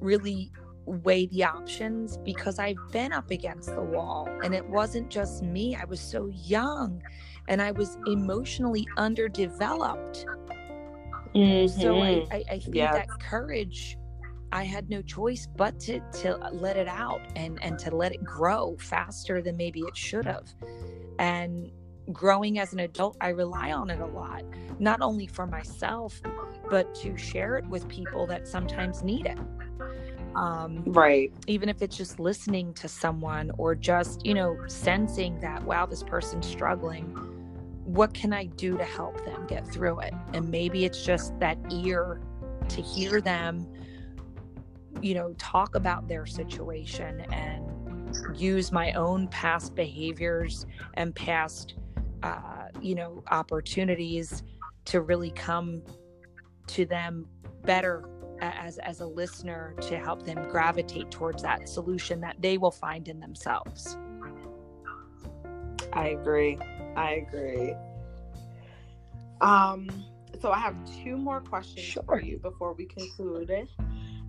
really 0.00 0.50
weigh 0.84 1.26
the 1.26 1.44
options 1.44 2.16
because 2.18 2.58
I've 2.58 2.78
been 2.90 3.12
up 3.12 3.30
against 3.30 3.68
the 3.74 3.82
wall 3.82 4.28
and 4.42 4.54
it 4.54 4.68
wasn't 4.68 5.08
just 5.08 5.42
me. 5.42 5.76
I 5.76 5.84
was 5.84 6.00
so 6.00 6.30
young 6.34 7.00
and 7.48 7.62
I 7.62 7.70
was 7.70 7.96
emotionally 8.06 8.86
underdeveloped. 8.96 10.26
Mm-hmm. 11.34 11.80
So 11.80 12.00
I, 12.00 12.06
mm-hmm. 12.06 12.32
I, 12.32 12.44
I 12.50 12.58
think 12.58 12.76
yeah. 12.76 12.92
that 12.92 13.08
courage, 13.20 13.96
I 14.52 14.64
had 14.64 14.90
no 14.90 15.00
choice 15.02 15.48
but 15.56 15.80
to, 15.80 16.00
to 16.20 16.36
let 16.52 16.76
it 16.76 16.88
out 16.88 17.20
and, 17.36 17.62
and 17.62 17.78
to 17.80 17.94
let 17.96 18.12
it 18.12 18.22
grow 18.22 18.76
faster 18.78 19.40
than 19.40 19.56
maybe 19.56 19.80
it 19.80 19.96
should 19.96 20.26
have. 20.26 20.52
And 21.18 21.70
growing 22.12 22.58
as 22.58 22.72
an 22.72 22.80
adult, 22.80 23.16
I 23.20 23.28
rely 23.28 23.72
on 23.72 23.88
it 23.88 24.00
a 24.00 24.06
lot, 24.06 24.42
not 24.78 25.00
only 25.00 25.26
for 25.26 25.46
myself, 25.46 26.20
but 26.68 26.94
to 26.96 27.16
share 27.16 27.56
it 27.56 27.66
with 27.66 27.88
people 27.88 28.26
that 28.26 28.46
sometimes 28.46 29.02
need 29.02 29.26
it. 29.26 29.38
Um, 30.34 30.82
right. 30.86 31.32
Even 31.46 31.68
if 31.68 31.82
it's 31.82 31.96
just 31.96 32.18
listening 32.18 32.74
to 32.74 32.88
someone 32.88 33.52
or 33.58 33.74
just, 33.74 34.24
you 34.24 34.34
know, 34.34 34.56
sensing 34.66 35.38
that, 35.40 35.62
wow, 35.64 35.86
this 35.86 36.02
person's 36.02 36.46
struggling. 36.46 37.16
What 37.92 38.14
can 38.14 38.32
I 38.32 38.46
do 38.46 38.78
to 38.78 38.84
help 38.84 39.22
them 39.26 39.46
get 39.46 39.68
through 39.68 40.00
it? 40.00 40.14
And 40.32 40.50
maybe 40.50 40.86
it's 40.86 41.04
just 41.04 41.38
that 41.40 41.58
ear 41.70 42.22
to 42.70 42.80
hear 42.80 43.20
them, 43.20 43.66
you 45.02 45.14
know, 45.14 45.34
talk 45.34 45.74
about 45.74 46.08
their 46.08 46.24
situation 46.24 47.20
and 47.32 47.72
use 48.34 48.72
my 48.72 48.92
own 48.92 49.28
past 49.28 49.74
behaviors 49.74 50.64
and 50.94 51.14
past 51.14 51.74
uh, 52.22 52.68
you 52.80 52.94
know 52.94 53.22
opportunities 53.30 54.42
to 54.86 55.00
really 55.00 55.30
come 55.32 55.82
to 56.68 56.86
them 56.86 57.26
better 57.64 58.08
as 58.40 58.78
as 58.78 59.00
a 59.00 59.06
listener 59.06 59.74
to 59.80 59.98
help 59.98 60.24
them 60.24 60.48
gravitate 60.48 61.10
towards 61.10 61.42
that 61.42 61.68
solution 61.68 62.20
that 62.20 62.36
they 62.40 62.58
will 62.58 62.70
find 62.70 63.08
in 63.08 63.20
themselves 63.20 63.96
i 65.92 66.08
agree 66.08 66.58
i 66.96 67.14
agree 67.14 67.74
um 69.40 69.88
so 70.40 70.50
i 70.50 70.58
have 70.58 70.76
two 71.02 71.16
more 71.16 71.40
questions 71.40 71.86
sure. 71.86 72.02
for 72.04 72.20
you 72.20 72.38
before 72.38 72.72
we 72.74 72.86
conclude 72.86 73.50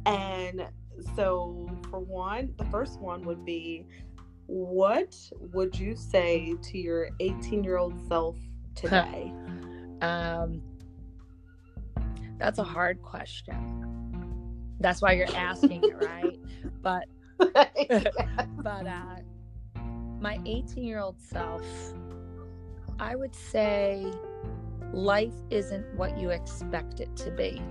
and 0.05 0.68
so 1.16 1.70
for 1.89 1.99
one 1.99 2.53
the 2.57 2.66
first 2.66 2.99
one 2.99 3.22
would 3.24 3.43
be 3.45 3.86
what 4.47 5.16
would 5.53 5.78
you 5.78 5.95
say 5.95 6.55
to 6.61 6.78
your 6.78 7.09
18 7.20 7.64
year 7.64 7.78
old 7.78 7.99
self 8.07 8.36
today? 8.76 9.34
um, 10.01 10.61
that's 12.38 12.59
a 12.59 12.64
hard 12.64 13.01
question. 13.01 14.76
That's 14.80 15.01
why 15.01 15.14
you're 15.14 15.34
asking 15.36 15.84
it, 15.84 15.95
right? 16.03 16.39
But 16.82 17.05
but 17.38 18.88
uh, 18.88 19.16
my 20.20 20.39
18 20.45 20.84
year 20.84 20.99
old 20.99 21.20
self, 21.22 21.64
I 23.00 23.16
would 23.16 23.36
say 23.36 24.12
life 24.91 25.34
isn't 25.50 25.86
what 25.96 26.18
you 26.18 26.30
expect 26.30 27.00
it 27.00 27.16
to 27.18 27.32
be. 27.32 27.62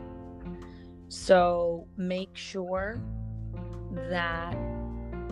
So 1.09 1.87
make 1.97 2.37
sure 2.37 3.01
that 4.11 4.55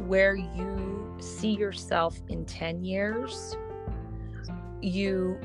where 0.07 0.35
you 0.35 1.17
see 1.21 1.53
yourself 1.53 2.19
in 2.29 2.45
10 2.45 2.85
years, 2.85 3.57
you 4.83 5.39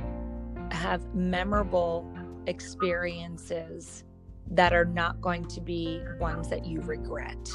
have 0.72 1.14
memorable 1.14 2.12
experiences 2.48 4.04
that 4.52 4.74
are 4.74 4.86
not 4.86 5.22
going 5.22 5.46
to 5.46 5.62
be 5.62 6.02
ones 6.20 6.50
that 6.50 6.66
you 6.66 6.82
regret. 6.82 7.50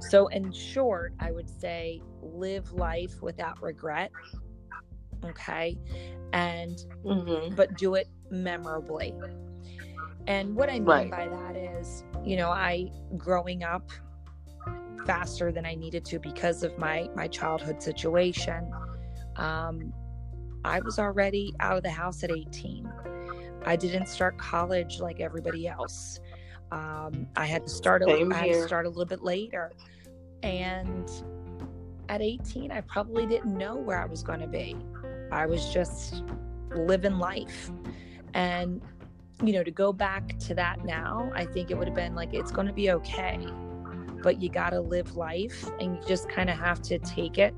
So, 0.00 0.26
in 0.28 0.52
short, 0.52 1.14
I 1.20 1.30
would 1.30 1.48
say 1.48 2.02
live 2.20 2.72
life 2.72 3.22
without 3.22 3.62
regret. 3.62 4.10
Okay. 5.24 5.78
And, 6.32 6.84
mm-hmm. 7.04 7.54
but 7.54 7.76
do 7.76 7.94
it 7.94 8.08
memorably. 8.30 9.14
And 10.26 10.54
what 10.54 10.68
I 10.68 10.74
mean 10.74 10.84
right. 10.84 11.10
by 11.10 11.28
that 11.28 11.56
is, 11.56 12.04
you 12.24 12.36
know, 12.36 12.50
I 12.50 12.90
growing 13.16 13.62
up 13.62 13.90
faster 15.06 15.52
than 15.52 15.66
I 15.66 15.74
needed 15.74 16.04
to 16.06 16.18
because 16.18 16.62
of 16.62 16.76
my 16.78 17.08
my 17.14 17.28
childhood 17.28 17.82
situation. 17.82 18.72
Um, 19.36 19.92
I 20.64 20.80
was 20.80 20.98
already 20.98 21.54
out 21.60 21.76
of 21.76 21.82
the 21.82 21.90
house 21.90 22.24
at 22.24 22.30
18. 22.30 22.90
I 23.66 23.76
didn't 23.76 24.06
start 24.06 24.38
college 24.38 25.00
like 25.00 25.20
everybody 25.20 25.68
else. 25.68 26.20
Um, 26.72 27.26
I 27.36 27.44
had 27.44 27.64
to 27.64 27.68
start 27.68 28.02
a, 28.02 28.06
I 28.06 28.34
had 28.34 28.52
to 28.52 28.66
start 28.66 28.86
a 28.86 28.88
little 28.88 29.04
bit 29.04 29.22
later, 29.22 29.72
and 30.42 31.10
at 32.08 32.22
18, 32.22 32.72
I 32.72 32.80
probably 32.82 33.26
didn't 33.26 33.56
know 33.56 33.76
where 33.76 34.00
I 34.00 34.06
was 34.06 34.22
going 34.22 34.40
to 34.40 34.46
be. 34.46 34.76
I 35.30 35.46
was 35.46 35.72
just 35.72 36.24
living 36.74 37.18
life, 37.18 37.70
and 38.34 38.82
you 39.42 39.52
know, 39.52 39.64
to 39.64 39.70
go 39.70 39.92
back 39.92 40.38
to 40.40 40.54
that 40.54 40.84
now, 40.84 41.30
I 41.34 41.44
think 41.44 41.70
it 41.70 41.78
would 41.78 41.88
have 41.88 41.96
been 41.96 42.14
like 42.14 42.34
it's 42.34 42.52
going 42.52 42.66
to 42.66 42.72
be 42.72 42.90
okay, 42.92 43.46
but 44.22 44.40
you 44.40 44.48
got 44.48 44.70
to 44.70 44.80
live 44.80 45.16
life, 45.16 45.68
and 45.80 45.96
you 45.96 46.02
just 46.06 46.28
kind 46.28 46.50
of 46.50 46.58
have 46.58 46.80
to 46.82 46.98
take 46.98 47.38
it 47.38 47.54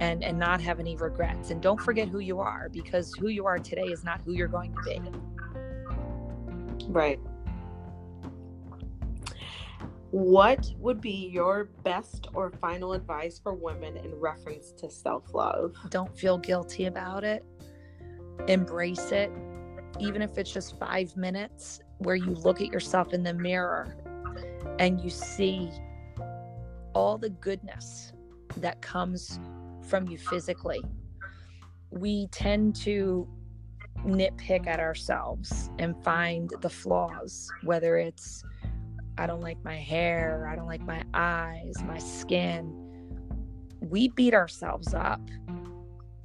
and 0.00 0.24
and 0.24 0.38
not 0.38 0.60
have 0.60 0.80
any 0.80 0.96
regrets. 0.96 1.50
And 1.50 1.60
don't 1.60 1.80
forget 1.80 2.08
who 2.08 2.20
you 2.20 2.40
are 2.40 2.68
because 2.70 3.14
who 3.14 3.28
you 3.28 3.46
are 3.46 3.58
today 3.58 3.86
is 3.86 4.04
not 4.04 4.20
who 4.22 4.32
you're 4.32 4.48
going 4.48 4.74
to 4.74 4.82
be. 4.82 5.00
Right 6.88 7.20
what 10.14 10.70
would 10.78 11.00
be 11.00 11.28
your 11.32 11.64
best 11.82 12.28
or 12.34 12.48
final 12.48 12.92
advice 12.92 13.40
for 13.42 13.52
women 13.52 13.96
in 13.96 14.14
reference 14.14 14.70
to 14.70 14.88
self-love? 14.88 15.74
Don't 15.90 16.16
feel 16.16 16.38
guilty 16.38 16.84
about 16.84 17.24
it. 17.24 17.44
Embrace 18.46 19.10
it. 19.10 19.32
Even 19.98 20.22
if 20.22 20.38
it's 20.38 20.52
just 20.52 20.78
5 20.78 21.16
minutes 21.16 21.80
where 21.98 22.14
you 22.14 22.30
look 22.30 22.60
at 22.60 22.68
yourself 22.68 23.12
in 23.12 23.24
the 23.24 23.34
mirror 23.34 23.96
and 24.78 25.00
you 25.00 25.10
see 25.10 25.68
all 26.94 27.18
the 27.18 27.30
goodness 27.30 28.12
that 28.58 28.80
comes 28.82 29.40
from 29.82 30.06
you 30.06 30.16
physically. 30.16 30.84
We 31.90 32.28
tend 32.28 32.76
to 32.76 33.28
nitpick 34.06 34.68
at 34.68 34.78
ourselves 34.78 35.70
and 35.80 36.00
find 36.04 36.52
the 36.60 36.70
flaws, 36.70 37.50
whether 37.64 37.96
it's 37.96 38.44
I 39.16 39.26
don't 39.26 39.40
like 39.40 39.62
my 39.64 39.76
hair, 39.76 40.48
I 40.50 40.56
don't 40.56 40.66
like 40.66 40.82
my 40.82 41.02
eyes, 41.14 41.74
my 41.84 41.98
skin. 41.98 42.80
We 43.80 44.08
beat 44.08 44.34
ourselves 44.34 44.94
up 44.94 45.20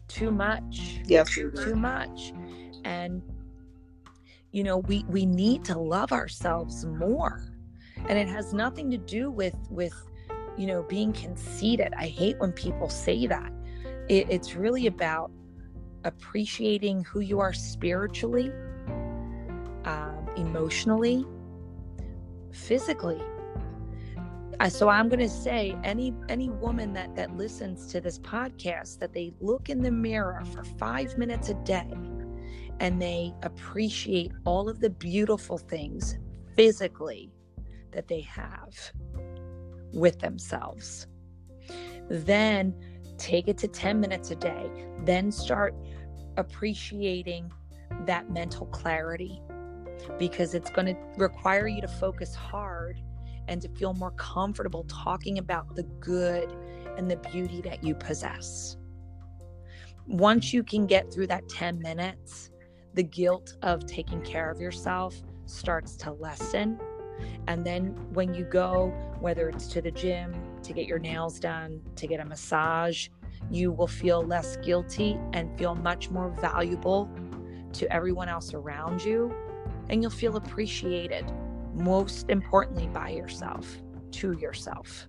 too 0.08 0.32
much. 0.32 1.02
Yes, 1.06 1.34
too 1.34 1.76
much. 1.76 2.34
And 2.84 3.22
you 4.52 4.64
know, 4.64 4.78
we 4.78 5.06
we 5.08 5.26
need 5.26 5.64
to 5.66 5.78
love 5.78 6.12
ourselves 6.12 6.86
more. 6.86 7.54
And 8.08 8.18
it 8.18 8.28
has 8.28 8.54
nothing 8.54 8.90
to 8.92 8.98
do 8.98 9.30
with 9.30 9.56
with 9.70 9.94
you 10.60 10.68
know, 10.68 10.84
being 10.84 11.14
conceited. 11.14 11.94
I 11.98 12.08
hate 12.08 12.38
when 12.40 12.52
people 12.52 12.90
say 12.90 13.26
that. 13.28 13.50
It, 14.10 14.30
it's 14.30 14.56
really 14.56 14.88
about 14.88 15.32
appreciating 16.04 17.06
who 17.06 17.22
you 17.22 17.40
are 17.40 17.54
spiritually, 17.54 18.52
um, 19.86 20.30
emotionally, 20.36 21.26
physically. 22.52 23.22
so 24.70 24.89
I'm 24.89 25.08
going 25.08 25.20
to 25.20 25.30
say 25.30 25.76
any 25.84 26.14
any 26.28 26.50
woman 26.50 26.93
that 26.93 27.16
that 27.16 27.36
listens 27.38 27.88
to 27.91 28.02
this 28.02 28.20
podcast 28.20 29.00
that 29.00 29.14
they 29.14 29.34
look 29.39 29.70
in 29.70 29.82
the 29.82 29.91
mirror 29.91 30.43
for 30.54 30.64
5 30.64 31.18
minutes 31.18 31.50
a 31.50 31.54
day 31.64 31.93
and 32.80 33.02
they 33.02 33.34
appreciate 33.43 34.32
all 34.45 34.70
of 34.70 34.80
the 34.80 34.89
beautiful 34.89 35.58
things 35.58 36.18
physically 36.56 37.32
that 37.91 38.08
they 38.08 38.22
have 38.22 38.74
with 39.93 40.20
themselves. 40.20 41.08
Then 42.10 42.74
take 43.18 43.47
it 43.47 43.58
to 43.60 43.68
10 43.68 44.00
minutes 44.00 44.32
a 44.32 44.36
day. 44.36 44.70
Then 45.04 45.32
start 45.32 45.76
appreciating 46.38 47.52
that 48.06 48.30
mental 48.32 48.66
clarity 48.68 49.41
because 50.18 50.54
it's 50.54 50.70
going 50.70 50.88
to 50.88 50.95
require 51.18 51.68
you 51.68 51.82
to 51.82 51.88
focus 51.88 52.36
hard 52.36 53.02
and 53.47 53.62
to 53.62 53.70
feel 53.70 53.93
more 53.93 54.12
comfortable 54.12 54.86
talking 54.88 55.39
about 55.39 55.76
the 55.76 55.84
good 56.00 56.54
and 56.97 57.10
the 57.10 57.18
beauty 57.18 57.62
that 57.62 57.84
you 57.84 57.95
possess. 57.95 58.78
Once 60.08 60.54
you 60.54 60.64
can 60.64 60.86
get 60.86 61.12
through 61.12 61.28
that 61.28 61.47
10 61.50 61.80
minutes, 61.80 62.52
the 62.93 63.04
guilt 63.04 63.56
of 63.62 63.86
taking 63.86 64.22
care 64.22 64.50
of 64.50 64.60
yourself 64.60 65.16
starts 65.45 65.95
to 65.95 66.12
lessen 66.14 66.80
and 67.47 67.66
then 67.66 67.95
when 68.14 68.34
you 68.34 68.43
go, 68.43 68.93
whether 69.20 69.50
it's 69.50 69.68
to 69.68 69.82
the 69.82 69.91
gym, 69.91 70.36
to 70.64 70.74
get 70.74 70.86
your 70.86 71.00
nails 71.00 71.39
done, 71.39 71.82
to 71.95 72.08
get 72.08 72.20
a 72.20 72.26
massage, 72.26 73.10
you 73.50 73.72
will 73.72 73.88
feel 73.88 74.22
less 74.22 74.58
guilty 74.58 75.18
and 75.34 75.58
feel 75.58 75.76
much 75.76 76.10
more 76.10 76.30
valuable 76.41 77.10
to 77.74 77.91
everyone 77.91 78.30
else 78.30 78.54
around 78.54 79.04
you. 79.04 79.34
And 79.90 80.02
you'll 80.02 80.12
feel 80.12 80.36
appreciated, 80.36 81.26
most 81.74 82.30
importantly, 82.30 82.88
by 82.88 83.10
yourself, 83.10 83.68
to 84.12 84.34
yourself. 84.34 85.08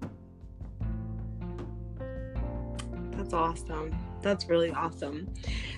That's 3.12 3.34
awesome. 3.34 3.94
That's 4.22 4.48
really 4.48 4.70
awesome. 4.70 5.32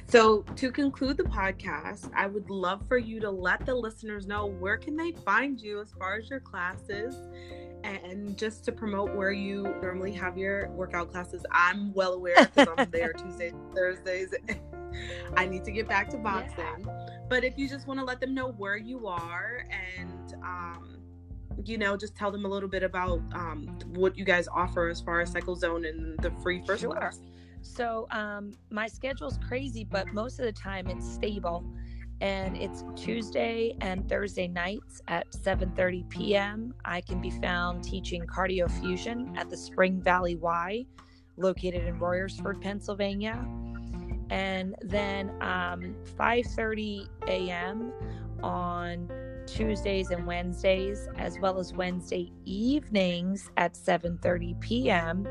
So, 0.06 0.42
to 0.56 0.70
conclude 0.70 1.16
the 1.16 1.24
podcast, 1.24 2.10
I 2.14 2.26
would 2.26 2.48
love 2.50 2.86
for 2.86 2.98
you 2.98 3.20
to 3.20 3.30
let 3.30 3.66
the 3.66 3.74
listeners 3.74 4.26
know 4.26 4.46
where 4.46 4.76
can 4.76 4.96
they 4.96 5.12
find 5.12 5.60
you 5.60 5.80
as 5.80 5.92
far 5.92 6.16
as 6.16 6.30
your 6.30 6.40
classes 6.40 7.16
and 7.84 8.36
just 8.36 8.64
to 8.64 8.72
promote 8.72 9.14
where 9.14 9.32
you 9.32 9.62
normally 9.82 10.12
have 10.12 10.38
your 10.38 10.68
workout 10.70 11.10
classes. 11.10 11.44
I'm 11.50 11.92
well 11.94 12.12
aware 12.14 12.36
because 12.54 12.68
I'm 12.76 12.90
there 12.90 13.12
Tuesdays, 13.18 13.54
Thursdays. 13.74 14.34
I 15.36 15.46
need 15.46 15.64
to 15.64 15.72
get 15.72 15.88
back 15.88 16.10
to 16.10 16.16
boxing. 16.18 16.86
Yeah. 16.86 17.11
But 17.32 17.44
if 17.44 17.56
you 17.56 17.66
just 17.66 17.86
want 17.86 17.98
to 17.98 18.04
let 18.04 18.20
them 18.20 18.34
know 18.34 18.48
where 18.58 18.76
you 18.76 19.06
are 19.06 19.64
and 19.72 20.34
um, 20.42 20.98
you 21.64 21.78
know, 21.78 21.96
just 21.96 22.14
tell 22.14 22.30
them 22.30 22.44
a 22.44 22.48
little 22.48 22.68
bit 22.68 22.82
about 22.82 23.22
um, 23.32 23.78
what 23.94 24.18
you 24.18 24.24
guys 24.26 24.48
offer 24.48 24.90
as 24.90 25.00
far 25.00 25.22
as 25.22 25.32
Cycle 25.32 25.56
Zone 25.56 25.86
and 25.86 26.18
the 26.18 26.30
free 26.42 26.62
first 26.66 26.82
sure. 26.82 26.90
class. 26.90 27.20
So 27.62 28.06
um, 28.10 28.52
my 28.68 28.86
schedule's 28.86 29.38
crazy, 29.48 29.82
but 29.82 30.12
most 30.12 30.40
of 30.40 30.44
the 30.44 30.52
time 30.52 30.88
it's 30.88 31.10
stable, 31.10 31.64
and 32.20 32.54
it's 32.54 32.84
Tuesday 32.96 33.78
and 33.80 34.06
Thursday 34.10 34.46
nights 34.46 35.00
at 35.08 35.30
7:30 35.32 36.06
p.m. 36.10 36.74
I 36.84 37.00
can 37.00 37.22
be 37.22 37.30
found 37.30 37.82
teaching 37.82 38.26
cardio 38.26 38.70
fusion 38.78 39.32
at 39.38 39.48
the 39.48 39.56
Spring 39.56 40.02
Valley 40.02 40.36
Y, 40.36 40.84
located 41.38 41.84
in 41.84 41.98
Royersford, 41.98 42.60
Pennsylvania, 42.60 43.42
and 44.32 44.74
then 44.80 45.28
um, 45.42 45.94
5:30 46.18 47.06
a.m. 47.28 47.92
on 48.42 49.10
Tuesdays 49.46 50.10
and 50.10 50.26
Wednesdays, 50.26 51.06
as 51.18 51.38
well 51.38 51.58
as 51.60 51.74
Wednesday 51.74 52.32
evenings 52.46 53.50
at 53.58 53.74
7:30 53.74 54.58
p.m. 54.60 55.28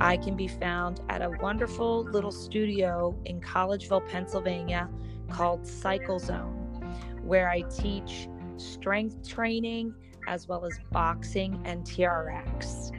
I 0.00 0.18
can 0.18 0.36
be 0.36 0.48
found 0.48 1.00
at 1.08 1.22
a 1.22 1.30
wonderful 1.40 2.04
little 2.04 2.30
studio 2.30 3.18
in 3.24 3.40
Collegeville, 3.40 4.06
Pennsylvania 4.10 4.90
called 5.30 5.66
Cycle 5.66 6.18
Zone, 6.18 6.92
where 7.22 7.48
I 7.48 7.62
teach 7.62 8.28
strength 8.58 9.26
training 9.26 9.94
as 10.28 10.46
well 10.46 10.66
as 10.66 10.78
boxing 10.90 11.58
and 11.64 11.84
TRX. 11.84 12.90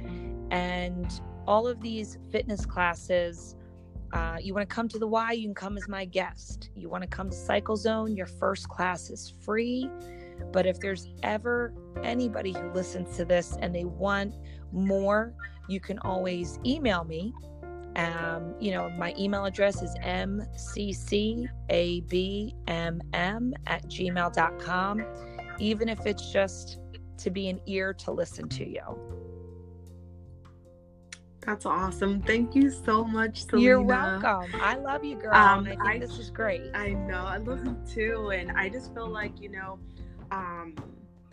And 0.52 1.22
all 1.46 1.68
of 1.68 1.80
these 1.82 2.18
fitness 2.32 2.66
classes. 2.66 3.56
Uh, 4.14 4.38
you 4.40 4.54
want 4.54 4.70
to 4.70 4.74
come 4.74 4.88
to 4.88 5.00
the 5.00 5.08
Y, 5.08 5.32
you 5.32 5.48
can 5.48 5.56
come 5.56 5.76
as 5.76 5.90
my 5.90 6.06
guest. 6.06 6.70
You 6.76 6.88
want 6.88 7.02
to 7.02 7.10
come 7.10 7.32
to 7.32 7.36
Cycle 7.36 7.76
Zone, 7.76 8.16
your 8.16 8.28
first 8.28 8.70
class 8.70 9.10
is 9.10 9.34
free. 9.42 9.90
But 10.52 10.68
if 10.68 10.80
there's 10.80 11.10
ever 11.24 11.74
anybody 12.04 12.54
who 12.54 12.72
listens 12.74 13.18
to 13.18 13.26
this 13.26 13.58
and 13.60 13.74
they 13.74 13.86
want 13.86 14.36
more, 14.72 15.34
you 15.68 15.80
can 15.80 15.98
always 16.00 16.60
email 16.64 17.04
me. 17.04 17.34
Um, 17.96 18.54
you 18.60 18.72
know, 18.72 18.90
my 18.92 19.16
email 19.18 19.46
address 19.46 19.82
is 19.82 19.96
mccabmm 20.04 21.50
at 23.68 23.84
gmail.com, 23.86 25.06
even 25.60 25.90
if 25.90 26.06
it's 26.06 26.32
just 26.32 26.80
to 27.18 27.32
be 27.32 27.50
an 27.50 27.60
ear 27.66 27.94
to 27.94 28.12
listen 28.12 28.48
to 28.50 28.68
you. 28.68 29.23
That's 31.46 31.66
awesome. 31.66 32.22
Thank 32.22 32.56
you 32.56 32.70
so 32.70 33.04
much, 33.04 33.44
Selena. 33.44 33.66
You're 33.66 33.82
welcome. 33.82 34.50
I 34.62 34.76
love 34.76 35.04
you, 35.04 35.16
girl. 35.16 35.34
Um, 35.34 35.66
I 35.66 35.70
think 35.70 35.82
I, 35.82 36.00
this 36.00 36.18
is 36.18 36.30
great. 36.30 36.64
I 36.74 36.90
know. 36.90 37.26
I 37.26 37.38
love 37.38 37.66
you 37.66 37.78
too. 37.90 38.32
And 38.32 38.52
I 38.52 38.70
just 38.70 38.94
feel 38.94 39.10
like, 39.10 39.42
you 39.42 39.50
know, 39.50 39.80
um, 40.32 40.76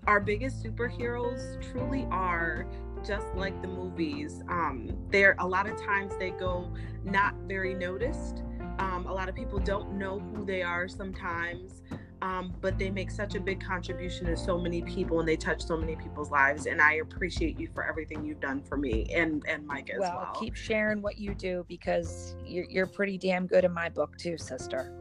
our 0.07 0.21
biggest 0.21 0.65
superheroes 0.65 1.63
truly 1.71 2.07
are 2.11 2.67
just 3.05 3.27
like 3.35 3.61
the 3.63 3.69
movies. 3.69 4.43
Um, 4.49 4.91
there 5.11 5.37
a 5.39 5.47
lot 5.47 5.69
of 5.69 5.81
times 5.81 6.13
they 6.19 6.31
go 6.31 6.73
not 7.05 7.35
very 7.47 7.75
noticed. 7.75 8.43
Um, 8.79 9.07
a 9.07 9.13
lot 9.13 9.29
of 9.29 9.35
people 9.35 9.59
don't 9.59 9.93
know 9.93 10.19
who 10.19 10.45
they 10.45 10.63
are 10.63 10.89
sometimes, 10.89 11.83
um, 12.23 12.55
but 12.61 12.79
they 12.79 12.91
make 12.91 13.11
such 13.11 13.35
a 13.35 13.41
big 13.41 13.65
contribution 13.65 14.27
to 14.27 14.37
so 14.37 14.59
many 14.59 14.83
people 14.83 15.21
and 15.21 15.29
they 15.29 15.37
touch 15.37 15.63
so 15.63 15.77
many 15.77 15.97
people's 15.97 16.31
lives. 16.31 16.67
And 16.67 16.81
I 16.81 16.95
appreciate 16.95 17.59
you 17.59 17.69
for 17.75 17.85
everything 17.85 18.25
you've 18.25 18.41
done 18.41 18.63
for 18.63 18.77
me 18.77 19.07
and 19.15 19.43
and 19.49 19.67
Mike 19.67 19.91
as 19.91 20.01
well. 20.01 20.31
Well, 20.33 20.41
keep 20.41 20.55
sharing 20.55 21.01
what 21.01 21.19
you 21.19 21.35
do 21.35 21.65
because 21.69 22.37
you're 22.45 22.67
you're 22.69 22.87
pretty 22.87 23.17
damn 23.17 23.47
good 23.47 23.65
in 23.65 23.73
my 23.73 23.89
book 23.89 24.17
too, 24.19 24.37
sister. 24.37 24.95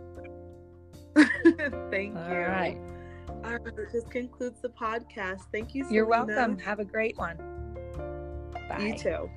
Thank 1.16 2.14
you. 2.14 2.20
All 2.20 2.40
right. 2.40 2.78
All 3.44 3.52
right, 3.52 3.76
this 3.92 4.04
concludes 4.10 4.62
the 4.62 4.70
podcast. 4.70 5.42
Thank 5.52 5.74
you. 5.76 5.84
Selena. 5.84 5.96
You're 5.96 6.06
welcome. 6.08 6.58
Have 6.60 6.80
a 6.80 6.86
great 6.86 7.18
one. 7.18 7.38
Bye. 8.70 8.80
You 8.80 8.98
too. 8.98 9.30